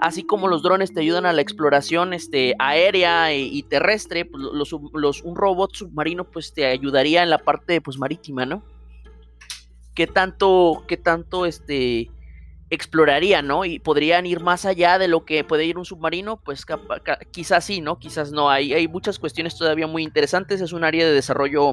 así 0.00 0.24
como 0.24 0.48
los 0.48 0.62
drones 0.62 0.92
te 0.92 1.00
ayudan 1.00 1.26
a 1.26 1.32
la 1.32 1.42
exploración 1.42 2.12
este, 2.12 2.54
aérea 2.58 3.34
y, 3.34 3.62
terrestre, 3.62 4.24
pues, 4.24 4.42
los, 4.52 5.22
un 5.22 5.36
robot 5.36 5.74
submarino 5.74 6.24
pues 6.24 6.52
te 6.52 6.66
ayudaría 6.66 7.22
en 7.22 7.30
la 7.30 7.38
parte 7.38 7.80
pues, 7.80 7.98
marítima, 7.98 8.46
¿no? 8.46 8.62
qué 10.00 10.06
tanto, 10.06 10.84
qué 10.88 10.96
tanto 10.96 11.44
este 11.46 12.10
exploraría, 12.70 13.42
¿no? 13.42 13.66
Y 13.66 13.80
podrían 13.80 14.24
ir 14.24 14.40
más 14.40 14.64
allá 14.64 14.98
de 14.98 15.08
lo 15.08 15.26
que 15.26 15.44
puede 15.44 15.66
ir 15.66 15.76
un 15.76 15.84
submarino, 15.84 16.40
pues 16.40 16.64
quizás 17.32 17.64
sí, 17.64 17.82
¿no? 17.82 17.98
Quizás 17.98 18.32
no. 18.32 18.48
Hay, 18.48 18.72
hay 18.72 18.88
muchas 18.88 19.18
cuestiones 19.18 19.58
todavía 19.58 19.86
muy 19.86 20.02
interesantes. 20.02 20.62
Es 20.62 20.72
un 20.72 20.84
área 20.84 21.04
de 21.04 21.12
desarrollo 21.12 21.72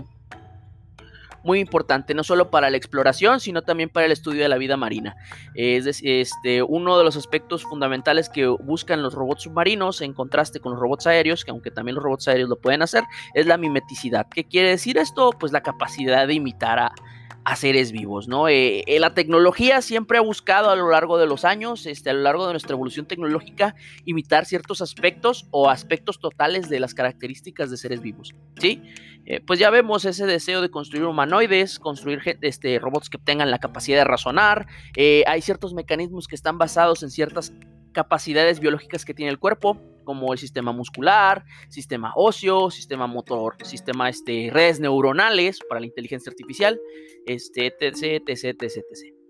muy 1.48 1.60
importante, 1.60 2.14
no 2.14 2.24
solo 2.24 2.52
para 2.52 2.70
la 2.70 2.76
exploración, 2.76 3.40
sino 3.40 3.62
también 3.62 3.90
para 3.90 4.06
el 4.06 4.12
estudio 4.12 4.44
de 4.44 4.50
la 4.50 4.58
vida 4.58 4.76
marina. 4.76 5.16
Es 5.56 5.86
decir, 5.86 6.10
este, 6.10 6.62
uno 6.62 6.98
de 6.98 7.06
los 7.06 7.16
aspectos 7.16 7.64
fundamentales 7.64 8.28
que 8.28 8.48
buscan 8.48 9.02
los 9.02 9.14
robots 9.14 9.44
submarinos, 9.44 10.02
en 10.02 10.14
contraste 10.14 10.60
con 10.60 10.74
los 10.74 10.82
robots 10.82 11.08
aéreos, 11.08 11.46
que 11.46 11.52
aunque 11.52 11.72
también 11.72 11.96
los 11.96 12.04
robots 12.04 12.28
aéreos 12.28 12.50
lo 12.50 12.60
pueden 12.60 12.82
hacer, 12.82 13.06
es 13.34 13.48
la 13.48 13.58
mimeticidad. 13.58 14.28
¿Qué 14.30 14.44
quiere 14.44 14.70
decir 14.70 14.98
esto? 14.98 15.32
Pues 15.32 15.54
la 15.54 15.62
capacidad 15.62 16.28
de 16.28 16.34
imitar 16.34 16.80
a, 16.80 16.92
a 17.48 17.56
seres 17.56 17.94
vivos, 17.94 18.28
¿no? 18.28 18.50
Eh, 18.50 18.84
eh, 18.88 19.00
la 19.00 19.14
tecnología 19.14 19.82
siempre 19.82 20.18
ha 20.18 20.22
buscado 20.22 20.70
a 20.70 20.76
lo 20.76 20.92
largo 20.92 21.18
de 21.18 21.28
los 21.28 21.46
años, 21.46 21.86
este, 21.86 22.10
a 22.10 22.14
lo 22.14 22.20
largo 22.20 22.46
de 22.46 22.52
nuestra 22.52 22.74
evolución 22.74 23.06
tecnológica, 23.06 23.74
imitar 24.04 24.46
ciertos 24.46 24.82
aspectos 24.82 25.48
o 25.52 25.70
aspectos 25.70 26.20
totales 26.20 26.68
de 26.68 26.82
las 26.82 26.94
características 26.94 27.72
de 27.72 27.78
seres 27.78 28.02
vivos, 28.02 28.36
¿sí? 28.60 28.84
Eh, 29.26 29.40
pues 29.40 29.60
ya 29.60 29.70
vemos 29.70 30.04
ese 30.04 30.26
deseo 30.26 30.60
de 30.62 30.70
construir 30.70 31.06
humanoides, 31.06 31.80
construir 31.80 32.38
este, 32.42 32.80
robots 32.80 33.10
que 33.10 33.18
tengan 33.18 33.50
la 33.50 33.60
capacidad 33.60 34.00
de 34.00 34.04
razonar, 34.04 34.68
hay 35.26 35.42
ciertos 35.42 35.74
mecanismos 35.74 36.28
que 36.28 36.36
están 36.36 36.58
basados 36.58 37.02
en 37.02 37.12
ciertas 37.12 37.54
capacidades 37.98 38.60
biológicas 38.60 39.06
que 39.06 39.16
tiene 39.16 39.32
el 39.32 39.40
cuerpo, 39.40 39.76
como 40.04 40.32
el 40.32 40.38
sistema 40.38 40.72
muscular, 40.72 41.44
sistema 41.68 42.14
óseo, 42.16 42.70
sistema 42.70 43.08
motor, 43.08 43.56
sistema 43.64 44.08
este, 44.08 44.52
redes 44.54 44.80
neuronales 44.80 45.58
para 45.68 45.80
la 45.80 45.88
inteligencia 45.88 46.30
artificial, 46.30 46.80
este, 47.26 47.66
etc, 47.66 48.22
etc, 48.28 48.62
etc. 48.62 48.86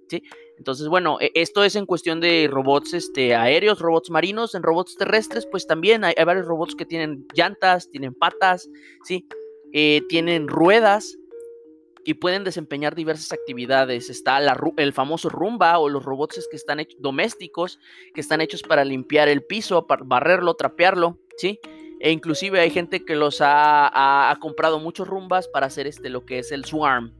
¿sí? 0.09 0.21
Entonces, 0.57 0.89
bueno, 0.89 1.17
e, 1.21 1.31
esto 1.35 1.63
es 1.63 1.77
en 1.77 1.85
cuestión 1.85 2.19
de 2.19 2.49
robots 2.51 2.93
este, 2.93 3.35
aéreos, 3.35 3.79
robots 3.79 4.09
marinos, 4.09 4.53
en 4.53 4.63
robots 4.63 4.97
terrestres, 4.97 5.47
pues 5.49 5.65
también 5.65 6.03
hay, 6.03 6.13
varios 6.25 6.45
robots 6.45 6.75
que 6.75 6.85
tienen 6.85 7.25
llantas, 7.33 7.89
tienen 7.89 8.13
patas, 8.13 8.67
¿sí? 9.05 9.25
Eh, 9.71 10.01
tienen 10.09 10.49
ruedas, 10.49 11.15
y 12.07 12.13
pueden 12.13 12.45
desempeñar 12.45 12.95
diversas 12.95 13.33
actividades. 13.33 14.09
Está 14.09 14.39
el 14.77 14.93
famoso 14.93 15.27
rumba 15.27 15.77
o 15.77 15.89
los 15.89 16.05
robots 16.05 16.47
que 16.49 16.55
están 16.55 16.79
hechos 16.79 17.01
domésticos, 17.01 17.81
que 18.13 18.21
están 18.21 18.39
hechos 18.39 18.63
para 18.63 18.85
limpiar 18.85 19.27
el 19.27 19.43
piso, 19.43 19.87
para 19.87 20.03
barrerlo, 20.05 20.53
trapearlo, 20.53 21.19
¿sí? 21.35 21.59
E 21.99 22.11
inclusive 22.11 22.61
hay 22.61 22.69
gente 22.69 23.03
que 23.03 23.17
los 23.17 23.39
ha, 23.41 24.33
comprado 24.39 24.79
muchos 24.79 25.05
rumbas 25.05 25.49
para 25.49 25.65
hacer 25.65 25.85
este, 25.85 26.09
lo 26.09 26.25
que 26.25 26.39
es 26.39 26.53
el 26.53 26.63
swarm. 26.63 27.11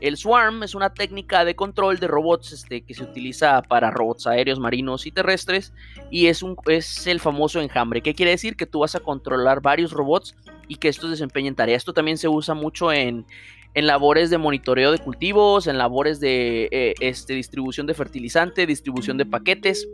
El 0.00 0.16
swarm 0.16 0.62
es 0.62 0.74
una 0.74 0.94
técnica 0.94 1.44
de 1.44 1.54
control 1.54 1.98
de 1.98 2.06
robots 2.06 2.52
este, 2.52 2.80
que 2.80 2.94
se 2.94 3.02
utiliza 3.02 3.60
para 3.60 3.90
robots 3.90 4.26
aéreos, 4.26 4.58
marinos 4.58 5.04
y 5.04 5.12
terrestres 5.12 5.74
y 6.10 6.28
es, 6.28 6.42
un, 6.42 6.56
es 6.66 7.06
el 7.06 7.20
famoso 7.20 7.60
enjambre. 7.60 8.00
¿Qué 8.00 8.14
quiere 8.14 8.30
decir? 8.30 8.56
Que 8.56 8.64
tú 8.64 8.78
vas 8.78 8.94
a 8.94 9.00
controlar 9.00 9.60
varios 9.60 9.92
robots 9.92 10.34
y 10.66 10.76
que 10.76 10.88
estos 10.88 11.10
desempeñen 11.10 11.54
tareas. 11.54 11.82
Esto 11.82 11.92
también 11.92 12.16
se 12.16 12.28
usa 12.28 12.54
mucho 12.54 12.90
en, 12.90 13.26
en 13.74 13.86
labores 13.86 14.30
de 14.30 14.38
monitoreo 14.38 14.92
de 14.92 14.98
cultivos, 14.98 15.66
en 15.66 15.78
labores 15.78 16.20
de 16.20 16.68
eh, 16.72 16.94
este, 17.00 17.34
distribución 17.34 17.86
de 17.86 17.94
fertilizante, 17.94 18.66
distribución 18.66 19.16
de 19.16 19.26
paquetes. 19.26 19.88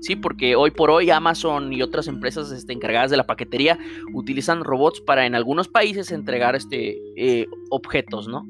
Sí, 0.00 0.16
porque 0.16 0.56
hoy 0.56 0.72
por 0.72 0.90
hoy 0.90 1.10
Amazon 1.10 1.72
y 1.72 1.80
otras 1.80 2.08
empresas 2.08 2.50
este, 2.50 2.72
encargadas 2.72 3.10
de 3.12 3.16
la 3.16 3.24
paquetería 3.24 3.78
utilizan 4.12 4.64
robots 4.64 5.00
para 5.00 5.26
en 5.26 5.36
algunos 5.36 5.68
países 5.68 6.10
entregar 6.10 6.56
este, 6.56 6.98
eh, 7.16 7.46
objetos, 7.70 8.26
¿no? 8.26 8.44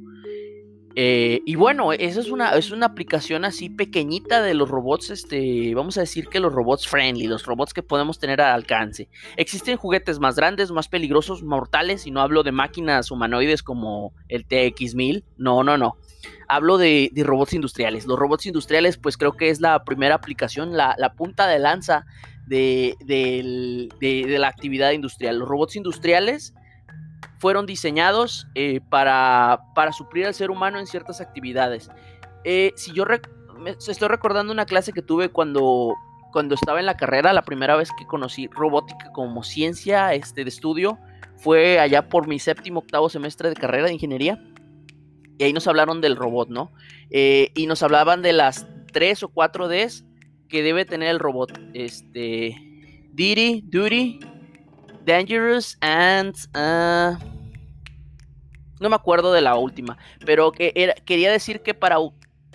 Eh, 0.95 1.41
y 1.47 1.55
bueno, 1.55 1.93
esa 1.93 2.21
es 2.21 2.31
una, 2.31 2.51
es 2.51 2.71
una 2.71 2.87
aplicación 2.87 3.45
así 3.45 3.71
pequeñita 3.71 4.43
de 4.43 4.55
los 4.55 4.69
robots, 4.69 5.11
este, 5.11 5.75
vamos 5.75 5.97
a 5.97 6.01
decir 6.01 6.29
que 6.29 6.41
los 6.41 6.53
robots 6.53 6.87
friendly, 6.87 7.27
los 7.27 7.47
robots 7.47 7.73
que 7.73 7.83
podemos 7.83 8.19
tener 8.19 8.41
al 8.41 8.55
alcance. 8.55 9.09
Existen 9.37 9.77
juguetes 9.77 10.19
más 10.19 10.37
grandes, 10.37 10.71
más 10.71 10.89
peligrosos, 10.89 11.43
mortales, 11.43 12.07
y 12.07 12.11
no 12.11 12.21
hablo 12.21 12.43
de 12.43 12.53
máquinas 12.53 13.11
humanoides 13.11 13.63
como 13.63 14.13
el 14.29 14.47
TX-1000, 14.47 15.25
no, 15.39 15.65
no, 15.65 15.79
no. 15.79 15.97
Hablo 16.49 16.77
de, 16.77 17.11
robots 17.17 17.55
industriales. 17.55 18.07
Los 18.07 18.19
robots 18.19 18.47
industriales, 18.47 18.99
pues 18.99 19.17
creo 19.17 19.33
que 19.33 19.49
es 19.49 19.61
la 19.61 19.85
primera 19.85 20.15
aplicación, 20.15 20.77
la, 20.77 21.15
punta 21.17 21.47
de 21.47 21.59
lanza 21.59 22.05
de, 22.47 22.97
de 23.07 24.39
la 24.39 24.49
actividad 24.49 24.91
industrial. 24.91 25.39
Los 25.39 25.49
robots 25.49 25.77
industriales 25.77 26.55
fueron 27.43 27.67
diseñados 27.67 28.47
eh, 28.55 28.81
para, 28.89 29.65
para, 29.75 29.91
suplir 29.91 30.27
al 30.27 30.33
ser 30.33 30.53
humano 30.53 30.79
en 30.79 30.87
ciertas 30.87 31.21
actividades. 31.21 31.91
Eh, 32.45 32.73
si 32.77 32.93
yo 32.93 33.05
estoy 33.89 34.09
recordando 34.09 34.53
una 34.53 34.65
clase 34.65 34.93
que 34.93 35.03
tuve 35.03 35.29
cuando, 35.29 35.93
cuando 36.31 36.55
estaba 36.55 36.79
en 36.79 36.87
la 36.87 36.97
carrera, 36.97 37.33
la 37.33 37.43
primera 37.43 37.75
vez 37.75 37.91
que 37.99 38.07
conocí 38.07 38.47
robótica 38.47 39.11
como 39.11 39.43
ciencia 39.43 40.15
este, 40.15 40.45
de 40.45 40.51
estudio, 40.51 40.99
fue 41.37 41.81
allá 41.81 42.09
por 42.09 42.29
mi 42.29 42.39
séptimo, 42.39 42.79
octavo 42.79 43.09
semestre 43.09 43.49
de 43.49 43.57
carrera 43.57 43.89
de 43.89 43.95
ingeniería. 43.95 44.41
Y 45.37 45.43
ahí 45.43 45.53
nos 45.53 45.67
hablaron 45.67 46.01
del 46.01 46.15
robot, 46.15 46.49
¿no? 46.49 46.71
Eh, 47.11 47.51
y 47.57 47.67
nos 47.67 47.83
hablaban 47.83 48.23
de 48.23 48.35
las 48.35 48.69
tres 48.93 49.25
o 49.25 49.29
cuatro 49.29 49.67
Ds 49.67 50.05
que 50.49 50.63
debe 50.63 50.85
tener 50.85 51.09
el 51.09 51.19
robot. 51.19 51.59
Este, 51.75 52.55
Duty, 53.15 54.21
Dangerous 55.05 55.77
and... 55.81 56.37
Uh, 56.55 57.32
no 58.83 58.91
me 58.91 58.97
acuerdo 58.97 59.33
de 59.33 59.41
la 59.41 59.57
última, 59.57 59.97
pero 60.27 60.53
quería 60.53 61.31
decir 61.31 61.63
que 61.63 61.75
para 61.75 61.97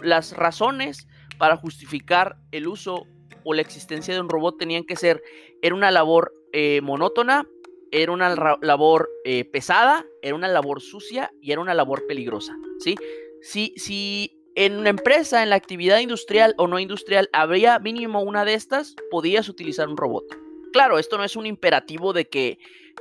las 0.03 0.33
razones 0.33 1.07
para 1.37 1.57
justificar 1.57 2.37
el 2.51 2.67
uso 2.67 3.05
o 3.43 3.53
la 3.53 3.61
existencia 3.61 4.13
de 4.13 4.19
un 4.19 4.29
robot 4.29 4.57
tenían 4.57 4.83
que 4.83 4.95
ser, 4.95 5.21
era 5.61 5.75
una 5.75 5.91
labor 5.91 6.33
eh, 6.51 6.81
monótona, 6.81 7.47
era 7.91 8.11
una 8.11 8.57
labor 8.61 9.09
eh, 9.23 9.45
pesada, 9.45 10.05
era 10.21 10.35
una 10.35 10.47
labor 10.47 10.81
sucia 10.81 11.31
y 11.41 11.51
era 11.51 11.61
una 11.61 11.73
labor 11.73 12.05
peligrosa, 12.07 12.57
¿sí? 12.79 12.95
Si, 13.41 13.73
si 13.77 14.41
en 14.55 14.77
una 14.77 14.89
empresa, 14.89 15.43
en 15.43 15.51
la 15.51 15.55
actividad 15.55 15.99
industrial 15.99 16.55
o 16.57 16.67
no 16.67 16.79
industrial, 16.79 17.29
habría 17.31 17.79
mínimo 17.79 18.21
una 18.21 18.43
de 18.43 18.55
estas, 18.55 18.95
podías 19.09 19.47
utilizar 19.47 19.87
un 19.87 19.97
robot. 19.97 20.25
Claro, 20.73 20.99
esto 20.99 21.17
no 21.17 21.23
es 21.23 21.35
un 21.35 21.45
imperativo 21.45 22.11
de 22.11 22.27
que 22.27 22.57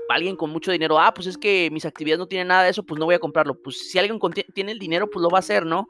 alguien 0.08 0.36
con 0.36 0.50
mucho 0.50 0.72
dinero, 0.72 0.98
ah, 0.98 1.12
pues 1.14 1.26
es 1.26 1.38
que 1.38 1.68
mis 1.72 1.84
actividades 1.84 2.18
no 2.18 2.26
tienen 2.26 2.48
nada 2.48 2.64
de 2.64 2.70
eso, 2.70 2.82
pues 2.82 2.98
no 2.98 3.04
voy 3.04 3.14
a 3.14 3.18
comprarlo. 3.18 3.60
Pues 3.60 3.90
si 3.90 3.98
alguien 3.98 4.18
tiene 4.54 4.72
el 4.72 4.78
dinero, 4.78 5.08
pues 5.10 5.22
lo 5.22 5.28
va 5.28 5.38
a 5.38 5.40
hacer, 5.40 5.66
¿no? 5.66 5.88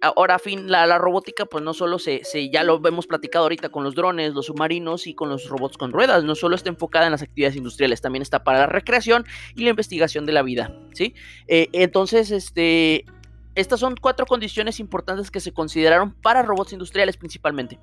Ahora, 0.00 0.38
fin, 0.38 0.70
la, 0.70 0.98
robótica, 0.98 1.46
pues 1.46 1.64
no 1.64 1.72
solo 1.72 1.98
se, 1.98 2.20
ya 2.52 2.62
lo 2.62 2.80
hemos 2.86 3.06
platicado 3.06 3.44
ahorita 3.44 3.70
con 3.70 3.84
los 3.84 3.94
drones, 3.94 4.34
los 4.34 4.46
submarinos 4.46 5.06
y 5.06 5.14
con 5.14 5.30
los 5.30 5.48
robots 5.48 5.78
con 5.78 5.92
ruedas, 5.92 6.24
no 6.24 6.34
solo 6.34 6.56
está 6.56 6.68
enfocada 6.68 7.06
en 7.06 7.12
las 7.12 7.22
actividades 7.22 7.56
industriales, 7.56 8.02
también 8.02 8.20
está 8.20 8.44
para 8.44 8.58
la 8.58 8.66
recreación 8.66 9.24
y 9.54 9.64
la 9.64 9.70
investigación 9.70 10.26
de 10.26 10.32
la 10.32 10.42
vida, 10.42 10.76
¿sí? 10.92 11.14
Eh, 11.48 11.68
entonces, 11.72 12.32
este, 12.32 13.06
estas 13.54 13.80
son 13.80 13.94
cuatro 13.98 14.26
condiciones 14.26 14.78
importantes 14.78 15.30
que 15.30 15.40
se 15.40 15.52
consideraron 15.52 16.12
para 16.12 16.42
robots 16.42 16.74
industriales 16.74 17.16
principalmente. 17.16 17.78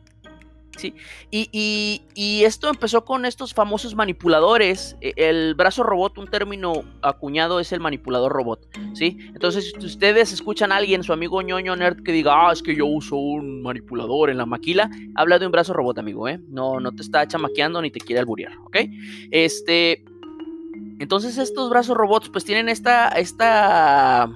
Sí, 0.78 0.94
y, 1.30 2.44
esto 2.44 2.70
empezó 2.70 3.06
con 3.06 3.26
estos 3.26 3.54
famosos 3.54 3.96
manipuladores. 3.96 4.96
E, 5.02 5.14
el 5.18 5.54
brazo 5.56 5.84
robot, 5.84 6.18
un 6.18 6.28
término 6.28 6.84
acuñado, 7.02 7.60
es 7.60 7.72
el 7.72 7.80
manipulador 7.80 8.32
robot. 8.32 8.68
¿sí? 8.94 9.18
Entonces, 9.34 9.74
si 9.78 9.86
ustedes 9.86 10.32
escuchan 10.32 10.72
a 10.72 10.78
alguien, 10.78 11.04
su 11.04 11.14
amigo 11.14 11.42
ñoño 11.42 11.76
nerd, 11.76 12.04
que 12.04 12.12
diga, 12.12 12.50
ah, 12.50 12.52
es 12.54 12.62
que 12.64 12.76
yo 12.76 12.86
uso 12.86 13.16
un 13.16 13.62
manipulador 13.62 14.30
en 14.30 14.38
la 14.38 14.46
maquila, 14.46 14.90
habla 15.16 15.40
de 15.40 15.46
un 15.46 15.52
brazo 15.52 15.74
robot, 15.74 15.98
amigo, 16.00 16.28
¿eh? 16.28 16.40
No, 16.50 16.80
no 16.80 16.92
te 16.92 17.02
está 17.02 17.28
chamaqueando 17.28 17.82
ni 17.82 17.92
te 17.92 18.00
quiere 18.00 18.20
alburear, 18.20 18.58
¿ok? 18.66 18.78
Este. 19.32 20.06
Entonces, 21.00 21.38
estos 21.38 21.70
brazos 21.70 21.98
robots, 21.98 22.30
pues 22.30 22.46
tienen 22.46 22.70
esta. 22.70 23.10
esta 23.10 24.30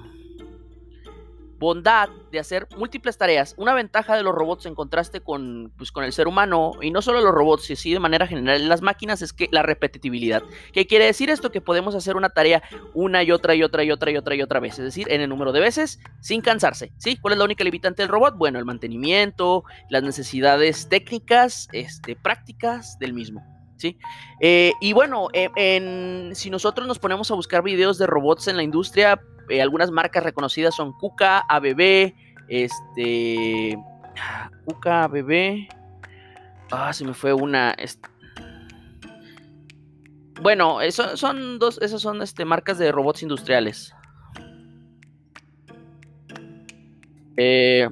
bondad 1.58 2.08
de 2.30 2.38
hacer 2.38 2.68
múltiples 2.76 3.18
tareas. 3.18 3.54
Una 3.56 3.74
ventaja 3.74 4.16
de 4.16 4.22
los 4.22 4.34
robots 4.34 4.66
en 4.66 4.74
contraste 4.74 5.20
con, 5.20 5.72
pues, 5.76 5.92
con 5.92 6.04
el 6.04 6.12
ser 6.12 6.28
humano, 6.28 6.72
y 6.82 6.90
no 6.90 7.02
solo 7.02 7.20
los 7.20 7.34
robots, 7.34 7.64
sino 7.64 7.94
de 7.94 8.00
manera 8.00 8.26
general 8.26 8.60
en 8.60 8.68
las 8.68 8.82
máquinas, 8.82 9.22
es 9.22 9.32
que 9.32 9.48
la 9.50 9.62
repetitividad. 9.62 10.42
¿Qué 10.72 10.86
quiere 10.86 11.06
decir 11.06 11.30
esto? 11.30 11.50
Que 11.50 11.60
podemos 11.60 11.94
hacer 11.94 12.16
una 12.16 12.30
tarea 12.30 12.62
una 12.94 13.22
y 13.22 13.30
otra 13.30 13.54
y 13.54 13.62
otra 13.62 13.84
y 13.84 13.90
otra 13.90 14.10
y 14.10 14.16
otra 14.16 14.34
y 14.34 14.42
otra 14.42 14.60
vez, 14.60 14.78
es 14.78 14.84
decir, 14.84 15.06
en 15.10 15.20
el 15.20 15.28
número 15.28 15.52
de 15.52 15.60
veces 15.60 16.00
sin 16.20 16.40
cansarse. 16.40 16.92
¿sí? 16.98 17.16
¿Cuál 17.16 17.32
es 17.32 17.38
la 17.38 17.44
única 17.44 17.64
limitante 17.64 18.02
del 18.02 18.10
robot? 18.10 18.36
Bueno, 18.36 18.58
el 18.58 18.64
mantenimiento, 18.64 19.64
las 19.88 20.02
necesidades 20.02 20.88
técnicas, 20.88 21.68
este, 21.72 22.16
prácticas 22.16 22.98
del 22.98 23.12
mismo. 23.12 23.44
¿sí? 23.76 23.98
Eh, 24.40 24.72
y 24.80 24.92
bueno, 24.92 25.28
eh, 25.32 26.30
si 26.34 26.50
nosotros 26.50 26.86
nos 26.86 26.98
ponemos 26.98 27.30
a 27.30 27.34
buscar 27.34 27.62
videos 27.62 27.98
de 27.98 28.06
robots 28.06 28.48
en 28.48 28.56
la 28.56 28.62
industria, 28.62 29.20
eh, 29.48 29.62
algunas 29.62 29.90
marcas 29.90 30.24
reconocidas 30.24 30.74
son 30.74 30.92
Kuka, 30.92 31.44
ABB, 31.48 32.14
este. 32.48 33.78
Kuka, 34.64 35.04
ABB. 35.04 35.68
Ah, 36.70 36.92
se 36.92 37.04
me 37.04 37.14
fue 37.14 37.32
una. 37.32 37.74
Bueno, 40.42 40.78
son 40.90 41.58
dos, 41.58 41.80
esas 41.80 42.02
son 42.02 42.22
este, 42.22 42.44
marcas 42.44 42.78
de 42.78 42.92
robots 42.92 43.22
industriales. 43.22 43.94
Eh, 47.36 47.88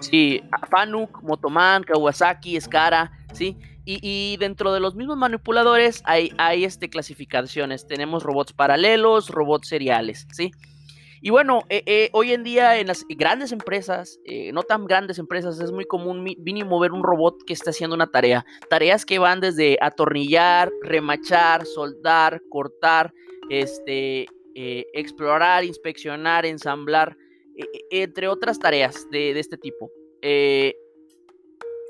sí, 0.00 0.42
Fanuc, 0.70 1.22
Motoman, 1.22 1.82
Kawasaki, 1.84 2.60
Skara, 2.60 3.12
¿sí? 3.32 3.56
Y, 3.86 4.36
dentro 4.38 4.72
de 4.72 4.80
los 4.80 4.94
mismos 4.94 5.18
manipuladores 5.18 6.02
hay, 6.06 6.32
hay 6.38 6.64
este, 6.64 6.88
clasificaciones. 6.88 7.86
Tenemos 7.86 8.22
robots 8.22 8.52
paralelos, 8.52 9.28
robots 9.28 9.68
seriales, 9.68 10.26
¿sí? 10.32 10.52
Y 11.24 11.30
bueno, 11.30 11.62
eh, 11.70 11.82
eh, 11.86 12.10
hoy 12.12 12.34
en 12.34 12.44
día 12.44 12.78
en 12.78 12.86
las 12.86 13.06
grandes 13.08 13.50
empresas, 13.50 14.20
eh, 14.26 14.52
no 14.52 14.62
tan 14.62 14.84
grandes 14.84 15.18
empresas, 15.18 15.58
es 15.58 15.72
muy 15.72 15.86
común 15.86 16.22
mínimo 16.22 16.78
ver 16.78 16.92
un 16.92 17.02
robot 17.02 17.44
que 17.46 17.54
está 17.54 17.70
haciendo 17.70 17.96
una 17.96 18.08
tarea. 18.08 18.44
Tareas 18.68 19.06
que 19.06 19.18
van 19.18 19.40
desde 19.40 19.78
atornillar, 19.80 20.70
remachar, 20.82 21.64
soldar, 21.64 22.42
cortar, 22.50 23.14
este, 23.48 24.26
explorar, 24.54 25.64
inspeccionar, 25.64 26.44
ensamblar, 26.44 27.16
entre 27.90 28.28
otras 28.28 28.58
tareas 28.58 29.08
de 29.10 29.30
este 29.40 29.56
tipo. 29.56 29.90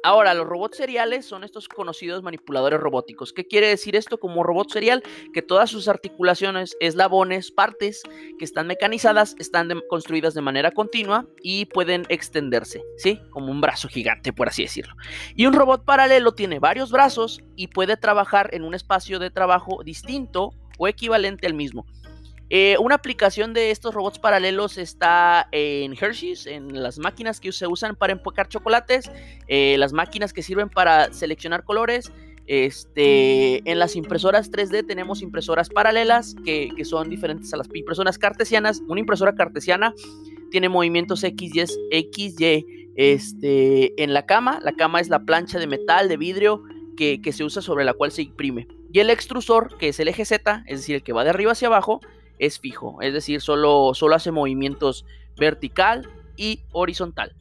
Ahora, 0.04 0.34
los 0.34 0.46
robots 0.46 0.76
seriales 0.76 1.24
son 1.24 1.44
estos 1.44 1.66
conocidos 1.66 2.22
manipuladores 2.22 2.78
robóticos. 2.78 3.32
¿Qué 3.32 3.46
quiere 3.46 3.68
decir 3.68 3.96
esto 3.96 4.20
como 4.20 4.42
robot 4.42 4.70
serial? 4.70 5.02
Que 5.32 5.40
todas 5.40 5.70
sus 5.70 5.88
articulaciones, 5.88 6.76
eslabones, 6.78 7.50
partes 7.50 8.02
que 8.38 8.44
están 8.44 8.66
mecanizadas, 8.66 9.34
están 9.38 9.70
construidas 9.88 10.34
de 10.34 10.42
manera 10.42 10.72
continua 10.72 11.26
y 11.42 11.64
pueden 11.64 12.04
extenderse, 12.10 12.84
¿sí? 12.98 13.18
Como 13.30 13.50
un 13.50 13.62
brazo 13.62 13.88
gigante, 13.88 14.34
por 14.34 14.46
así 14.46 14.64
decirlo. 14.64 14.94
Y 15.36 15.46
un 15.46 15.54
robot 15.54 15.86
paralelo 15.86 16.34
tiene 16.34 16.58
varios 16.58 16.92
brazos 16.92 17.40
y 17.56 17.68
puede 17.68 17.96
trabajar 17.96 18.50
en 18.52 18.64
un 18.64 18.74
espacio 18.74 19.18
de 19.18 19.30
trabajo 19.30 19.82
distinto 19.84 20.50
o 20.76 20.86
equivalente 20.86 21.46
al 21.46 21.54
mismo. 21.54 21.86
Eh, 22.50 22.76
una 22.78 22.96
aplicación 22.96 23.54
de 23.54 23.70
estos 23.70 23.94
robots 23.94 24.18
paralelos 24.18 24.76
está 24.76 25.48
en 25.50 25.94
Hershey's, 25.94 26.46
en 26.46 26.82
las 26.82 26.98
máquinas 26.98 27.40
que 27.40 27.52
se 27.52 27.66
usan 27.66 27.96
para 27.96 28.12
empacar 28.12 28.48
chocolates, 28.48 29.10
eh, 29.48 29.76
las 29.78 29.92
máquinas 29.92 30.32
que 30.32 30.42
sirven 30.42 30.68
para 30.68 31.12
seleccionar 31.12 31.64
colores. 31.64 32.12
Este, 32.46 33.68
en 33.70 33.78
las 33.78 33.96
impresoras 33.96 34.50
3D 34.52 34.86
tenemos 34.86 35.22
impresoras 35.22 35.70
paralelas 35.70 36.36
que, 36.44 36.70
son 36.84 37.08
diferentes 37.08 37.54
a 37.54 37.56
las 37.56 37.68
impresoras 37.72 38.18
cartesianas. 38.18 38.82
Una 38.86 39.00
impresora 39.00 39.34
cartesiana 39.34 39.94
tiene 40.50 40.68
movimientos 40.68 41.24
X, 41.24 41.78
Y, 41.90 42.34
Y 42.38 42.90
este, 42.96 44.02
en 44.02 44.12
la 44.12 44.26
cama. 44.26 44.60
La 44.62 44.72
cama 44.72 45.00
es 45.00 45.08
la 45.08 45.20
plancha 45.20 45.58
de 45.58 45.66
metal, 45.66 46.10
de 46.10 46.18
vidrio 46.18 46.62
que, 46.98 47.22
que 47.22 47.32
se 47.32 47.44
usa 47.44 47.62
sobre 47.62 47.86
la 47.86 47.94
cual 47.94 48.12
se 48.12 48.22
imprime. 48.22 48.68
Y 48.92 49.00
el 49.00 49.08
extrusor, 49.08 49.78
que 49.78 49.88
es 49.88 49.98
el 49.98 50.08
eje 50.08 50.26
Z, 50.26 50.64
es 50.66 50.80
decir, 50.80 50.96
el 50.96 51.02
que 51.02 51.14
va 51.14 51.24
de 51.24 51.30
arriba 51.30 51.52
hacia 51.52 51.68
abajo, 51.68 52.00
es 52.38 52.58
fijo, 52.58 53.00
es 53.00 53.12
decir, 53.12 53.40
solo, 53.40 53.92
solo 53.94 54.16
hace 54.16 54.30
movimientos 54.30 55.04
vertical 55.36 56.08
y 56.36 56.64
horizontal. 56.72 57.34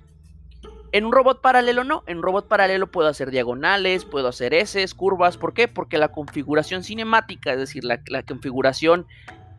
En 0.92 1.06
un 1.06 1.12
robot 1.12 1.42
paralelo 1.42 1.84
no, 1.84 2.04
en 2.06 2.18
un 2.18 2.24
robot 2.24 2.48
paralelo 2.48 2.92
puedo 2.92 3.08
hacer 3.08 3.32
diagonales, 3.32 4.06
puedo 4.06 4.28
hacer 4.28 4.54
S, 4.54 4.86
curvas, 4.96 5.38
¿por 5.38 5.54
qué? 5.54 5.68
Porque 5.68 5.98
la 5.98 6.10
configuración 6.10 6.84
cinemática, 6.84 7.54
es 7.54 7.58
decir, 7.58 7.84
la, 7.84 8.00
la 8.08 8.22
configuración 8.22 9.08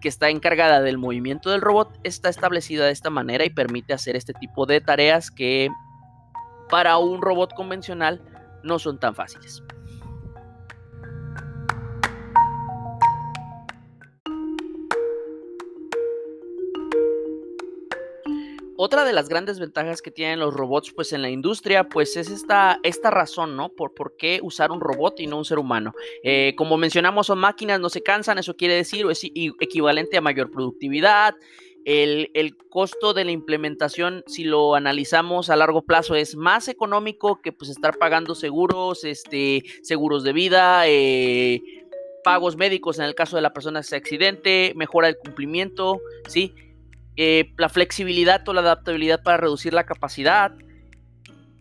que 0.01 0.09
está 0.09 0.29
encargada 0.29 0.81
del 0.81 0.99
movimiento 0.99 1.51
del 1.51 1.61
robot 1.61 1.99
está 2.05 2.29
establecida 2.29 2.87
de 2.87 2.93
esta 2.93 3.11
manera 3.11 3.45
y 3.45 3.51
permite 3.51 3.95
hacer 3.95 4.17
este 4.17 4.33
tipo 4.33 4.67
de 4.67 4.81
tareas 4.81 5.31
que 5.31 5.71
para 6.71 6.99
un 6.99 7.21
robot 7.21 7.55
convencional 7.55 8.21
no 8.63 8.79
son 8.79 9.01
tan 9.01 9.15
fáciles. 9.15 9.63
Otra 18.77 19.05
de 19.05 19.13
las 19.13 19.29
grandes 19.29 19.61
ventajas 19.61 20.03
que 20.03 20.11
tienen 20.11 20.41
los 20.41 20.53
robots 20.53 20.93
pues 20.93 21.13
en 21.13 21.23
la 21.23 21.31
industria 21.31 21.85
pues 21.85 22.17
es 22.17 22.29
esta, 22.31 22.81
esta 22.83 23.11
razón, 23.11 23.57
¿no? 23.57 23.69
Por, 23.69 23.95
por 23.95 24.17
qué 24.17 24.41
usar 24.43 24.73
un 24.73 24.81
robot 24.81 25.21
y 25.21 25.27
no 25.27 25.39
un 25.39 25.45
ser 25.45 25.59
humano. 25.59 25.93
Eh, 26.25 26.55
como 26.57 26.77
mencionamos 26.77 27.29
son 27.29 27.39
máquinas, 27.39 27.79
no 27.79 27.89
se 27.89 28.03
cansan, 28.03 28.39
eso 28.39 28.57
quiere 28.57 28.75
decir, 28.75 29.07
o 29.07 29.11
es 29.11 29.23
equivalente 29.25 30.17
a 30.17 30.21
mayor 30.21 30.51
productividad. 30.51 31.35
El, 31.85 32.57
costo 32.71 33.15
de 33.15 33.25
la 33.25 33.31
implementación, 33.31 34.25
si 34.27 34.43
lo 34.43 34.75
analizamos 34.75 35.49
a 35.49 35.57
largo 35.57 35.83
plazo, 35.83 36.17
es 36.17 36.35
más 36.35 36.67
económico 36.67 37.41
que 37.41 37.53
pues 37.53 37.71
estar 37.71 37.99
pagando 37.99 38.35
seguros, 38.35 39.05
este, 39.05 39.63
seguros 39.83 40.25
de 40.25 40.33
vida, 40.33 40.89
eh, 40.89 41.63
pagos 42.25 42.57
médicos 42.57 42.99
en 42.99 43.05
el 43.05 43.15
caso 43.15 43.37
de 43.37 43.43
la 43.43 43.53
persona 43.53 43.81
que 43.81 43.87
se 43.87 43.97
accidente, 43.97 44.73
mejora 44.75 45.09
el 45.09 45.17
cumplimiento, 45.17 46.01
¿sí? 46.27 46.53
Eh, 47.17 47.53
la 47.59 47.69
flexibilidad 47.69 48.47
o 48.49 48.53
la 48.53 48.61
adaptabilidad 48.61 49.23
para 49.23 49.37
reducir 49.37 49.73
la 49.73 49.85
capacidad, 49.85 50.53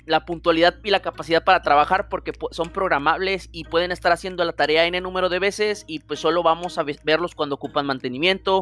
la 0.06 0.26
puntualidad 0.26 0.76
y 0.84 0.90
la 0.90 1.02
capacidad 1.02 1.44
para 1.44 1.62
trabajar 1.62 2.10
porque 2.10 2.34
son 2.52 2.70
programables 2.70 3.50
y 3.52 3.66
pueden 3.66 3.92
estar 3.92 4.12
haciendo 4.12 4.44
la 4.44 4.54
tarea 4.54 4.86
el 4.86 5.04
número 5.04 5.30
de 5.30 5.40
veces 5.40 5.86
y 5.88 6.00
pues 6.00 6.20
solo 6.20 6.44
vamos 6.44 6.78
a 6.78 6.84
verlos 7.04 7.36
cuando 7.36 7.56
ocupan 7.56 7.86
mantenimiento. 7.86 8.62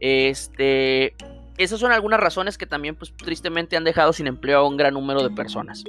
Este, 0.00 1.14
esas 1.58 1.78
son 1.78 1.92
algunas 1.92 2.20
razones 2.20 2.56
que 2.56 2.66
también 2.66 2.96
pues 2.96 3.14
tristemente 3.14 3.76
han 3.76 3.84
dejado 3.84 4.12
sin 4.12 4.26
empleo 4.26 4.60
a 4.60 4.68
un 4.68 4.76
gran 4.76 4.94
número 4.94 5.22
de 5.22 5.30
personas. 5.30 5.84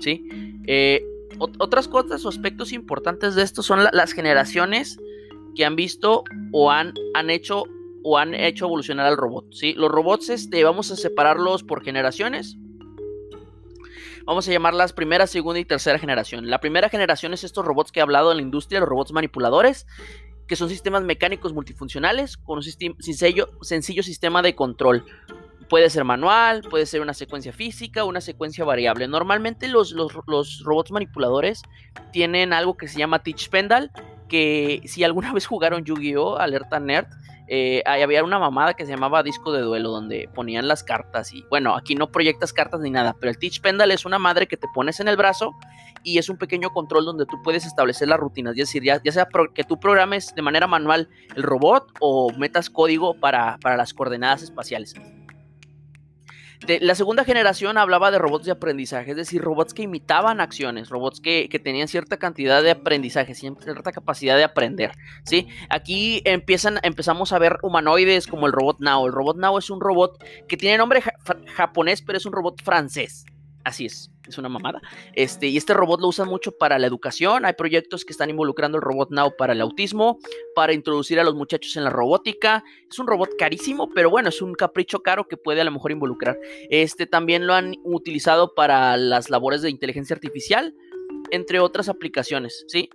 ¿Sí? 0.00 0.26
Eh, 0.66 1.04
otras 1.58 1.88
cosas 1.88 2.24
o 2.24 2.28
aspectos 2.28 2.72
importantes 2.72 3.34
de 3.34 3.42
esto 3.42 3.62
son 3.62 3.84
las 3.92 4.12
generaciones 4.12 4.98
que 5.54 5.64
han 5.64 5.76
visto 5.76 6.24
o 6.52 6.70
han, 6.70 6.94
han 7.14 7.30
hecho 7.30 7.64
o 8.02 8.18
han 8.18 8.34
hecho 8.34 8.66
evolucionar 8.66 9.06
al 9.06 9.16
robot. 9.16 9.52
¿sí? 9.52 9.74
Los 9.74 9.90
robots 9.90 10.30
este, 10.30 10.62
vamos 10.64 10.90
a 10.90 10.96
separarlos 10.96 11.62
por 11.62 11.82
generaciones. 11.84 12.56
Vamos 14.24 14.46
a 14.48 14.52
llamarlas 14.52 14.92
primera, 14.92 15.26
segunda 15.26 15.58
y 15.58 15.64
tercera 15.64 15.98
generación. 15.98 16.50
La 16.50 16.60
primera 16.60 16.88
generación 16.88 17.32
es 17.32 17.42
estos 17.42 17.64
robots 17.64 17.90
que 17.90 18.00
he 18.00 18.02
hablado 18.02 18.30
en 18.30 18.36
la 18.36 18.42
industria, 18.42 18.80
los 18.80 18.88
robots 18.88 19.12
manipuladores, 19.12 19.86
que 20.46 20.56
son 20.56 20.68
sistemas 20.68 21.02
mecánicos 21.02 21.52
multifuncionales 21.52 22.36
con 22.36 22.58
un 22.58 22.62
sencillo, 22.62 24.02
sistema 24.02 24.42
de 24.42 24.54
control. 24.54 25.04
Puede 25.68 25.88
ser 25.90 26.04
manual, 26.04 26.62
puede 26.68 26.86
ser 26.86 27.00
una 27.00 27.14
secuencia 27.14 27.52
física, 27.52 28.04
una 28.04 28.20
secuencia 28.20 28.64
variable. 28.64 29.06
Normalmente 29.06 29.68
los, 29.68 29.92
los, 29.92 30.12
los 30.26 30.62
robots 30.64 30.90
manipuladores 30.90 31.62
tienen 32.12 32.52
algo 32.52 32.76
que 32.76 32.88
se 32.88 32.98
llama 32.98 33.22
Teach 33.22 33.48
Pendal, 33.48 33.90
que 34.28 34.82
si 34.86 35.04
alguna 35.04 35.32
vez 35.34 35.46
jugaron 35.46 35.84
Yu-Gi-Oh! 35.84 36.36
Alerta 36.36 36.80
Nerd, 36.80 37.06
eh, 37.52 37.82
había 37.84 38.22
una 38.22 38.38
mamada 38.38 38.74
que 38.74 38.86
se 38.86 38.92
llamaba 38.92 39.24
disco 39.24 39.50
de 39.50 39.60
duelo 39.62 39.90
donde 39.90 40.28
ponían 40.32 40.68
las 40.68 40.84
cartas 40.84 41.32
y 41.32 41.44
bueno, 41.50 41.74
aquí 41.74 41.96
no 41.96 42.12
proyectas 42.12 42.52
cartas 42.52 42.80
ni 42.80 42.90
nada, 42.90 43.16
pero 43.18 43.28
el 43.28 43.38
Teach 43.38 43.60
Pendal 43.60 43.90
es 43.90 44.04
una 44.04 44.20
madre 44.20 44.46
que 44.46 44.56
te 44.56 44.68
pones 44.72 45.00
en 45.00 45.08
el 45.08 45.16
brazo 45.16 45.56
y 46.04 46.18
es 46.18 46.28
un 46.28 46.38
pequeño 46.38 46.70
control 46.70 47.04
donde 47.04 47.26
tú 47.26 47.42
puedes 47.42 47.66
establecer 47.66 48.06
las 48.06 48.20
rutinas, 48.20 48.52
es 48.52 48.68
decir, 48.68 48.84
ya, 48.84 49.00
sea 49.10 49.26
que 49.52 49.64
tú 49.64 49.80
programes 49.80 50.32
de 50.32 50.42
manera 50.42 50.68
manual 50.68 51.08
el 51.34 51.42
robot 51.42 51.92
o 51.98 52.32
metas 52.38 52.70
código 52.70 53.14
para, 53.14 53.58
para 53.60 53.76
las 53.76 53.94
coordenadas 53.94 54.42
espaciales 54.42 54.94
la 56.80 56.94
segunda 56.94 57.24
generación 57.24 57.78
hablaba 57.78 58.10
de 58.10 58.18
robots 58.18 58.44
de 58.44 58.52
aprendizaje, 58.52 59.12
es 59.12 59.16
decir, 59.16 59.40
robots 59.40 59.72
que 59.72 59.82
imitaban 59.82 60.40
acciones, 60.40 60.88
robots 60.88 61.20
que, 61.20 61.48
tenían 61.62 61.88
cierta 61.88 62.18
cantidad 62.18 62.62
de 62.62 62.70
aprendizaje, 62.70 63.34
cierta 63.34 63.92
capacidad 63.92 64.36
de 64.36 64.44
aprender, 64.44 64.92
¿sí? 65.24 65.48
Aquí 65.68 66.22
empiezan, 66.24 66.78
empezamos 66.82 67.32
a 67.32 67.38
ver 67.38 67.58
humanoides 67.62 68.26
como 68.26 68.46
el 68.46 68.52
robot 68.52 68.80
Now. 68.80 69.06
El 69.06 69.12
robot 69.12 69.36
Now 69.36 69.58
es 69.58 69.70
un 69.70 69.80
robot 69.80 70.22
que 70.48 70.56
tiene 70.56 70.78
nombre 70.78 71.02
japonés, 71.54 72.02
pero 72.02 72.18
es 72.18 72.26
un 72.26 72.32
robot 72.32 72.62
francés. 72.62 73.24
Así 73.64 73.86
es 73.86 74.10
es 74.30 74.38
una 74.38 74.48
mamada. 74.48 74.80
Este, 75.14 75.48
y 75.48 75.56
este 75.56 75.74
robot 75.74 76.00
lo 76.00 76.08
usan 76.08 76.28
mucho 76.28 76.52
para 76.52 76.78
la 76.78 76.86
educación. 76.86 77.44
Hay 77.44 77.52
proyectos 77.52 78.04
que 78.04 78.12
están 78.12 78.30
involucrando 78.30 78.78
el 78.78 78.82
robot 78.82 79.10
Now 79.10 79.34
para 79.36 79.52
el 79.52 79.60
autismo, 79.60 80.18
para 80.54 80.72
introducir 80.72 81.20
a 81.20 81.24
los 81.24 81.34
muchachos 81.34 81.76
en 81.76 81.84
la 81.84 81.90
robótica. 81.90 82.64
Es 82.90 82.98
un 82.98 83.06
robot 83.06 83.30
carísimo, 83.38 83.90
pero 83.94 84.08
bueno, 84.08 84.30
es 84.30 84.40
un 84.40 84.54
capricho 84.54 85.02
caro 85.02 85.28
que 85.28 85.36
puede 85.36 85.60
a 85.60 85.64
lo 85.64 85.70
mejor 85.70 85.92
involucrar. 85.92 86.38
Este 86.70 87.06
también 87.06 87.46
lo 87.46 87.54
han 87.54 87.76
utilizado 87.84 88.54
para 88.54 88.96
las 88.96 89.28
labores 89.30 89.62
de 89.62 89.70
inteligencia 89.70 90.14
artificial, 90.14 90.74
entre 91.30 91.60
otras 91.60 91.88
aplicaciones, 91.88 92.64
¿sí? 92.68 92.88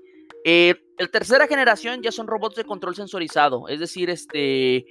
Eh, 0.48 0.76
el 0.98 1.10
tercera 1.10 1.48
generación 1.48 2.02
ya 2.04 2.12
son 2.12 2.28
robots 2.28 2.56
de 2.56 2.66
control 2.66 2.96
sensorizado, 2.96 3.68
es 3.68 3.80
decir, 3.80 4.10
este 4.12 4.86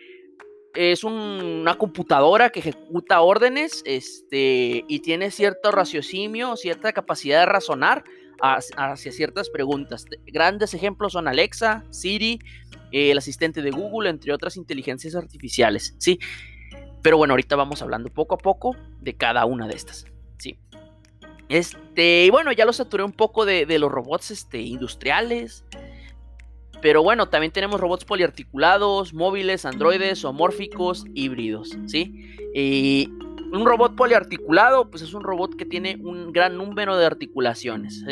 es 0.75 1.05
una 1.05 1.77
computadora 1.77 2.51
que 2.51 2.61
ejecuta 2.61 3.21
órdenes 3.21 3.83
este, 3.87 4.85
y 4.89 5.01
tiene 5.01 5.31
cierto 5.31 5.71
raciocinio, 5.71 6.57
cierta 6.57 6.93
capacidad 6.93 7.41
de 7.41 7.47
razonar 7.47 8.05
hacia 8.41 9.13
ciertas 9.13 9.49
preguntas. 9.49 10.05
Grandes 10.27 10.75
ejemplos 10.75 11.13
son 11.13 11.29
Alexa, 11.29 11.85
Siri, 11.91 12.41
eh, 12.93 13.13
el 13.13 13.19
asistente 13.19 13.63
de 13.63 13.71
Google, 13.71 14.11
entre 14.11 14.33
otras 14.33 14.57
inteligencias 14.57 15.15
artificiales. 15.15 15.95
¿sí? 15.99 16.19
Pero 17.03 17.17
bueno, 17.17 17.33
ahorita 17.33 17.57
vamos 17.57 17.81
hablando 17.81 18.11
poco 18.11 18.35
a 18.35 18.39
poco 18.39 18.77
de 19.01 19.15
cada 19.15 19.45
una 19.47 19.69
de 19.69 19.77
estas. 19.77 20.07
¿sí? 20.39 20.59
Este, 21.49 22.25
y 22.25 22.31
bueno, 22.31 22.51
ya 22.53 22.65
lo 22.65 22.73
saturé 22.73 23.05
un 23.05 23.13
poco 23.13 23.45
de, 23.45 23.67
los 23.79 23.91
robots 23.91 24.31
este, 24.31 24.61
industriales 24.61 25.65
Pero 26.85 27.03
bueno, 27.03 27.31
también 27.31 27.51
tenemos 27.51 27.81
robots 27.81 28.05
poliarticulados, 28.05 29.15
móviles, 29.15 29.65
androides, 29.65 30.23
homórficos, 30.23 31.07
híbridos, 31.15 31.79
¿sí? 31.87 32.37
Y 32.55 33.09
un 33.53 33.65
robot 33.65 33.97
poliarticulado, 33.97 34.91
pues 34.91 35.03
es 35.03 35.15
un 35.15 35.23
robot 35.23 35.57
que 35.57 35.65
tiene 35.65 35.97
un 36.03 36.31
gran 36.31 36.59
número 36.59 36.99
de 36.99 37.07
articulaciones. 37.07 38.05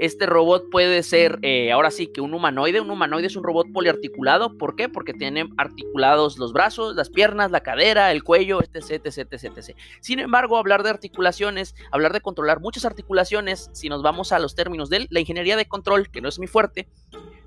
Este 0.00 0.26
robot 0.26 0.70
puede 0.70 1.04
ser, 1.04 1.38
eh, 1.42 1.70
ahora 1.70 1.92
sí, 1.92 2.08
que 2.08 2.20
un 2.20 2.34
humanoide. 2.34 2.80
Un 2.80 2.90
humanoide 2.90 3.28
es 3.28 3.36
un 3.36 3.44
robot 3.44 3.70
poliarticulado. 3.72 4.58
¿Por 4.58 4.74
qué? 4.74 4.88
Porque 4.88 5.12
tiene 5.12 5.48
articulados 5.56 6.36
los 6.36 6.52
brazos, 6.52 6.96
las 6.96 7.10
piernas, 7.10 7.52
la 7.52 7.60
cadera, 7.60 8.10
el 8.10 8.24
cuello, 8.24 8.58
etc, 8.60 9.02
etc, 9.04 9.34
etc, 9.34 9.76
Sin 10.00 10.18
embargo, 10.18 10.56
hablar 10.56 10.82
de 10.82 10.90
articulaciones, 10.90 11.76
hablar 11.92 12.12
de 12.12 12.22
controlar 12.22 12.58
muchas 12.58 12.84
articulaciones, 12.86 13.70
si 13.72 13.88
nos 13.88 14.02
vamos 14.02 14.32
a 14.32 14.40
los 14.40 14.56
términos 14.56 14.90
de 14.90 15.06
la 15.10 15.20
ingeniería 15.20 15.56
de 15.56 15.68
control, 15.68 16.10
que 16.10 16.20
no 16.20 16.28
es 16.28 16.40
muy 16.40 16.48
fuerte, 16.48 16.88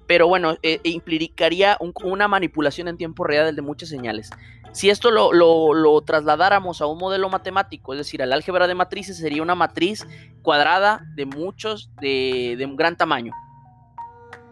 pero 0.09 0.27
bueno, 0.27 0.57
eh, 0.63 0.79
implicaría 0.85 1.77
una 2.03 2.27
manipulación 2.27 2.87
en 2.87 2.97
tiempo 2.97 3.23
real 3.25 3.55
de 3.55 3.61
muchas 3.61 3.89
señales. 3.89 4.31
Si 4.71 4.89
esto 4.89 5.11
lo, 5.11 6.01
trasladáramos 6.01 6.81
a 6.81 6.87
un 6.87 6.97
modelo 6.97 7.29
matemático, 7.29 7.93
es 7.93 7.99
decir, 7.99 8.23
al 8.23 8.33
álgebra 8.33 8.65
de 8.65 8.73
matrices, 8.73 9.17
sería 9.17 9.43
una 9.43 9.53
matriz 9.53 10.07
cuadrada 10.41 11.05
de 11.13 11.27
muchos, 11.27 11.91
de, 12.01 12.55
de 12.57 12.65
un 12.65 12.75
gran 12.75 12.97
tamaño. 12.97 13.33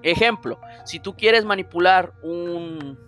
Ejemplo, 0.04 0.60
si 0.86 1.00
tú 1.00 1.16
quieres 1.16 1.44
manipular 1.44 2.14
un, 2.22 3.00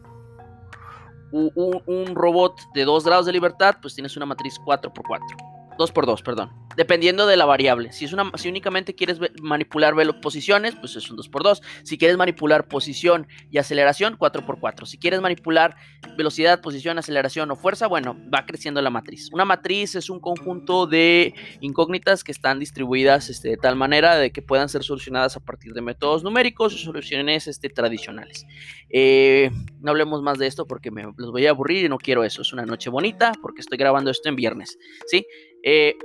un, 1.31 1.83
un 1.85 2.15
robot 2.15 2.59
de 2.73 2.83
2 2.83 3.05
grados 3.05 3.27
de 3.27 3.31
libertad, 3.31 3.75
pues 3.79 3.93
tienes 3.93 4.17
una 4.17 4.25
matriz 4.25 4.59
4x4. 4.65 5.58
2 5.79 5.91
por 5.93 6.05
2 6.05 6.21
perdón. 6.21 6.51
Dependiendo 6.75 7.25
de 7.25 7.37
la 7.37 7.45
variable. 7.45 7.91
Si, 7.93 8.05
es 8.05 8.13
una, 8.13 8.31
si 8.35 8.49
únicamente 8.49 8.93
quieres 8.93 9.19
manipular 9.41 9.95
posiciones, 10.21 10.75
pues 10.75 10.95
es 10.97 11.09
un 11.09 11.15
2 11.15 11.29
por 11.29 11.43
2 11.43 11.61
Si 11.83 11.97
quieres 11.97 12.17
manipular 12.17 12.67
posición 12.67 13.27
y 13.49 13.57
aceleración, 13.57 14.15
4 14.17 14.45
por 14.45 14.59
4 14.59 14.85
Si 14.85 14.97
quieres 14.97 15.21
manipular 15.21 15.75
velocidad, 16.17 16.61
posición, 16.61 16.99
aceleración 16.99 17.49
o 17.51 17.55
fuerza, 17.55 17.87
bueno, 17.87 18.17
va 18.33 18.45
creciendo 18.45 18.81
la 18.81 18.89
matriz. 18.89 19.29
Una 19.31 19.45
matriz 19.45 19.95
es 19.95 20.09
un 20.09 20.19
conjunto 20.19 20.85
de 20.85 21.33
incógnitas 21.61 22.23
que 22.23 22.33
están 22.33 22.59
distribuidas 22.59 23.29
este, 23.29 23.49
de 23.49 23.57
tal 23.57 23.77
manera 23.77 24.17
de 24.17 24.31
que 24.31 24.41
puedan 24.41 24.67
ser 24.67 24.83
solucionadas 24.83 25.37
a 25.37 25.39
partir 25.39 25.73
de 25.73 25.81
métodos 25.81 26.23
numéricos 26.23 26.75
o 26.75 26.77
soluciones 26.77 27.47
este, 27.47 27.69
tradicionales. 27.69 28.45
Eh, 28.89 29.49
no 29.79 29.91
hablemos 29.91 30.21
más 30.21 30.37
de 30.39 30.47
esto 30.47 30.67
porque 30.67 30.91
me 30.91 31.03
los 31.15 31.31
voy 31.31 31.45
a 31.47 31.51
aburrir 31.51 31.85
y 31.85 31.89
no 31.89 31.97
quiero 31.97 32.25
eso. 32.25 32.41
Es 32.41 32.51
una 32.51 32.65
noche 32.65 32.89
bonita 32.89 33.31
porque 33.41 33.61
estoy 33.61 33.77
grabando 33.77 34.11
esto 34.11 34.27
en 34.27 34.35
viernes. 34.35 34.77
¿sí? 35.07 35.25
Eh, 35.63 35.95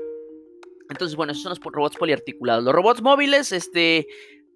entonces, 0.90 1.16
bueno, 1.16 1.32
esos 1.32 1.42
son 1.42 1.50
los 1.50 1.60
robots 1.60 1.96
poliarticulados. 1.96 2.64
Los 2.64 2.74
robots 2.74 3.02
móviles, 3.02 3.52
este, 3.52 4.06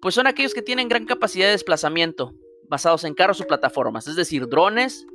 pues 0.01 0.15
son 0.15 0.27
aquellos 0.27 0.53
que 0.53 0.61
tienen 0.61 0.87
gran 0.87 1.05
capacidad 1.05 1.45
de 1.45 1.51
desplazamiento, 1.51 2.33
basados 2.69 3.03
en 3.03 3.13
carros 3.13 3.41
o 3.41 3.47
plataformas, 3.47 4.07
es 4.07 4.15
decir, 4.15 4.47
drones, 4.47 5.05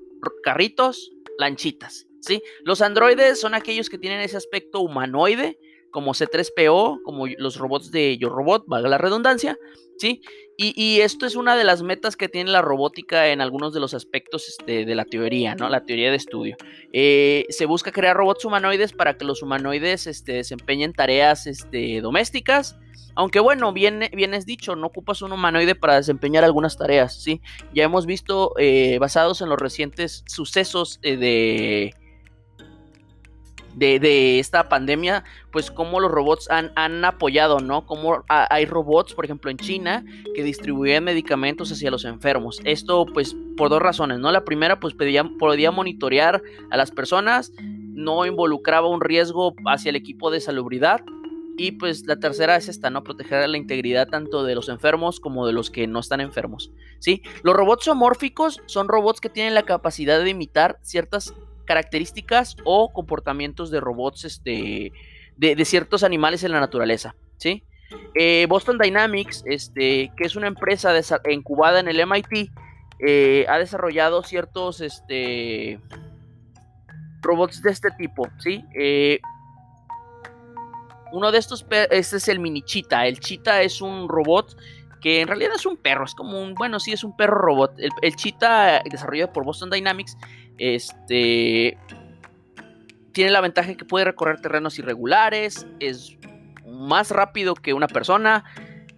carritos, 0.42 1.12
lanchitas, 1.38 2.06
¿sí? 2.20 2.42
Los 2.64 2.82
androides 2.82 3.40
son 3.40 3.54
aquellos 3.54 3.88
que 3.88 3.98
tienen 3.98 4.20
ese 4.20 4.36
aspecto 4.36 4.80
humanoide, 4.80 5.58
como 5.94 6.12
C3PO, 6.12 7.02
como 7.04 7.28
los 7.38 7.56
robots 7.56 7.92
de 7.92 8.18
Yo 8.18 8.28
Robot, 8.28 8.64
valga 8.66 8.88
la 8.88 8.98
redundancia, 8.98 9.56
¿sí? 9.96 10.22
Y, 10.56 11.00
esto 11.00 11.24
es 11.24 11.36
una 11.36 11.56
de 11.56 11.62
las 11.62 11.82
metas 11.82 12.16
que 12.16 12.28
tiene 12.28 12.50
la 12.50 12.62
robótica 12.62 13.28
en 13.28 13.40
algunos 13.40 13.72
de 13.72 13.78
los 13.78 13.94
aspectos 13.94 14.48
este, 14.48 14.84
de 14.84 14.94
la 14.96 15.04
teoría, 15.04 15.54
¿no? 15.54 15.68
La 15.68 15.84
teoría 15.84 16.10
de 16.10 16.16
estudio. 16.16 16.56
Eh, 16.92 17.46
se 17.48 17.66
busca 17.66 17.92
crear 17.92 18.16
robots 18.16 18.44
humanoides 18.44 18.92
para 18.92 19.16
que 19.16 19.24
los 19.24 19.40
humanoides 19.40 20.08
este, 20.08 20.32
desempeñen 20.32 20.94
tareas 20.94 21.46
este, 21.46 22.00
domésticas. 22.00 22.76
Aunque 23.14 23.38
bueno, 23.38 23.72
bien, 23.72 24.02
es 24.02 24.46
dicho, 24.46 24.74
no 24.74 24.88
ocupas 24.88 25.22
un 25.22 25.32
humanoide 25.32 25.76
para 25.76 25.94
desempeñar 25.94 26.42
algunas 26.42 26.76
tareas, 26.76 27.22
¿sí? 27.22 27.40
Ya 27.72 27.84
hemos 27.84 28.04
visto, 28.04 28.52
eh, 28.58 28.98
basados 28.98 29.42
en 29.42 29.48
los 29.48 29.60
recientes 29.60 30.24
sucesos 30.26 30.98
eh, 31.02 31.16
de 31.16 31.94
de, 33.74 34.38
esta 34.38 34.68
pandemia, 34.68 35.24
pues 35.50 35.70
cómo 35.70 36.00
los 36.00 36.10
robots 36.10 36.50
han, 36.50 36.72
han 36.76 37.04
apoyado, 37.04 37.60
¿no? 37.60 37.86
Como 37.86 38.24
hay 38.28 38.66
robots, 38.66 39.14
por 39.14 39.24
ejemplo, 39.24 39.50
en 39.50 39.58
China, 39.58 40.04
que 40.34 40.42
distribuyen 40.42 41.04
medicamentos 41.04 41.70
hacia 41.72 41.90
los 41.90 42.04
enfermos. 42.04 42.60
Esto, 42.64 43.06
pues, 43.06 43.36
por 43.56 43.68
dos 43.68 43.82
razones, 43.82 44.18
¿no? 44.18 44.30
La 44.32 44.44
primera, 44.44 44.80
pues, 44.80 44.94
pedía, 44.94 45.24
podía 45.38 45.70
monitorear 45.70 46.42
a 46.70 46.76
las 46.76 46.90
personas, 46.90 47.52
no 47.58 48.26
involucraba 48.26 48.88
un 48.88 49.00
riesgo 49.00 49.54
hacia 49.66 49.90
el 49.90 49.96
equipo 49.96 50.30
de 50.30 50.40
salubridad. 50.40 51.00
Y 51.56 51.72
pues 51.72 52.04
la 52.06 52.16
tercera 52.16 52.56
es 52.56 52.68
esta, 52.68 52.90
¿no? 52.90 53.04
Proteger 53.04 53.48
la 53.48 53.56
integridad 53.56 54.08
tanto 54.08 54.42
de 54.42 54.56
los 54.56 54.68
enfermos 54.68 55.20
como 55.20 55.46
de 55.46 55.52
los 55.52 55.70
que 55.70 55.86
no 55.86 56.00
están 56.00 56.20
enfermos. 56.20 56.72
¿Sí? 56.98 57.22
Los 57.44 57.54
robots 57.54 57.86
homórficos 57.86 58.60
son 58.66 58.88
robots 58.88 59.20
que 59.20 59.28
tienen 59.28 59.54
la 59.54 59.62
capacidad 59.62 60.20
de 60.20 60.30
imitar 60.30 60.80
ciertas 60.82 61.32
características 61.64 62.56
o 62.64 62.92
comportamientos 62.92 63.70
de 63.70 63.80
robots 63.80 64.24
este, 64.24 64.92
de, 65.36 65.64
ciertos 65.64 66.02
animales 66.02 66.44
en 66.44 66.52
la 66.52 66.60
naturaleza, 66.60 67.14
¿sí? 67.36 67.62
Eh, 68.14 68.46
Boston 68.48 68.78
Dynamics, 68.78 69.42
este, 69.46 70.12
que 70.16 70.24
es 70.24 70.36
una 70.36 70.46
empresa 70.46 70.92
incubada 71.28 71.80
en 71.80 71.88
el 71.88 72.04
MIT, 72.06 72.50
eh, 73.00 73.44
ha 73.48 73.58
desarrollado 73.58 74.22
ciertos 74.22 74.80
este, 74.80 75.80
robots 77.22 77.62
de 77.62 77.70
este 77.70 77.90
tipo, 77.92 78.28
¿sí? 78.38 78.64
Eh, 78.74 79.20
uno 81.12 81.30
de 81.30 81.38
estos, 81.38 81.64
este 81.90 82.16
es 82.16 82.28
el 82.28 82.40
mini 82.40 82.62
Cheetah. 82.62 83.06
El 83.06 83.20
Cheetah 83.20 83.62
es 83.62 83.80
un 83.80 84.08
robot 84.08 84.56
que 85.00 85.20
en 85.20 85.28
realidad 85.28 85.52
es 85.54 85.66
un 85.66 85.76
perro, 85.76 86.04
es 86.04 86.14
como 86.14 86.40
un, 86.40 86.54
bueno, 86.54 86.80
sí, 86.80 86.92
es 86.92 87.04
un 87.04 87.16
perro 87.16 87.38
robot. 87.38 87.78
El, 87.78 87.90
el 88.02 88.16
Cheetah, 88.16 88.82
desarrollado 88.90 89.32
por 89.32 89.44
Boston 89.44 89.70
Dynamics, 89.70 90.16
este 90.58 91.78
tiene 93.14 93.30
la 93.30 93.40
ventaja 93.40 93.74
que 93.74 93.84
puede 93.84 94.04
recorrer 94.04 94.40
terrenos 94.40 94.78
irregulares, 94.78 95.66
es 95.80 96.18
más 96.66 97.10
rápido 97.10 97.54
que 97.54 97.72
una 97.72 97.86
persona, 97.86 98.44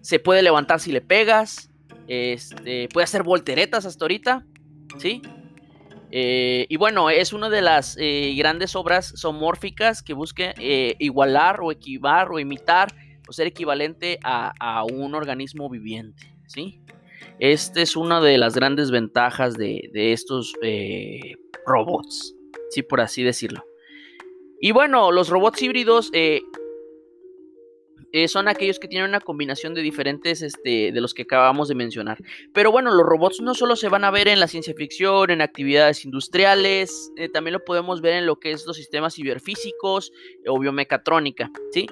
se 0.00 0.18
puede 0.18 0.42
levantar 0.42 0.80
si 0.80 0.90
le 0.90 1.02
pegas, 1.02 1.70
este, 2.08 2.88
puede 2.88 3.04
hacer 3.04 3.22
volteretas 3.22 3.84
hasta 3.84 4.04
ahorita, 4.04 4.44
¿sí? 4.98 5.22
Eh, 6.10 6.66
y 6.68 6.76
bueno, 6.76 7.10
es 7.10 7.32
una 7.32 7.50
de 7.50 7.60
las 7.60 7.96
eh, 8.00 8.34
grandes 8.38 8.74
obras 8.74 9.12
somórficas 9.16 10.02
que 10.02 10.14
busca 10.14 10.54
eh, 10.58 10.96
igualar 10.98 11.60
o 11.60 11.70
equivar 11.72 12.30
o 12.30 12.38
imitar 12.38 12.94
o 13.28 13.32
ser 13.32 13.48
equivalente 13.48 14.18
a, 14.22 14.84
un 14.84 15.14
organismo 15.14 15.68
viviente, 15.68 16.32
¿sí? 16.46 16.80
Esta 17.38 17.82
es 17.82 17.96
una 17.96 18.20
de 18.20 18.38
las 18.38 18.54
grandes 18.54 18.90
ventajas 18.90 19.56
de 19.58 19.90
estos 19.92 20.54
robots, 21.66 22.34
sí, 22.70 22.82
por 22.82 23.00
así 23.00 23.22
decirlo. 23.22 23.64
Y 24.60 24.72
bueno, 24.72 25.12
los 25.12 25.28
robots 25.28 25.60
híbridos 25.60 26.10
eh, 26.14 26.42
eh, 28.24 28.28
son 28.28 28.48
aquellos 28.48 28.78
que 28.78 28.88
tienen 28.88 29.08
una 29.08 29.20
combinación 29.20 29.74
de 29.74 29.82
diferentes 29.82 30.42
este, 30.42 30.92
de 30.92 31.00
los 31.00 31.14
que 31.14 31.22
acabamos 31.22 31.68
de 31.68 31.74
mencionar. 31.74 32.18
Pero 32.52 32.72
bueno, 32.72 32.92
los 32.94 33.04
robots 33.04 33.40
no 33.40 33.54
solo 33.54 33.76
se 33.76 33.88
van 33.88 34.04
a 34.04 34.10
ver 34.10 34.28
en 34.28 34.40
la 34.40 34.48
ciencia 34.48 34.74
ficción, 34.74 35.30
en 35.30 35.40
actividades 35.40 36.04
industriales, 36.04 37.12
eh, 37.16 37.28
también 37.28 37.52
lo 37.52 37.64
podemos 37.64 38.00
ver 38.00 38.14
en 38.14 38.26
lo 38.26 38.38
que 38.38 38.52
es 38.52 38.66
los 38.66 38.76
sistemas 38.76 39.14
ciberfísicos 39.14 40.12
o 40.46 40.58
biomecatrónica, 40.58 41.50
¿sí? 41.72 41.86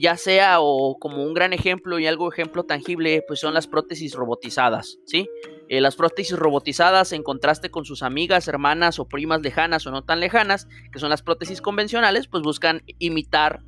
ya 0.00 0.16
sea 0.16 0.60
o 0.60 0.96
como 1.00 1.24
un 1.24 1.34
gran 1.34 1.52
ejemplo 1.52 1.98
y 1.98 2.06
algo 2.06 2.30
ejemplo 2.30 2.62
tangible, 2.62 3.24
pues 3.26 3.40
son 3.40 3.52
las 3.52 3.66
prótesis 3.66 4.14
robotizadas, 4.14 5.00
¿sí? 5.06 5.28
Eh, 5.72 5.80
las 5.80 5.96
prótesis 5.96 6.38
robotizadas 6.38 7.12
en 7.12 7.22
contraste 7.22 7.70
con 7.70 7.86
sus 7.86 8.02
amigas, 8.02 8.46
hermanas 8.46 8.98
o 8.98 9.08
primas 9.08 9.40
lejanas 9.40 9.86
o 9.86 9.90
no 9.90 10.04
tan 10.04 10.20
lejanas, 10.20 10.68
que 10.92 10.98
son 10.98 11.08
las 11.08 11.22
prótesis 11.22 11.62
convencionales, 11.62 12.28
pues 12.28 12.42
buscan 12.42 12.82
imitar 12.98 13.62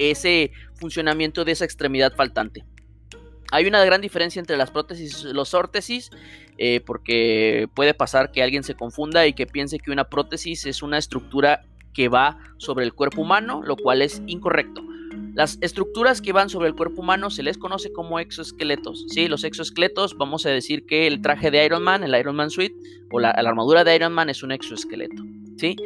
ese 0.00 0.52
funcionamiento 0.74 1.44
de 1.44 1.52
esa 1.52 1.64
extremidad 1.64 2.14
faltante. 2.14 2.64
Hay 3.52 3.66
una 3.66 3.84
gran 3.84 4.00
diferencia 4.00 4.40
entre 4.40 4.56
las 4.56 4.70
prótesis 4.70 5.24
y 5.28 5.32
los 5.32 5.54
órtesis, 5.54 6.10
eh, 6.56 6.80
porque 6.80 7.68
puede 7.74 7.94
pasar 7.94 8.32
que 8.32 8.42
alguien 8.42 8.62
se 8.62 8.74
confunda 8.74 9.26
y 9.26 9.32
que 9.32 9.46
piense 9.46 9.78
que 9.78 9.90
una 9.90 10.04
prótesis 10.04 10.66
es 10.66 10.82
una 10.82 10.98
estructura 10.98 11.62
que 11.92 12.08
va 12.08 12.38
sobre 12.58 12.84
el 12.84 12.94
cuerpo 12.94 13.22
humano, 13.22 13.62
lo 13.64 13.76
cual 13.76 14.02
es 14.02 14.22
incorrecto. 14.26 14.82
Las 15.34 15.58
estructuras 15.60 16.20
que 16.20 16.32
van 16.32 16.48
sobre 16.48 16.68
el 16.68 16.74
cuerpo 16.74 17.02
humano 17.02 17.30
se 17.30 17.42
les 17.42 17.58
conoce 17.58 17.92
como 17.92 18.18
exoesqueletos. 18.18 19.06
¿sí? 19.08 19.28
Los 19.28 19.44
exoesqueletos, 19.44 20.16
vamos 20.16 20.46
a 20.46 20.50
decir 20.50 20.86
que 20.86 21.06
el 21.06 21.20
traje 21.20 21.50
de 21.50 21.64
Iron 21.64 21.82
Man, 21.82 22.04
el 22.04 22.14
Iron 22.18 22.36
Man 22.36 22.50
Suite, 22.50 22.74
o 23.10 23.20
la, 23.20 23.30
armadura 23.30 23.84
de 23.84 23.96
Iron 23.96 24.12
Man 24.12 24.30
es 24.30 24.42
un 24.42 24.52
exoesqueleto. 24.52 25.22
¿sí? 25.56 25.76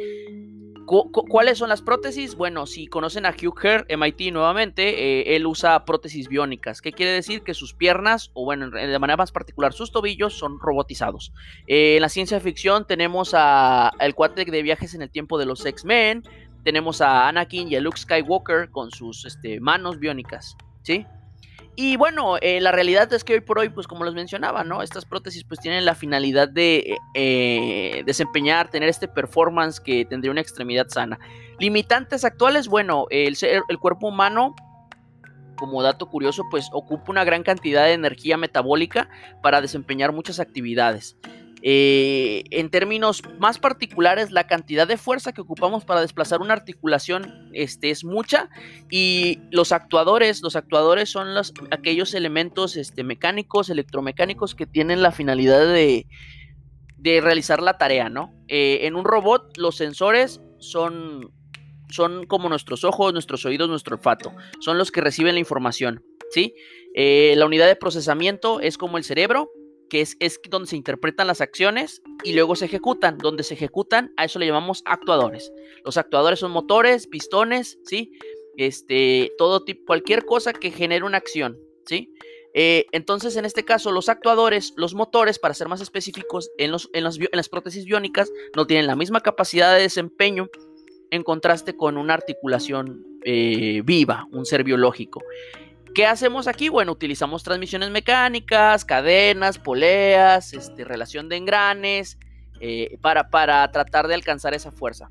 ¿Cuáles 0.85 1.57
son 1.57 1.69
las 1.69 1.81
prótesis? 1.81 2.35
Bueno, 2.35 2.65
si 2.65 2.87
conocen 2.87 3.25
a 3.25 3.31
Hugh 3.31 3.55
Herr, 3.63 3.87
MIT 3.89 4.31
nuevamente, 4.31 5.21
eh, 5.21 5.35
él 5.35 5.47
usa 5.47 5.83
prótesis 5.85 6.27
biónicas. 6.27 6.81
¿Qué 6.81 6.91
quiere 6.91 7.11
decir? 7.11 7.41
Que 7.41 7.53
sus 7.53 7.73
piernas, 7.73 8.31
o 8.33 8.45
bueno, 8.45 8.69
de 8.69 8.99
manera 8.99 9.17
más 9.17 9.31
particular, 9.31 9.73
sus 9.73 9.91
tobillos 9.91 10.37
son 10.37 10.59
robotizados. 10.59 11.33
Eh, 11.67 11.95
en 11.95 12.01
la 12.01 12.09
ciencia 12.09 12.39
ficción 12.39 12.85
tenemos 12.85 13.31
a 13.33 13.91
el 13.99 14.13
de 14.45 14.61
viajes 14.63 14.93
en 14.93 15.01
el 15.01 15.09
tiempo 15.09 15.37
de 15.39 15.45
los 15.45 15.65
X-Men, 15.65 16.23
tenemos 16.63 17.01
a 17.01 17.27
Anakin 17.27 17.71
y 17.71 17.75
a 17.75 17.81
Luke 17.81 17.97
Skywalker 17.97 18.69
con 18.69 18.91
sus 18.91 19.25
este, 19.25 19.59
manos 19.59 19.99
biónicas, 19.99 20.57
¿sí? 20.81 21.05
Y 21.77 21.97
bueno, 21.97 22.37
eh, 22.41 22.61
la 22.61 22.71
realidad 22.71 23.11
es 23.11 23.23
que 23.23 23.33
hoy 23.33 23.41
por 23.41 23.59
hoy, 23.59 23.69
pues 23.69 23.85
como 23.87 24.05
les 24.05 24.13
mencionaba, 24.13 24.63
¿no? 24.63 24.81
Estas 24.81 25.05
prótesis 25.05 25.43
pues 25.43 25.59
tienen 25.59 25.83
la 25.83 25.93
finalidad 25.93 26.47
de 26.47 26.97
eh, 27.13 28.03
desempeñar, 28.05 28.69
tener 28.69 28.87
este 28.87 29.07
performance 29.09 29.81
que 29.81 30.05
tendría 30.05 30.31
una 30.31 30.41
extremidad 30.41 30.87
sana. 30.87 31.19
Limitantes 31.59 32.23
actuales, 32.23 32.69
bueno, 32.69 33.07
el, 33.09 33.37
el 33.41 33.79
cuerpo 33.79 34.07
humano 34.07 34.55
como 35.55 35.81
dato 35.81 36.07
curioso, 36.07 36.43
pues 36.51 36.69
ocupa 36.71 37.11
una 37.11 37.23
gran 37.23 37.43
cantidad 37.43 37.85
de 37.85 37.93
energía 37.93 38.37
metabólica 38.37 39.09
para 39.41 39.61
desempeñar 39.61 40.11
muchas 40.11 40.39
actividades. 40.39 41.17
Eh, 41.67 42.43
en 42.51 42.69
términos 42.69 43.23
más 43.39 43.57
particulares, 43.57 44.29
la 44.29 44.45
cantidad 44.45 44.87
de 44.87 44.97
fuerza 44.97 45.33
que 45.33 45.41
ocupamos 45.41 45.83
para 45.83 46.01
desplazar 46.01 46.39
una 46.39 46.53
articulación 46.53 47.49
este, 47.53 47.89
es 47.89 48.03
mucha 48.03 48.51
y 48.91 49.39
los 49.49 49.71
actuadores, 49.71 50.43
los 50.43 50.55
actuadores 50.55 51.09
son 51.09 51.33
los, 51.33 51.55
aquellos 51.71 52.13
elementos 52.13 52.77
este, 52.77 53.03
mecánicos, 53.03 53.71
electromecánicos 53.71 54.53
que 54.53 54.67
tienen 54.67 55.01
la 55.01 55.11
finalidad 55.11 55.65
de, 55.65 56.05
de 56.97 57.19
realizar 57.19 57.63
la 57.63 57.79
tarea, 57.79 58.09
¿no? 58.09 58.31
Eh, 58.47 58.81
en 58.83 58.95
un 58.95 59.03
robot 59.03 59.57
los 59.57 59.75
sensores 59.75 60.41
son, 60.59 61.31
son 61.89 62.27
como 62.27 62.47
nuestros 62.47 62.83
ojos, 62.83 63.11
nuestros 63.11 63.43
oídos, 63.43 63.69
nuestro 63.69 63.95
olfato, 63.95 64.33
son 64.59 64.77
los 64.77 64.91
que 64.91 65.01
reciben 65.01 65.33
la 65.33 65.39
información, 65.39 66.03
¿sí? 66.29 66.53
Eh, 66.93 67.33
la 67.37 67.47
unidad 67.47 67.65
de 67.65 67.75
procesamiento 67.75 68.59
es 68.59 68.77
como 68.77 68.99
el 68.99 69.03
cerebro, 69.03 69.49
que 69.89 70.01
es, 70.01 70.17
donde 70.49 70.67
se 70.67 70.75
interpretan 70.75 71.27
las 71.27 71.41
acciones 71.41 72.01
y 72.23 72.33
luego 72.33 72.55
se 72.55 72.65
ejecutan. 72.65 73.17
Donde 73.17 73.43
se 73.43 73.53
ejecutan, 73.53 74.13
a 74.17 74.25
eso 74.25 74.39
le 74.39 74.47
llamamos 74.47 74.81
actuadores. 74.85 75.51
Los 75.83 75.97
actuadores 75.97 76.39
son 76.39 76.51
motores, 76.51 77.07
pistones, 77.07 77.79
¿sí? 77.83 78.13
Este, 78.57 79.33
todo 79.37 79.63
tipo, 79.63 79.85
cualquier 79.85 80.25
cosa 80.25 80.53
que 80.53 80.71
genere 80.71 81.05
una 81.05 81.17
acción, 81.17 81.59
¿sí? 81.85 82.13
Eh, 82.57 82.85
entonces, 82.93 83.35
en 83.35 83.43
este 83.43 83.65
caso, 83.65 83.91
los 83.91 84.07
actuadores, 84.07 84.73
los 84.77 84.93
motores, 84.93 85.39
para 85.39 85.53
ser 85.53 85.67
más 85.67 85.81
específicos, 85.81 86.49
en, 86.57 86.71
los, 86.71 86.89
en, 86.93 87.03
las 87.03 87.49
prótesis 87.49 87.83
biónicas 87.83 88.31
no 88.55 88.65
tienen 88.65 88.87
la 88.87 88.95
misma 88.95 89.19
capacidad 89.19 89.75
de 89.75 89.81
desempeño 89.81 90.49
en 91.11 91.23
contraste 91.23 91.75
con 91.75 91.97
una 91.97 92.13
articulación 92.13 93.05
eh, 93.25 93.81
viva, 93.83 94.27
un 94.31 94.45
ser 94.45 94.63
biológico. 94.63 95.21
¿Qué 95.95 96.05
hacemos 96.05 96.49
aquí? 96.49 96.67
Bueno, 96.67 96.91
utilizamos 96.91 97.41
transmisiones 97.43 97.89
mecánicas, 97.89 98.83
cadenas, 98.83 99.57
poleas, 99.57 100.51
este, 100.51 100.83
relación 100.83 101.29
de 101.29 101.37
engranes, 101.37 102.17
eh, 102.59 102.97
para, 102.99 103.29
para 103.29 103.65
tratar 103.71 104.09
de 104.09 104.15
alcanzar 104.15 104.53
esa 104.53 104.73
fuerza. 104.73 105.09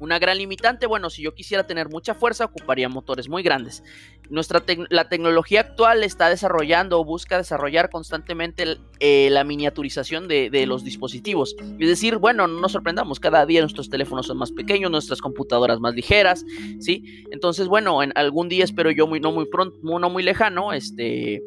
Una 0.00 0.18
gran 0.18 0.38
limitante, 0.38 0.86
bueno, 0.86 1.10
si 1.10 1.22
yo 1.22 1.34
quisiera 1.34 1.66
tener 1.66 1.90
mucha 1.90 2.14
fuerza, 2.14 2.46
ocuparía 2.46 2.88
motores 2.88 3.28
muy 3.28 3.42
grandes. 3.42 3.84
Nuestra 4.30 4.64
la 4.88 5.08
tecnología 5.10 5.60
actual 5.60 6.02
está 6.04 6.30
desarrollando 6.30 6.98
o 6.98 7.04
busca 7.04 7.36
desarrollar 7.36 7.90
constantemente 7.90 8.78
eh, 8.98 9.28
la 9.30 9.44
miniaturización 9.44 10.26
de, 10.26 10.50
los 10.66 10.84
dispositivos. 10.84 11.54
Es 11.78 11.88
decir, 11.88 12.16
bueno, 12.16 12.46
no 12.46 12.60
nos 12.60 12.72
sorprendamos, 12.72 13.20
cada 13.20 13.44
día 13.44 13.60
nuestros 13.60 13.90
teléfonos 13.90 14.26
son 14.26 14.38
más 14.38 14.52
pequeños, 14.52 14.90
nuestras 14.90 15.20
computadoras 15.20 15.80
más 15.80 15.94
ligeras, 15.94 16.46
¿sí? 16.78 17.24
Entonces, 17.30 17.68
bueno, 17.68 18.02
en 18.02 18.12
algún 18.14 18.48
día 18.48 18.64
espero 18.64 18.90
yo 18.90 19.06
no 19.06 19.32
muy 19.32 19.46
pronto, 19.46 19.76
no 19.82 20.08
muy 20.08 20.22
lejano, 20.22 20.72
este 20.72 21.42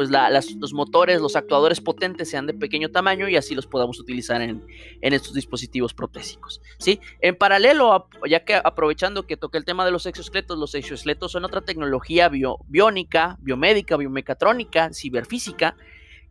pues 0.00 0.56
los 0.56 0.72
motores, 0.72 1.20
los 1.20 1.36
actuadores 1.36 1.78
potentes 1.78 2.30
sean 2.30 2.46
de 2.46 2.54
pequeño 2.54 2.88
tamaño 2.88 3.28
y 3.28 3.36
así 3.36 3.54
los 3.54 3.66
podamos 3.66 4.00
utilizar 4.00 4.40
en, 4.40 4.64
estos 5.02 5.34
dispositivos 5.34 5.92
protésicos. 5.92 6.62
¿sí? 6.78 7.00
En 7.20 7.36
paralelo, 7.36 8.08
ya 8.26 8.42
que 8.46 8.54
aprovechando 8.54 9.26
que 9.26 9.36
toqué 9.36 9.58
el 9.58 9.66
tema 9.66 9.84
de 9.84 9.90
los 9.90 10.06
exoesqueletos, 10.06 10.58
los 10.58 10.74
exoesqueletos 10.74 11.32
son 11.32 11.44
otra 11.44 11.60
tecnología 11.60 12.30
biónica, 12.30 13.36
biomédica, 13.40 13.98
biomecatrónica, 13.98 14.88
ciberfísica, 14.94 15.76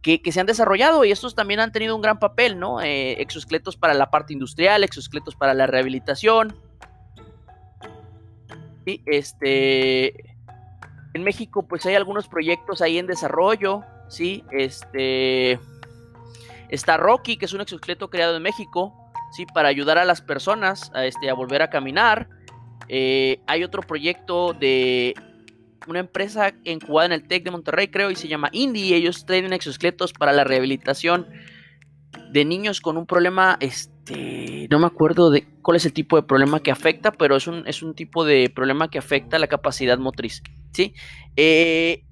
que, 0.02 0.20
se 0.32 0.40
han 0.40 0.48
desarrollado 0.48 1.06
y 1.06 1.12
estos 1.12 1.36
también 1.36 1.60
han 1.60 1.72
tenido 1.72 1.96
un 1.96 2.02
gran 2.02 2.18
papel, 2.18 2.58
¿no? 2.58 2.82
Eh, 2.82 3.22
exoesqueletos 3.22 3.78
para 3.78 3.94
la 3.94 4.10
parte 4.10 4.34
industrial, 4.34 4.84
exoesqueletos 4.84 5.36
para 5.36 5.54
la 5.54 5.68
rehabilitación. 5.68 6.56
Y 8.88 9.04
este 9.06 10.29
en 11.14 11.24
México, 11.24 11.66
pues 11.68 11.86
hay 11.86 11.96
algunos 11.96 12.28
proyectos 12.28 12.82
ahí 12.82 12.98
en 12.98 13.08
desarrollo, 13.08 13.82
¿sí? 14.08 14.44
Este. 14.52 15.60
Está 16.70 16.98
Rocky, 16.98 17.38
que 17.38 17.46
es 17.46 17.54
un 17.54 17.62
exoesqueleto 17.62 18.10
creado 18.10 18.38
en 18.38 18.44
México, 18.44 18.94
¿sí? 19.32 19.46
Para 19.48 19.70
ayudar 19.70 19.98
a 19.98 20.06
las 20.06 20.22
personas 20.22 20.92
a, 20.94 21.06
este, 21.06 21.30
a 21.30 21.34
volver 21.34 21.64
a 21.64 21.70
caminar. 21.70 22.30
Eh, 22.88 23.42
hay 23.48 23.64
otro 23.64 23.82
proyecto 23.82 24.54
de 24.54 25.16
una 25.88 26.00
empresa 26.00 26.54
incubada 26.64 27.08
en 27.08 27.12
el 27.14 27.28
TEC 27.28 27.44
de 27.44 27.52
Monterrey, 27.52 27.88
creo, 27.88 28.12
y 28.12 28.16
se 28.16 28.28
llama 28.28 28.50
Indie. 28.52 28.96
Ellos 28.96 29.26
traen 29.26 29.52
exoesqueletos 29.52 30.14
para 30.14 30.32
la 30.32 30.44
rehabilitación 30.44 31.28
de 32.32 32.46
niños 32.46 32.82
con 32.82 32.98
un 32.98 33.08
problema, 33.08 33.58
este, 33.60 34.68
no 34.70 34.80
me 34.80 34.86
acuerdo 34.86 35.32
de 35.32 35.48
cuál 35.62 35.78
es 35.78 35.86
el 35.86 35.94
tipo 35.94 36.16
de 36.16 36.24
problema 36.24 36.60
que 36.60 36.72
afecta, 36.72 37.12
pero 37.12 37.36
es 37.36 37.48
un, 37.48 37.68
es 37.68 37.82
un 37.82 37.96
tipo 37.96 38.24
de 38.24 38.52
problema 38.54 38.90
que 38.90 39.00
afecta 39.00 39.40
la 39.40 39.48
capacidad 39.48 39.98
motriz. 39.98 40.44
¿Sí? 40.72 40.94
Eh, 41.36 42.04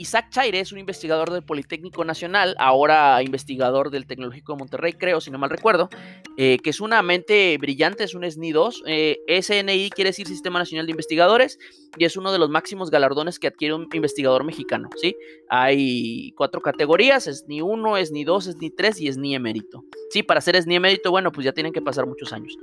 Isaac 0.00 0.30
Chaire 0.30 0.60
es 0.60 0.72
un 0.72 0.78
investigador 0.78 1.30
del 1.30 1.42
Politécnico 1.42 2.06
Nacional, 2.06 2.56
ahora 2.58 3.22
investigador 3.22 3.90
del 3.90 4.06
Tecnológico 4.06 4.54
de 4.54 4.58
Monterrey, 4.60 4.94
creo, 4.94 5.20
si 5.20 5.30
no 5.30 5.36
mal 5.36 5.50
recuerdo, 5.50 5.90
eh, 6.38 6.56
que 6.64 6.70
es 6.70 6.80
una 6.80 7.02
mente 7.02 7.58
brillante, 7.58 8.04
es 8.04 8.14
un 8.14 8.24
SNI 8.24 8.50
2. 8.50 8.84
Eh, 8.86 9.18
SNI 9.42 9.90
quiere 9.90 10.08
decir 10.08 10.26
Sistema 10.26 10.58
Nacional 10.58 10.86
de 10.86 10.92
Investigadores 10.92 11.58
y 11.98 12.06
es 12.06 12.16
uno 12.16 12.32
de 12.32 12.38
los 12.38 12.48
máximos 12.48 12.90
galardones 12.90 13.38
que 13.38 13.48
adquiere 13.48 13.74
un 13.74 13.88
investigador 13.92 14.42
mexicano. 14.42 14.88
¿sí? 14.96 15.16
Hay 15.50 16.32
cuatro 16.34 16.62
categorías: 16.62 17.26
SNI 17.26 17.60
1, 17.60 18.06
SNI 18.06 18.24
2, 18.24 18.44
SNI 18.44 18.70
3 18.70 19.00
y 19.02 19.12
SNI 19.12 19.34
emérito. 19.34 19.84
Sí, 20.08 20.22
para 20.22 20.40
ser 20.40 20.56
SNI 20.56 20.76
emérito, 20.76 21.10
bueno, 21.10 21.30
pues 21.30 21.44
ya 21.44 21.52
tienen 21.52 21.74
que 21.74 21.82
pasar 21.82 22.06
muchos 22.06 22.32
años. 22.32 22.56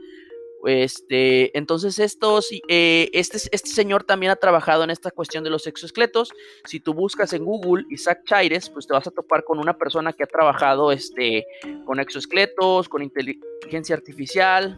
Este, 0.66 1.58
entonces, 1.58 2.00
estos, 2.00 2.50
eh, 2.68 3.10
este, 3.14 3.38
este 3.38 3.70
señor 3.70 4.04
también 4.04 4.32
ha 4.32 4.36
trabajado 4.36 4.84
en 4.84 4.90
esta 4.90 5.12
cuestión 5.12 5.44
de 5.44 5.50
los 5.50 5.68
exoesqueletos. 5.68 6.34
Si 6.66 6.80
tú 6.80 6.94
buscas 6.94 7.34
en 7.34 7.46
Google 7.46 7.86
Isaac 7.90 8.24
Chaires, 8.26 8.70
pues 8.70 8.88
te 8.88 8.94
vas 8.94 9.08
a 9.08 9.12
topar 9.12 9.44
con 9.44 9.60
una 9.60 9.78
persona 9.78 10.14
que 10.14 10.24
ha 10.24 10.28
trabajado 10.28 10.92
este, 10.92 11.46
con 11.86 12.00
exoesqueletos, 12.00 12.90
con 12.90 13.04
inteligencia 13.04 13.96
artificial, 13.96 14.78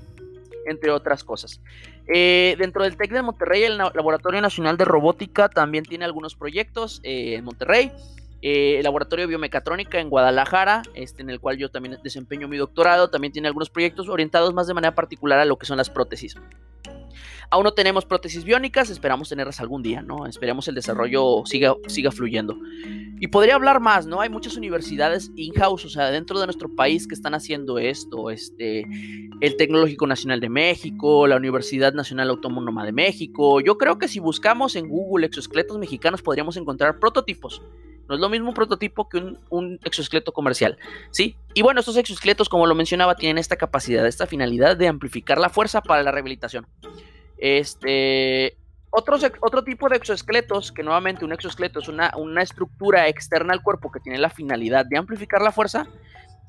entre 0.65 0.91
otras 0.91 1.23
cosas. 1.23 1.61
Eh, 2.07 2.55
dentro 2.57 2.83
del 2.83 2.97
TEC 2.97 3.11
de 3.11 3.21
Monterrey, 3.21 3.63
el 3.63 3.77
Laboratorio 3.77 4.41
Nacional 4.41 4.77
de 4.77 4.85
Robótica 4.85 5.47
también 5.47 5.85
tiene 5.85 6.05
algunos 6.05 6.35
proyectos 6.35 6.99
eh, 7.03 7.35
en 7.35 7.45
Monterrey 7.45 7.91
eh, 8.41 8.79
Laboratorio 8.83 9.23
de 9.23 9.27
Biomecatrónica 9.27 9.99
en 9.99 10.09
Guadalajara, 10.09 10.83
este, 10.93 11.21
en 11.21 11.29
el 11.29 11.39
cual 11.39 11.57
yo 11.57 11.69
también 11.69 11.97
desempeño 12.03 12.47
mi 12.47 12.57
doctorado, 12.57 13.09
también 13.09 13.33
tiene 13.33 13.47
algunos 13.47 13.69
proyectos 13.69 14.07
orientados 14.09 14.53
más 14.53 14.67
de 14.67 14.73
manera 14.73 14.95
particular 14.95 15.39
a 15.39 15.45
lo 15.45 15.57
que 15.57 15.65
son 15.65 15.77
las 15.77 15.89
prótesis. 15.89 16.35
Aún 17.51 17.63
no 17.63 17.73
tenemos 17.73 18.05
prótesis 18.05 18.43
biónicas, 18.43 18.89
esperamos 18.89 19.29
tenerlas 19.29 19.59
algún 19.59 19.81
día, 19.81 20.01
¿no? 20.01 20.27
Esperemos 20.27 20.67
el 20.67 20.75
desarrollo 20.75 21.43
siga, 21.45 21.75
siga 21.87 22.11
fluyendo. 22.11 22.57
Y 23.19 23.27
podría 23.27 23.55
hablar 23.55 23.79
más, 23.79 24.05
¿no? 24.05 24.21
Hay 24.21 24.29
muchas 24.29 24.55
universidades 24.55 25.31
in-house, 25.35 25.85
o 25.85 25.89
sea, 25.89 26.11
dentro 26.11 26.39
de 26.39 26.45
nuestro 26.45 26.73
país 26.73 27.07
que 27.07 27.15
están 27.15 27.33
haciendo 27.33 27.79
esto, 27.79 28.29
este, 28.29 28.85
el 29.41 29.57
Tecnológico 29.57 30.07
Nacional 30.07 30.39
de 30.39 30.49
México, 30.49 31.27
la 31.27 31.35
Universidad 31.35 31.93
Nacional 31.93 32.29
Autónoma 32.29 32.85
de 32.85 32.91
México. 32.91 33.61
Yo 33.61 33.77
creo 33.77 33.97
que 33.97 34.07
si 34.07 34.19
buscamos 34.19 34.75
en 34.75 34.87
Google 34.87 35.25
exoesqueletos 35.25 35.77
mexicanos 35.79 36.21
podríamos 36.21 36.55
encontrar 36.55 36.99
prototipos 36.99 37.61
no 38.09 38.15
es 38.15 38.21
lo 38.21 38.27
mismo 38.27 38.49
un 38.49 38.55
prototipo 38.55 39.07
que 39.07 39.19
un, 39.49 39.79
exoesqueleto 39.83 40.33
comercial, 40.33 40.79
¿sí? 41.11 41.35
Y 41.53 41.61
bueno, 41.61 41.79
estos 41.79 41.95
exoesqueletos, 41.95 42.49
como 42.49 42.65
lo 42.65 42.73
mencionaba, 42.73 43.15
tienen 43.15 43.37
esta 43.37 43.55
capacidad, 43.55 44.05
esta 44.07 44.25
finalidad 44.25 44.75
de 44.75 44.87
amplificar 44.87 45.37
la 45.37 45.49
fuerza 45.49 45.81
para 45.81 46.01
la 46.01 46.11
rehabilitación. 46.11 46.65
Este, 47.39 48.57
otro 48.91 49.63
tipo 49.63 49.87
de 49.89 49.97
exoesqueletos, 49.97 50.71
que 50.71 50.83
nuevamente 50.83 51.25
un 51.25 51.31
exoesqueleto 51.31 51.79
es 51.79 51.87
una, 51.87 52.11
una 52.17 52.41
estructura 52.41 53.07
externa 53.07 53.53
al 53.53 53.63
cuerpo 53.63 53.91
que 53.91 53.99
tiene 53.99 54.17
la 54.17 54.29
finalidad 54.29 54.85
de 54.85 54.97
amplificar 54.97 55.41
la 55.41 55.51
fuerza, 55.51 55.87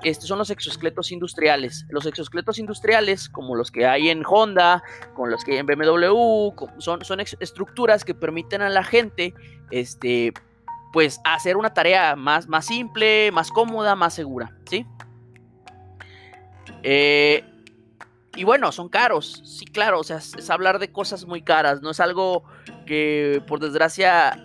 estos 0.03 0.27
son 0.27 0.39
los 0.39 0.49
exoesqueletos 0.49 1.11
industriales. 1.11 1.85
Los 1.89 2.05
exoesqueletos 2.05 2.57
industriales, 2.57 3.29
como 3.29 3.55
los 3.55 3.71
que 3.71 3.85
hay 3.85 4.09
en 4.09 4.23
Honda, 4.25 4.83
con 5.13 5.29
los 5.29 5.43
que 5.43 5.53
hay 5.53 5.57
en 5.59 5.67
BMW, 5.67 6.51
son, 6.79 7.05
son 7.05 7.19
estructuras 7.19 8.03
que 8.03 8.15
permiten 8.15 8.61
a 8.61 8.69
la 8.69 8.83
gente 8.83 9.33
este, 9.69 10.33
pues 10.91 11.21
hacer 11.23 11.57
una 11.57 11.73
tarea 11.73 12.15
más, 12.15 12.47
más 12.47 12.65
simple, 12.65 13.31
más 13.31 13.51
cómoda, 13.51 13.95
más 13.95 14.13
segura, 14.13 14.51
¿sí? 14.69 14.85
Eh, 16.83 17.43
y 18.35 18.43
bueno, 18.43 18.71
son 18.71 18.87
caros, 18.87 19.41
sí, 19.45 19.65
claro, 19.65 19.99
o 19.99 20.03
sea, 20.03 20.17
es, 20.17 20.49
hablar 20.49 20.79
de 20.79 20.91
cosas 20.91 21.25
muy 21.25 21.41
caras, 21.41 21.81
no 21.81 21.91
es 21.91 21.99
algo 21.99 22.43
que 22.85 23.43
por 23.45 23.59
desgracia 23.59 24.41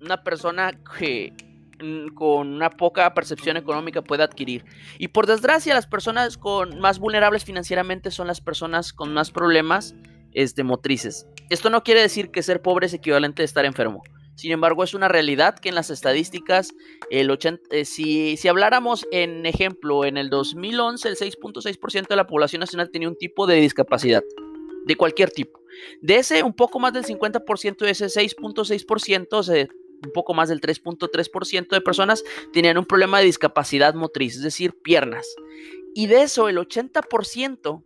una 0.00 0.22
persona 0.22 0.72
que 0.98 1.32
mm, 1.82 2.14
con 2.14 2.54
una 2.54 2.70
poca 2.70 3.12
percepción 3.12 3.56
económica 3.56 4.02
puede 4.02 4.22
adquirir. 4.22 4.64
Y 4.98 5.08
por 5.08 5.26
desgracia 5.26 5.74
las 5.74 5.86
personas 5.86 6.38
con 6.38 6.78
más 6.78 6.98
vulnerables 6.98 7.44
financieramente 7.44 8.10
son 8.10 8.26
las 8.26 8.40
personas 8.40 8.92
con 8.92 9.12
más 9.12 9.30
problemas 9.30 9.94
este, 10.32 10.64
motrices. 10.64 11.26
Esto 11.50 11.70
no 11.70 11.82
quiere 11.82 12.00
decir 12.00 12.30
que 12.30 12.42
ser 12.42 12.62
pobre 12.62 12.86
es 12.86 12.94
equivalente 12.94 13.42
a 13.42 13.44
estar 13.44 13.64
enfermo. 13.64 14.02
Sin 14.36 14.52
embargo, 14.52 14.82
es 14.82 14.94
una 14.94 15.08
realidad 15.08 15.58
que 15.58 15.68
en 15.68 15.74
las 15.74 15.90
estadísticas, 15.90 16.74
el 17.10 17.30
80, 17.30 17.62
eh, 17.70 17.84
si, 17.84 18.36
si 18.36 18.48
habláramos 18.48 19.06
en 19.12 19.46
ejemplo, 19.46 20.04
en 20.04 20.16
el 20.16 20.28
2011 20.28 21.08
el 21.08 21.16
6.6% 21.16 22.08
de 22.08 22.16
la 22.16 22.26
población 22.26 22.60
nacional 22.60 22.90
tenía 22.90 23.08
un 23.08 23.16
tipo 23.16 23.46
de 23.46 23.56
discapacidad, 23.56 24.22
de 24.86 24.96
cualquier 24.96 25.30
tipo. 25.30 25.60
De 26.00 26.16
ese, 26.16 26.42
un 26.42 26.54
poco 26.54 26.78
más 26.80 26.92
del 26.92 27.04
50% 27.04 27.78
de 27.78 27.90
ese 27.90 28.06
6.6%, 28.06 29.28
o 29.30 29.42
sea, 29.42 29.68
un 30.04 30.12
poco 30.12 30.34
más 30.34 30.48
del 30.48 30.60
3.3% 30.60 31.68
de 31.68 31.80
personas 31.80 32.22
tenían 32.52 32.78
un 32.78 32.84
problema 32.84 33.20
de 33.20 33.26
discapacidad 33.26 33.94
motriz, 33.94 34.36
es 34.36 34.42
decir, 34.42 34.74
piernas. 34.82 35.26
Y 35.94 36.06
de 36.06 36.22
eso, 36.22 36.48
el 36.48 36.58
80% 36.58 37.82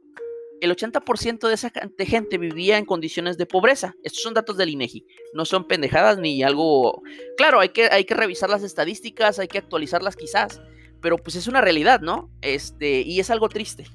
el 0.61 0.74
80% 0.74 1.48
de 1.48 1.54
esa 1.54 1.70
gente 1.98 2.38
vivía 2.38 2.78
en 2.78 2.84
condiciones 2.84 3.38
de 3.38 3.46
pobreza. 3.46 3.94
Estos 4.02 4.22
son 4.22 4.34
datos 4.34 4.56
del 4.56 4.70
INEGI, 4.70 5.06
no 5.34 5.44
son 5.44 5.66
pendejadas 5.66 6.18
ni 6.18 6.42
algo... 6.42 7.02
Claro, 7.36 7.61
hay 7.61 7.70
que, 7.70 7.88
hay 7.90 8.04
que 8.04 8.14
revisar 8.14 8.50
las 8.50 8.62
estadísticas, 8.62 9.38
hay 9.38 9.48
que 9.48 9.59
actualizarlas 9.59 10.16
quizás, 10.16 10.61
pero 11.00 11.16
pues 11.16 11.36
es 11.36 11.46
una 11.46 11.61
realidad, 11.61 12.00
¿no? 12.00 12.30
Este, 12.42 13.02
y 13.02 13.20
es 13.20 13.30
algo 13.30 13.48
triste. 13.48 13.86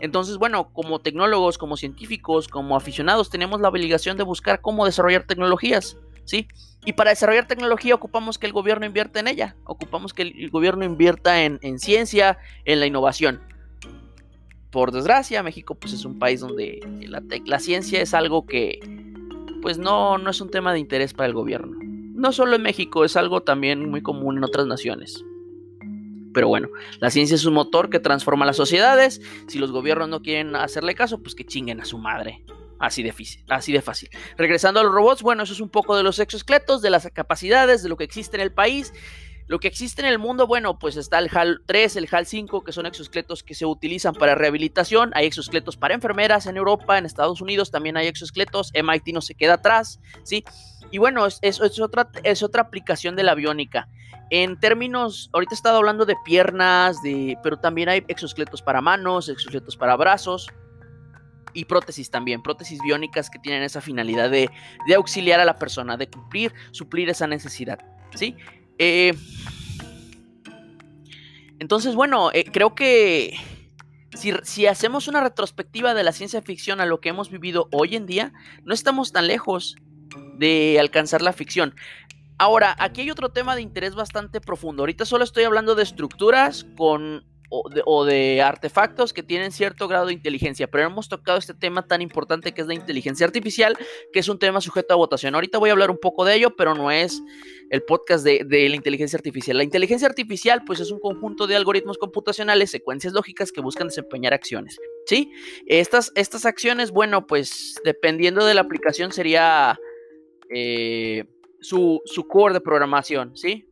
Entonces, 0.00 0.36
bueno, 0.36 0.72
como 0.72 1.00
tecnólogos, 1.00 1.58
como 1.58 1.76
científicos, 1.76 2.48
como 2.48 2.76
aficionados, 2.76 3.30
tenemos 3.30 3.60
la 3.60 3.68
obligación 3.68 4.16
de 4.16 4.24
buscar 4.24 4.60
cómo 4.60 4.84
desarrollar 4.84 5.24
tecnologías, 5.24 5.96
¿sí? 6.24 6.46
Y 6.84 6.92
para 6.92 7.10
desarrollar 7.10 7.46
tecnología 7.46 7.94
ocupamos 7.94 8.38
que 8.38 8.46
el 8.46 8.52
gobierno 8.52 8.86
invierta 8.86 9.20
en 9.20 9.28
ella, 9.28 9.56
ocupamos 9.64 10.14
que 10.14 10.22
el 10.22 10.50
gobierno 10.50 10.84
invierta 10.84 11.42
en 11.42 11.78
ciencia, 11.78 12.38
en 12.64 12.80
la 12.80 12.86
innovación 12.86 13.49
por 14.70 14.92
desgracia, 14.92 15.42
México 15.42 15.74
pues 15.74 15.92
es 15.92 16.04
un 16.04 16.18
país 16.18 16.40
donde 16.40 16.80
la, 17.44 17.58
ciencia 17.58 18.00
es 18.00 18.14
algo 18.14 18.46
que 18.46 18.78
pues 19.62 19.78
no, 19.78 20.18
no 20.18 20.30
es 20.30 20.40
un 20.40 20.50
tema 20.50 20.72
de 20.72 20.78
interés 20.78 21.12
para 21.12 21.26
el 21.26 21.34
gobierno. 21.34 21.78
No 22.14 22.32
solo 22.32 22.56
en 22.56 22.62
México, 22.62 23.04
es 23.04 23.16
algo 23.16 23.42
también 23.42 23.90
muy 23.90 24.02
común 24.02 24.38
en 24.38 24.44
otras 24.44 24.66
naciones. 24.66 25.24
Pero 26.32 26.48
bueno, 26.48 26.68
la 27.00 27.10
ciencia 27.10 27.34
es 27.34 27.44
un 27.44 27.54
motor 27.54 27.90
que 27.90 27.98
transforma 27.98 28.46
las 28.46 28.56
sociedades. 28.56 29.20
Si 29.48 29.58
los 29.58 29.72
gobiernos 29.72 30.08
no 30.08 30.22
quieren 30.22 30.54
hacerle 30.54 30.94
caso, 30.94 31.22
pues 31.22 31.34
que 31.34 31.44
chinguen 31.44 31.80
a 31.80 31.84
su 31.84 31.98
madre. 31.98 32.44
Así 32.78 33.02
de, 33.02 33.10
difícil, 33.10 33.44
así 33.48 33.72
de 33.72 33.82
fácil. 33.82 34.08
Regresando 34.38 34.80
a 34.80 34.82
los 34.82 34.92
robots, 34.92 35.22
bueno, 35.22 35.42
eso 35.42 35.52
es 35.52 35.60
un 35.60 35.68
poco 35.68 35.96
de 35.96 36.02
los 36.02 36.18
exoesqueletos, 36.18 36.80
de 36.80 36.88
las 36.88 37.10
capacidades, 37.12 37.82
de 37.82 37.90
lo 37.90 37.96
que 37.96 38.04
existe 38.04 38.36
en 38.36 38.42
el 38.42 38.52
país. 38.52 38.94
Lo 39.50 39.58
que 39.58 39.66
existe 39.66 40.00
en 40.00 40.06
el 40.06 40.20
mundo, 40.20 40.46
bueno, 40.46 40.78
pues 40.78 40.96
está 40.96 41.18
el 41.18 41.28
HAL 41.28 41.62
3, 41.66 41.96
el 41.96 42.08
HAL 42.08 42.24
5, 42.24 42.62
que 42.62 42.70
son 42.70 42.86
exoesqueletos 42.86 43.42
que 43.42 43.56
se 43.56 43.66
utilizan 43.66 44.14
para 44.14 44.36
rehabilitación. 44.36 45.10
Hay 45.12 45.26
exoesqueletos 45.26 45.76
para 45.76 45.92
enfermeras 45.92 46.46
en 46.46 46.56
Europa, 46.56 46.96
en 46.96 47.04
Estados 47.04 47.40
Unidos 47.40 47.72
también 47.72 47.96
hay 47.96 48.06
exoesqueletos. 48.06 48.70
MIT 48.80 49.08
no 49.12 49.20
se 49.20 49.34
queda 49.34 49.54
atrás, 49.54 49.98
¿sí? 50.22 50.44
Y 50.92 50.98
bueno, 50.98 51.26
es, 51.26 51.40
es, 51.42 51.80
otra, 51.80 52.12
es 52.22 52.44
otra 52.44 52.62
aplicación 52.62 53.16
de 53.16 53.24
la 53.24 53.34
biónica. 53.34 53.88
En 54.30 54.56
términos, 54.60 55.30
ahorita 55.32 55.52
he 55.52 55.56
estado 55.56 55.78
hablando 55.78 56.06
de 56.06 56.14
piernas, 56.24 57.02
de, 57.02 57.36
pero 57.42 57.58
también 57.58 57.88
hay 57.88 58.04
exoesqueletos 58.06 58.62
para 58.62 58.80
manos, 58.80 59.28
exoesqueletos 59.28 59.76
para 59.76 59.96
brazos 59.96 60.46
y 61.54 61.64
prótesis 61.64 62.08
también, 62.08 62.40
prótesis 62.40 62.78
biónicas 62.84 63.28
que 63.28 63.40
tienen 63.40 63.64
esa 63.64 63.80
finalidad 63.80 64.30
de, 64.30 64.48
de 64.86 64.94
auxiliar 64.94 65.40
a 65.40 65.44
la 65.44 65.56
persona, 65.56 65.96
de 65.96 66.08
cumplir, 66.08 66.54
suplir 66.70 67.10
esa 67.10 67.26
necesidad, 67.26 67.80
¿sí? 68.14 68.36
Eh, 68.82 69.12
entonces, 71.58 71.94
bueno, 71.94 72.30
eh, 72.32 72.46
creo 72.50 72.74
que 72.74 73.36
si, 74.14 74.66
hacemos 74.66 75.06
una 75.06 75.20
retrospectiva 75.20 75.92
de 75.92 76.02
la 76.02 76.12
ciencia 76.12 76.40
ficción 76.40 76.80
a 76.80 76.86
lo 76.86 76.98
que 76.98 77.10
hemos 77.10 77.30
vivido 77.30 77.68
hoy 77.72 77.94
en 77.94 78.06
día, 78.06 78.32
no 78.64 78.72
estamos 78.72 79.12
tan 79.12 79.26
lejos 79.26 79.76
de 80.38 80.78
alcanzar 80.80 81.20
la 81.20 81.34
ficción. 81.34 81.74
Ahora, 82.38 82.74
aquí 82.78 83.02
hay 83.02 83.10
otro 83.10 83.28
tema 83.28 83.54
de 83.54 83.60
interés 83.60 83.94
bastante 83.94 84.40
profundo. 84.40 84.82
Ahorita 84.82 85.04
solo 85.04 85.24
estoy 85.24 85.44
hablando 85.44 85.74
de 85.74 85.82
estructuras 85.82 86.64
con 86.78 87.22
o 87.50 88.04
de, 88.04 88.40
artefactos 88.42 89.12
que 89.12 89.24
tienen 89.24 89.50
cierto 89.50 89.88
grado 89.88 90.06
de 90.06 90.12
inteligencia, 90.12 90.70
pero 90.70 90.86
hemos 90.86 91.08
tocado 91.08 91.36
este 91.36 91.52
tema 91.52 91.86
tan 91.86 92.00
importante 92.00 92.52
que 92.52 92.60
es 92.60 92.68
la 92.68 92.74
inteligencia 92.74 93.26
artificial, 93.26 93.76
que 94.12 94.20
es 94.20 94.28
un 94.28 94.38
tema 94.38 94.60
sujeto 94.60 94.94
a 94.94 94.96
votación. 94.96 95.34
Ahorita 95.34 95.58
voy 95.58 95.70
a 95.70 95.72
hablar 95.72 95.90
un 95.90 95.98
poco 95.98 96.24
de 96.24 96.36
ello, 96.36 96.54
pero 96.56 96.74
no 96.74 96.90
es 96.90 97.20
el 97.70 97.82
podcast 97.82 98.24
de, 98.24 98.44
la 98.44 98.76
inteligencia 98.76 99.16
artificial. 99.16 99.56
La 99.56 99.64
inteligencia 99.64 100.06
artificial, 100.06 100.62
pues, 100.66 100.80
es 100.80 100.90
un 100.90 101.00
conjunto 101.00 101.46
de 101.46 101.56
algoritmos 101.56 101.98
computacionales, 101.98 102.70
secuencias 102.70 103.12
lógicas 103.12 103.52
que 103.52 103.60
buscan 103.60 103.88
desempeñar 103.88 104.34
acciones. 104.34 104.78
¿Sí? 105.06 105.32
Estas, 105.66 106.12
estas 106.16 106.44
acciones, 106.44 106.90
bueno, 106.90 107.26
pues, 107.26 107.76
dependiendo 107.84 108.44
de 108.44 108.54
la 108.54 108.60
aplicación, 108.60 109.12
sería 109.12 109.78
eh, 110.50 111.24
su, 111.60 112.02
su 112.04 112.26
core 112.26 112.54
de 112.54 112.60
programación, 112.60 113.36
¿sí? 113.36 113.64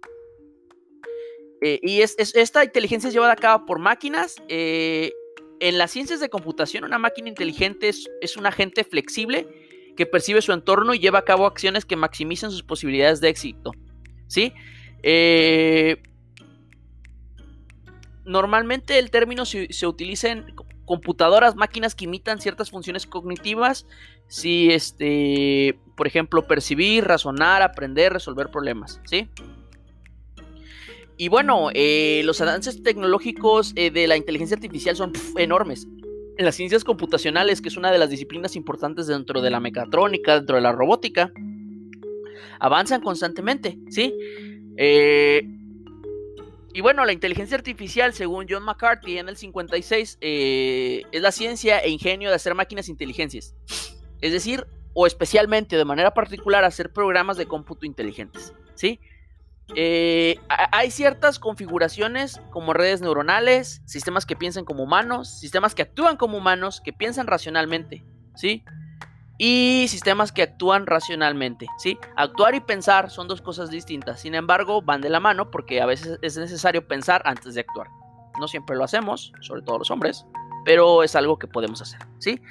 Eh, 1.60 1.80
y 1.82 2.02
es, 2.02 2.16
esta 2.18 2.64
inteligencia 2.64 3.08
es 3.08 3.14
llevada 3.14 3.32
a 3.32 3.36
cabo 3.36 3.66
por 3.66 3.78
máquinas. 3.78 4.36
Eh, 4.48 5.12
en 5.60 5.78
las 5.78 5.90
ciencias 5.90 6.20
de 6.20 6.28
computación, 6.28 6.84
una 6.84 6.98
máquina 6.98 7.28
inteligente 7.28 7.88
es, 7.88 8.36
un 8.36 8.46
agente 8.46 8.84
flexible 8.84 9.48
que 9.96 10.06
percibe 10.06 10.40
su 10.40 10.52
entorno 10.52 10.94
y 10.94 11.00
lleva 11.00 11.18
a 11.18 11.24
cabo 11.24 11.46
acciones 11.46 11.84
que 11.84 11.96
maximizan 11.96 12.52
sus 12.52 12.62
posibilidades 12.62 13.20
de 13.20 13.28
éxito. 13.28 13.72
¿Sí? 14.28 14.52
Eh, 15.02 16.00
normalmente 18.24 18.98
el 18.98 19.10
término 19.10 19.44
se, 19.44 19.86
utiliza 19.86 20.30
en 20.30 20.54
computadoras, 20.84 21.56
máquinas 21.56 21.94
que 21.94 22.04
imitan 22.04 22.40
ciertas 22.40 22.70
funciones 22.70 23.06
cognitivas. 23.06 23.86
Si, 24.28 24.70
este, 24.70 25.78
por 25.96 26.06
ejemplo, 26.06 26.46
percibir, 26.46 27.04
razonar, 27.04 27.62
aprender, 27.62 28.12
resolver 28.12 28.50
problemas. 28.50 29.00
¿Sí? 29.04 29.28
Y 31.16 31.28
bueno, 31.28 31.70
eh, 31.74 32.22
los 32.24 32.40
avances 32.40 32.82
tecnológicos 32.82 33.72
eh, 33.74 33.90
de 33.90 34.06
la 34.06 34.16
inteligencia 34.16 34.54
artificial 34.54 34.94
son 34.94 35.12
enormes. 35.36 35.88
En 36.36 36.44
las 36.44 36.54
ciencias 36.54 36.84
computacionales, 36.84 37.60
que 37.60 37.68
es 37.68 37.76
una 37.76 37.90
de 37.90 37.98
las 37.98 38.08
disciplinas 38.08 38.54
importantes 38.54 39.08
dentro 39.08 39.40
de 39.40 39.50
la 39.50 39.58
mecatrónica, 39.58 40.36
dentro 40.36 40.54
de 40.54 40.62
la 40.62 40.70
robótica, 40.70 41.32
avanzan 42.60 43.00
constantemente, 43.00 43.78
¿sí? 43.90 44.14
Eh, 44.76 45.42
y 46.72 46.80
bueno, 46.80 47.04
la 47.04 47.12
inteligencia 47.12 47.56
artificial, 47.56 48.12
según 48.12 48.46
John 48.48 48.62
McCarthy 48.62 49.18
en 49.18 49.28
el 49.28 49.36
56, 49.36 50.18
es 50.20 51.22
la 51.22 51.32
ciencia 51.32 51.78
e 51.78 51.90
ingenio 51.90 52.28
de 52.28 52.36
hacer 52.36 52.54
máquinas 52.54 52.88
inteligencias. 52.88 53.54
Es 54.20 54.32
decir, 54.32 54.66
o 54.94 55.06
especialmente 55.06 55.76
de 55.76 55.84
manera 55.84 56.12
particular 56.12 56.64
hacer 56.64 56.92
programas 56.92 57.36
de 57.36 57.46
cómputo 57.46 57.86
inteligentes, 57.86 58.52
¿sí? 58.74 59.00
Eh, 59.74 60.40
hay 60.48 60.90
ciertas 60.90 61.38
configuraciones 61.38 62.40
como 62.50 62.72
redes 62.72 63.02
neuronales, 63.02 63.82
sistemas 63.84 64.24
que 64.24 64.34
piensan 64.34 64.64
como 64.64 64.82
humanos, 64.82 65.28
sistemas 65.40 65.74
que 65.74 65.82
actúan 65.82 66.16
como 66.16 66.38
humanos, 66.38 66.80
que 66.80 66.92
piensan 66.92 67.26
racionalmente, 67.26 68.04
¿sí? 68.34 68.64
Y 69.38 69.86
sistemas 69.88 70.32
que 70.32 70.42
actúan 70.42 70.86
racionalmente, 70.86 71.66
¿sí? 71.78 71.96
Actuar 72.16 72.56
y 72.56 72.60
pensar 72.60 73.08
son 73.08 73.28
dos 73.28 73.40
cosas 73.40 73.70
distintas, 73.70 74.20
sin 74.20 74.34
embargo 74.34 74.82
van 74.82 75.00
de 75.00 75.10
la 75.10 75.20
mano 75.20 75.50
porque 75.50 75.80
a 75.80 75.86
veces 75.86 76.18
es 76.22 76.36
necesario 76.36 76.88
pensar 76.88 77.22
antes 77.24 77.54
de 77.54 77.60
actuar. 77.60 77.86
No 78.40 78.48
siempre 78.48 78.76
lo 78.76 78.82
hacemos, 78.82 79.32
sobre 79.40 79.62
todo 79.62 79.78
los 79.78 79.92
hombres, 79.92 80.26
pero 80.64 81.04
es 81.04 81.14
algo 81.14 81.38
que 81.38 81.46
podemos 81.46 81.80
hacer, 81.80 82.00
¿sí? 82.18 82.42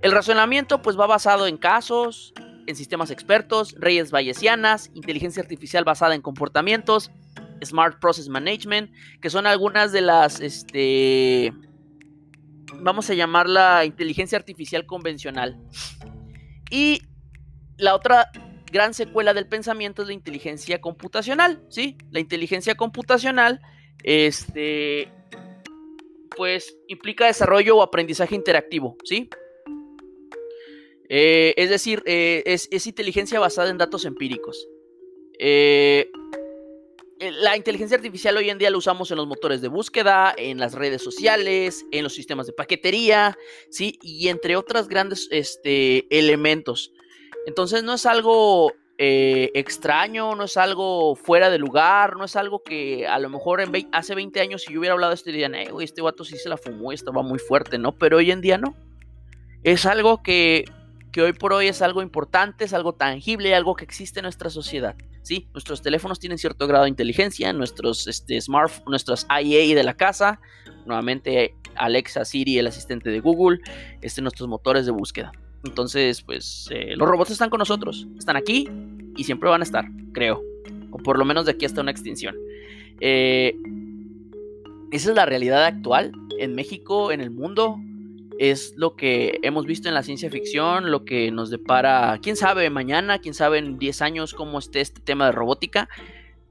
El 0.00 0.12
razonamiento 0.12 0.80
pues 0.80 0.98
va 0.98 1.06
basado 1.06 1.46
en 1.46 1.58
casos, 1.58 2.32
en 2.66 2.74
sistemas 2.74 3.10
expertos, 3.10 3.74
redes 3.78 4.10
bayesianas, 4.10 4.90
inteligencia 4.94 5.42
artificial 5.42 5.84
basada 5.84 6.14
en 6.14 6.22
comportamientos, 6.22 7.10
Smart 7.62 8.00
Process 8.00 8.28
Management, 8.28 8.90
que 9.20 9.28
son 9.28 9.46
algunas 9.46 9.92
de 9.92 10.00
las, 10.00 10.40
este, 10.40 11.52
vamos 12.76 13.10
a 13.10 13.14
llamarla 13.14 13.84
inteligencia 13.84 14.38
artificial 14.38 14.86
convencional. 14.86 15.58
Y 16.70 17.02
la 17.76 17.94
otra 17.94 18.30
gran 18.70 18.94
secuela 18.94 19.34
del 19.34 19.46
pensamiento 19.46 20.02
es 20.02 20.08
la 20.08 20.14
inteligencia 20.14 20.80
computacional, 20.80 21.62
¿sí? 21.68 21.98
La 22.10 22.20
inteligencia 22.20 22.76
computacional, 22.76 23.60
este, 24.04 25.08
pues 26.36 26.76
implica 26.88 27.26
desarrollo 27.26 27.76
o 27.76 27.82
aprendizaje 27.82 28.34
interactivo, 28.34 28.96
¿sí? 29.04 29.28
Eh, 31.08 31.54
es 31.56 31.70
decir, 31.70 32.02
eh, 32.06 32.42
es, 32.46 32.86
inteligencia 32.86 33.40
basada 33.40 33.70
en 33.70 33.78
datos 33.78 34.04
empíricos. 34.04 34.68
Eh, 35.40 36.08
la 37.20 37.56
inteligencia 37.56 37.96
artificial 37.96 38.36
hoy 38.36 38.48
en 38.48 38.58
día 38.58 38.70
la 38.70 38.78
usamos 38.78 39.10
en 39.10 39.18
los 39.18 39.26
motores 39.26 39.60
de 39.60 39.68
búsqueda, 39.68 40.34
en 40.36 40.58
las 40.58 40.72
redes 40.74 41.02
sociales, 41.02 41.84
en 41.92 42.02
los 42.02 42.14
sistemas 42.14 42.46
de 42.46 42.54
paquetería, 42.54 43.36
¿sí? 43.70 43.98
Y 44.02 44.28
entre 44.28 44.56
otros 44.56 44.88
grandes 44.88 45.28
este, 45.30 46.06
elementos. 46.16 46.92
Entonces 47.46 47.82
no 47.84 47.94
es 47.94 48.06
algo 48.06 48.72
extraño, 49.02 50.34
no 50.34 50.44
es 50.44 50.58
algo 50.58 51.16
fuera 51.16 51.48
de 51.48 51.56
lugar, 51.56 52.16
no 52.16 52.24
es 52.24 52.36
algo 52.36 52.62
que 52.62 53.06
a 53.06 53.18
lo 53.18 53.30
mejor 53.30 53.62
en 53.62 53.88
hace 53.92 54.14
20 54.14 54.38
años 54.40 54.62
si 54.62 54.74
yo 54.74 54.78
hubiera 54.78 54.92
hablado 54.92 55.10
de 55.10 55.14
esto 55.14 55.30
dirían, 55.30 55.54
este 55.54 56.02
vato 56.02 56.22
sí 56.22 56.36
se 56.36 56.50
la 56.50 56.58
fumó, 56.58 56.92
estaba 56.92 57.22
muy 57.22 57.38
fuerte, 57.38 57.78
¿no? 57.78 57.96
Pero 57.96 58.18
hoy 58.18 58.30
en 58.30 58.42
día 58.42 58.58
no. 58.58 58.74
Es 59.62 59.86
algo 59.86 60.22
que 60.22 60.66
que 61.12 61.22
hoy 61.22 61.32
por 61.32 61.52
hoy 61.52 61.66
es 61.66 61.82
algo 61.82 62.02
importante, 62.02 62.64
es 62.64 62.72
algo 62.72 62.94
tangible, 62.94 63.54
algo 63.54 63.74
que 63.74 63.84
existe 63.84 64.20
en 64.20 64.24
nuestra 64.24 64.50
sociedad. 64.50 64.96
¿sí? 65.22 65.48
Nuestros 65.52 65.82
teléfonos 65.82 66.18
tienen 66.18 66.38
cierto 66.38 66.66
grado 66.66 66.84
de 66.84 66.90
inteligencia, 66.90 67.52
nuestros 67.52 68.06
este, 68.06 68.40
smartphones, 68.40 68.88
nuestros 68.88 69.26
IA 69.30 69.74
de 69.74 69.82
la 69.82 69.94
casa, 69.94 70.40
nuevamente 70.86 71.54
Alexa, 71.74 72.24
Siri, 72.24 72.58
el 72.58 72.66
asistente 72.66 73.10
de 73.10 73.20
Google, 73.20 73.60
este, 74.02 74.22
nuestros 74.22 74.48
motores 74.48 74.86
de 74.86 74.92
búsqueda. 74.92 75.32
Entonces, 75.64 76.22
pues 76.22 76.68
eh, 76.70 76.94
los 76.96 77.08
robots 77.08 77.30
están 77.30 77.50
con 77.50 77.58
nosotros, 77.58 78.06
están 78.18 78.36
aquí 78.36 78.68
y 79.16 79.24
siempre 79.24 79.50
van 79.50 79.60
a 79.60 79.64
estar, 79.64 79.84
creo, 80.12 80.42
o 80.90 80.98
por 80.98 81.18
lo 81.18 81.24
menos 81.24 81.44
de 81.46 81.52
aquí 81.52 81.66
hasta 81.66 81.80
una 81.80 81.90
extinción. 81.90 82.34
Eh, 83.00 83.54
esa 84.90 85.10
es 85.10 85.16
la 85.16 85.26
realidad 85.26 85.64
actual 85.64 86.12
en 86.38 86.54
México, 86.54 87.12
en 87.12 87.20
el 87.20 87.30
mundo, 87.30 87.78
es 88.40 88.72
lo 88.74 88.96
que 88.96 89.38
hemos 89.42 89.66
visto 89.66 89.88
en 89.88 89.94
la 89.94 90.02
ciencia 90.02 90.30
ficción, 90.30 90.90
lo 90.90 91.04
que 91.04 91.30
nos 91.30 91.50
depara, 91.50 92.18
quién 92.22 92.36
sabe 92.36 92.70
mañana, 92.70 93.18
quién 93.18 93.34
sabe 93.34 93.58
en 93.58 93.78
10 93.78 94.00
años 94.00 94.32
cómo 94.32 94.58
esté 94.58 94.80
este 94.80 95.02
tema 95.02 95.26
de 95.26 95.32
robótica, 95.32 95.90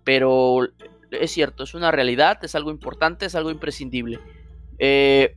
pero 0.04 0.68
es 1.10 1.32
cierto, 1.32 1.64
es 1.64 1.74
una 1.74 1.90
realidad, 1.90 2.38
es 2.44 2.54
algo 2.54 2.70
importante, 2.70 3.26
es 3.26 3.34
algo 3.34 3.50
imprescindible. 3.50 4.20
Eh, 4.78 5.36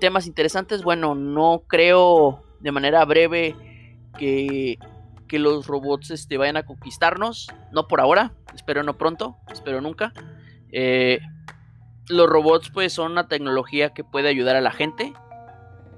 temas 0.00 0.26
interesantes, 0.26 0.82
bueno, 0.82 1.14
no 1.14 1.62
creo 1.68 2.42
de 2.58 2.72
manera 2.72 3.04
breve 3.04 3.54
que, 4.18 4.76
que 5.28 5.38
los 5.38 5.68
robots 5.68 6.10
este, 6.10 6.36
vayan 6.36 6.56
a 6.56 6.66
conquistarnos, 6.66 7.46
no 7.70 7.86
por 7.86 8.00
ahora, 8.00 8.34
espero 8.56 8.82
no 8.82 8.98
pronto, 8.98 9.36
espero 9.52 9.80
nunca. 9.80 10.12
Eh, 10.72 11.20
los 12.08 12.28
robots 12.28 12.70
pues 12.70 12.92
son 12.92 13.12
una 13.12 13.28
tecnología 13.28 13.90
que 13.90 14.04
puede 14.04 14.28
ayudar 14.28 14.56
a 14.56 14.60
la 14.60 14.70
gente 14.70 15.12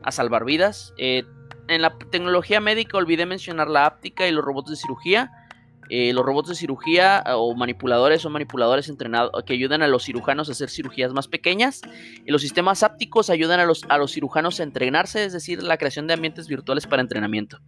a 0.02 0.12
salvar 0.12 0.44
vidas. 0.44 0.94
Eh, 0.98 1.24
en 1.68 1.82
la 1.82 1.96
tecnología 2.10 2.60
médica 2.60 2.98
olvidé 2.98 3.26
mencionar 3.26 3.68
la 3.68 3.86
áptica 3.86 4.26
y 4.26 4.32
los 4.32 4.44
robots 4.44 4.70
de 4.70 4.76
cirugía. 4.76 5.30
Eh, 5.88 6.12
los 6.12 6.24
robots 6.24 6.48
de 6.48 6.54
cirugía 6.54 7.24
o 7.34 7.54
manipuladores 7.56 8.22
son 8.22 8.32
manipuladores 8.32 8.88
entrenados 8.88 9.30
que 9.44 9.54
ayudan 9.54 9.82
a 9.82 9.88
los 9.88 10.04
cirujanos 10.04 10.48
a 10.48 10.52
hacer 10.52 10.70
cirugías 10.70 11.12
más 11.12 11.28
pequeñas. 11.28 11.80
Y 12.24 12.30
los 12.30 12.42
sistemas 12.42 12.82
ápticos 12.82 13.28
ayudan 13.30 13.60
a 13.60 13.64
los, 13.64 13.84
a 13.88 13.98
los 13.98 14.12
cirujanos 14.12 14.60
a 14.60 14.62
entrenarse, 14.62 15.24
es 15.24 15.32
decir, 15.32 15.62
la 15.62 15.78
creación 15.78 16.06
de 16.06 16.14
ambientes 16.14 16.48
virtuales 16.48 16.86
para 16.86 17.02
entrenamiento. 17.02 17.58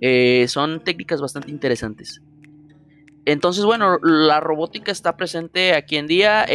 Eh, 0.00 0.46
son 0.48 0.82
técnicas 0.82 1.20
bastante 1.20 1.50
interesantes. 1.50 2.22
Entonces, 3.26 3.64
bueno, 3.64 3.98
la 4.02 4.40
robótica 4.40 4.90
está 4.90 5.16
presente 5.16 5.74
aquí 5.74 5.96
en 5.96 6.06
día. 6.06 6.46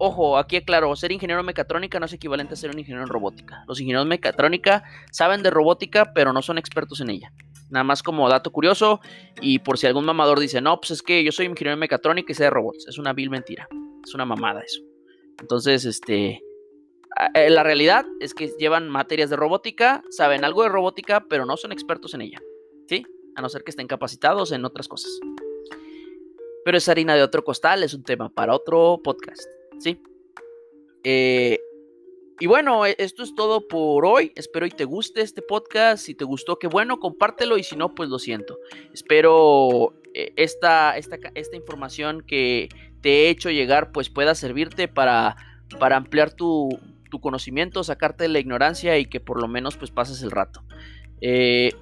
Ojo, 0.00 0.38
aquí 0.38 0.56
aclaro, 0.56 0.94
ser 0.94 1.10
ingeniero 1.10 1.42
mecatrónica 1.42 1.98
no 1.98 2.06
es 2.06 2.12
equivalente 2.12 2.54
a 2.54 2.56
ser 2.56 2.70
un 2.70 2.78
ingeniero 2.78 3.02
en 3.02 3.08
robótica. 3.08 3.64
Los 3.66 3.80
ingenieros 3.80 4.06
mecatrónica 4.06 4.84
saben 5.10 5.42
de 5.42 5.50
robótica, 5.50 6.12
pero 6.14 6.32
no 6.32 6.40
son 6.40 6.56
expertos 6.56 7.00
en 7.00 7.10
ella. 7.10 7.32
Nada 7.68 7.82
más 7.82 8.04
como 8.04 8.28
dato 8.28 8.52
curioso, 8.52 9.00
y 9.40 9.58
por 9.58 9.76
si 9.76 9.88
algún 9.88 10.04
mamador 10.04 10.38
dice, 10.38 10.60
no, 10.60 10.80
pues 10.80 10.92
es 10.92 11.02
que 11.02 11.24
yo 11.24 11.32
soy 11.32 11.46
ingeniero 11.46 11.74
en 11.74 11.80
mecatrónica 11.80 12.30
y 12.30 12.34
sé 12.36 12.44
de 12.44 12.50
robots. 12.50 12.86
Es 12.86 12.96
una 12.96 13.12
vil 13.12 13.28
mentira. 13.28 13.68
Es 14.04 14.14
una 14.14 14.24
mamada 14.24 14.60
eso. 14.60 14.80
Entonces, 15.40 15.84
este. 15.84 16.42
Eh, 17.34 17.50
la 17.50 17.64
realidad 17.64 18.06
es 18.20 18.34
que 18.34 18.52
llevan 18.58 18.88
materias 18.88 19.30
de 19.30 19.36
robótica, 19.36 20.04
saben 20.10 20.44
algo 20.44 20.62
de 20.62 20.68
robótica, 20.68 21.24
pero 21.28 21.44
no 21.44 21.56
son 21.56 21.72
expertos 21.72 22.14
en 22.14 22.22
ella. 22.22 22.40
¿Sí? 22.86 23.04
A 23.34 23.42
no 23.42 23.48
ser 23.48 23.64
que 23.64 23.70
estén 23.70 23.88
capacitados 23.88 24.52
en 24.52 24.64
otras 24.64 24.86
cosas. 24.86 25.18
Pero 26.64 26.78
es 26.78 26.88
harina 26.88 27.16
de 27.16 27.22
otro 27.22 27.42
costal, 27.42 27.82
es 27.82 27.94
un 27.94 28.04
tema 28.04 28.32
para 28.32 28.54
otro 28.54 29.00
podcast. 29.02 29.57
¿Sí? 29.78 30.02
Eh, 31.04 31.58
y 32.40 32.46
bueno, 32.46 32.86
e, 32.86 32.94
esto 32.98 33.22
es 33.22 33.34
todo 33.34 33.66
por 33.66 34.06
hoy. 34.06 34.32
Espero 34.36 34.66
y 34.66 34.70
te 34.70 34.84
guste 34.84 35.20
este 35.22 35.42
podcast. 35.42 36.04
Si 36.04 36.14
te 36.14 36.24
gustó, 36.24 36.58
qué 36.58 36.68
bueno, 36.68 36.98
compártelo 36.98 37.58
y 37.58 37.62
si 37.62 37.76
no, 37.76 37.94
pues 37.94 38.08
lo 38.08 38.18
siento. 38.18 38.58
Espero 38.92 39.94
eh, 40.14 40.32
esta, 40.36 40.96
esta, 40.96 41.16
esta 41.34 41.56
información 41.56 42.22
que 42.26 42.68
te 43.00 43.26
he 43.26 43.30
hecho 43.30 43.50
llegar 43.50 43.92
pues 43.92 44.10
pueda 44.10 44.34
servirte 44.34 44.88
para, 44.88 45.36
para 45.78 45.96
ampliar 45.96 46.32
tu, 46.32 46.68
tu 47.10 47.20
conocimiento, 47.20 47.84
sacarte 47.84 48.24
de 48.24 48.28
la 48.28 48.38
ignorancia 48.38 48.98
y 48.98 49.06
que 49.06 49.20
por 49.20 49.40
lo 49.40 49.48
menos 49.48 49.76
pues 49.76 49.90
pases 49.90 50.22
el 50.22 50.30
rato. 50.30 50.62
Eh, 51.20 51.72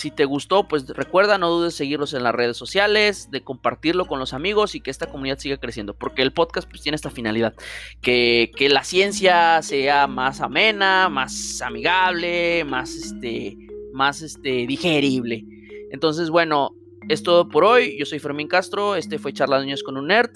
si 0.00 0.10
te 0.10 0.24
gustó, 0.24 0.66
pues 0.66 0.88
recuerda, 0.88 1.36
no 1.36 1.50
dudes 1.50 1.74
seguirlos 1.74 2.14
en 2.14 2.22
las 2.22 2.34
redes 2.34 2.56
sociales, 2.56 3.30
de 3.30 3.42
compartirlo 3.42 4.06
con 4.06 4.18
los 4.18 4.32
amigos 4.32 4.74
y 4.74 4.80
que 4.80 4.90
esta 4.90 5.06
comunidad 5.06 5.38
siga 5.38 5.58
creciendo, 5.58 5.92
porque 5.92 6.22
el 6.22 6.32
podcast 6.32 6.66
pues 6.68 6.80
tiene 6.80 6.96
esta 6.96 7.10
finalidad, 7.10 7.54
que, 8.00 8.50
la 8.70 8.82
ciencia 8.82 9.60
sea 9.60 10.06
más 10.06 10.40
amena, 10.40 11.10
más 11.10 11.60
amigable, 11.60 12.64
más, 12.64 12.94
este, 12.94 13.58
más 13.92 14.22
este, 14.22 14.66
digerible. 14.66 15.44
Entonces, 15.90 16.30
bueno, 16.30 16.74
es 17.10 17.22
todo 17.22 17.48
por 17.48 17.64
hoy. 17.64 17.98
Yo 17.98 18.06
soy 18.06 18.20
Fermín 18.20 18.48
Castro, 18.48 18.96
este 18.96 19.18
fue 19.18 19.34
Charlas 19.34 19.64
Niños 19.64 19.82
con 19.82 19.98
un 19.98 20.06
Nerd 20.06 20.30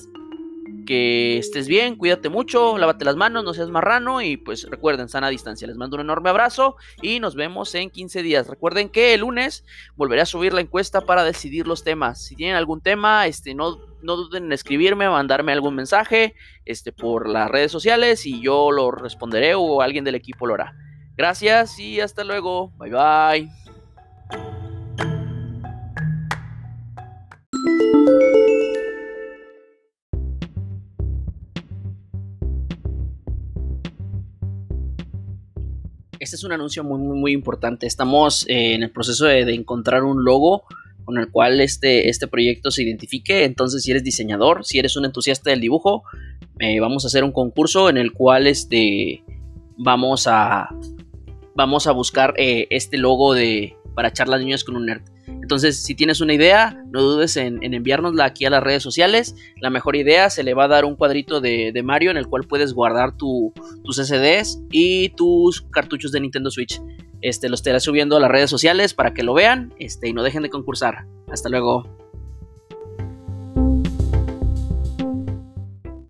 que 0.85 1.39
estés 1.39 1.69
bien, 1.69 1.97
cuídate 1.97 2.29
mucho, 2.29 2.79
lávate 2.79 3.05
las 3.05 3.17
manos, 3.17 3.45
no 3.45 3.55
seas 3.55 3.71
marrano 3.71 4.23
y 4.23 4.37
pues 4.37 4.69
recuerden, 4.71 5.09
sana 5.09 5.29
distancia. 5.29 5.67
Les 5.67 5.77
mando 5.77 5.97
un 5.97 6.03
enorme 6.03 6.31
abrazo 6.31 6.77
y 7.03 7.21
nos 7.21 7.35
vemos 7.35 7.75
en 7.75 7.91
15 7.91 8.23
días. 8.23 8.49
Recuerden 8.49 8.89
que 8.89 9.15
el 9.15 9.21
lunes 9.21 9.65
volveré 9.97 10.23
a 10.23 10.27
subir 10.27 10.53
la 10.53 10.61
encuesta 10.61 11.03
para 11.03 11.25
decidir 11.25 11.67
los 11.67 11.85
temas. 11.85 12.25
Si 12.25 12.37
tienen 12.37 12.57
algún 12.57 12.81
tema, 12.81 13.27
este, 13.27 13.55
no, 13.55 13.79
no 14.03 14.17
duden 14.17 14.45
en 14.45 14.53
escribirme, 14.53 15.09
mandarme 15.09 15.53
algún 15.53 15.75
mensaje 15.75 16.35
este, 16.65 16.93
por 16.93 17.29
las 17.29 17.51
redes 17.51 17.73
sociales 17.73 18.27
y 18.27 18.41
yo 18.41 18.71
lo 18.71 18.91
responderé 18.91 19.55
o 19.55 19.83
alguien 19.83 20.05
del 20.05 20.15
equipo 20.15 20.47
lo 20.47 20.55
hará. 20.55 20.75
Gracias 21.17 21.79
y 21.79 22.01
hasta 22.01 22.25
luego. 22.25 22.73
Bye 22.79 22.91
bye. 22.91 23.64
Es 36.35 36.45
un 36.45 36.53
anuncio 36.53 36.85
muy, 36.85 36.99
muy, 36.99 37.33
importante. 37.33 37.87
Estamos 37.87 38.47
eh, 38.49 38.75
en 38.75 38.83
el 38.83 38.91
proceso 38.91 39.27
de, 39.27 39.43
encontrar 39.55 40.05
un 40.05 40.25
logo 40.25 40.65
con 41.05 41.19
el 41.19 41.31
cual 41.31 41.61
este, 41.61 42.09
este 42.09 42.27
proyecto 42.27 42.71
se 42.71 42.83
identifique. 42.83 43.45
Entonces, 43.45 43.83
si 43.83 43.91
eres 43.91 44.05
diseñador, 44.05 44.65
si 44.65 44.79
eres 44.79 44.97
un 44.97 45.05
entusiasta 45.05 45.51
del 45.51 45.61
dibujo, 45.61 46.03
eh, 46.59 46.81
vamos 46.81 47.05
a 47.05 47.09
hacer 47.09 47.25
un 47.25 47.33
concurso 47.33 47.89
en 47.89 47.97
el 47.97 48.13
cual 48.13 48.47
este, 48.47 49.23
vamos, 49.77 50.27
a, 50.27 50.69
vamos 51.55 51.87
a 51.87 51.93
buscar 51.93 52.35
eh, 52.37 52.67
este 52.71 52.97
logo 52.97 53.35
de, 53.35 53.77
para 53.95 54.13
charlas 54.13 54.41
niños 54.41 54.65
con 54.65 54.77
un 54.77 54.87
nerd. 54.87 55.03
Entonces, 55.45 55.83
si 55.83 55.95
tienes 55.95 56.23
una 56.23 56.33
idea, 56.33 56.83
no 56.91 57.03
dudes 57.03 57.37
en, 57.37 57.63
enviárnosla 57.63 58.25
aquí 58.25 58.47
a 58.47 58.51
las 58.51 58.63
redes 58.63 58.83
sociales. 58.83 59.37
La 59.61 59.69
mejor 59.69 59.95
idea 59.95 60.31
se 60.31 60.43
le 60.43 60.55
va 60.55 60.65
a 60.65 60.69
dar 60.69 60.87
un 60.87 60.97
cuadrito 60.97 61.43
de, 61.43 61.79
Mario 61.85 62.11
en 62.11 62.17
el 62.17 62.29
cual 62.29 62.45
puedes 62.45 62.73
guardar 62.73 63.15
tus 63.15 63.53
SDs 63.95 64.63
y 64.71 65.11
tus 65.11 65.61
cartuchos 65.71 66.13
de 66.13 66.21
Nintendo 66.21 66.51
Switch. 66.51 66.81
Este, 67.21 67.51
los 67.51 67.61
estaré 67.61 67.79
subiendo 67.81 68.17
a 68.17 68.21
las 68.21 68.31
redes 68.31 68.49
sociales 68.49 68.95
para 68.95 69.13
que 69.13 69.23
lo 69.23 69.35
vean 69.35 69.75
este, 69.79 70.09
y 70.09 70.15
no 70.15 70.23
dejen 70.23 70.45
de 70.45 70.49
concursar. 70.49 71.05
Hasta 71.31 71.51
luego. 71.51 72.04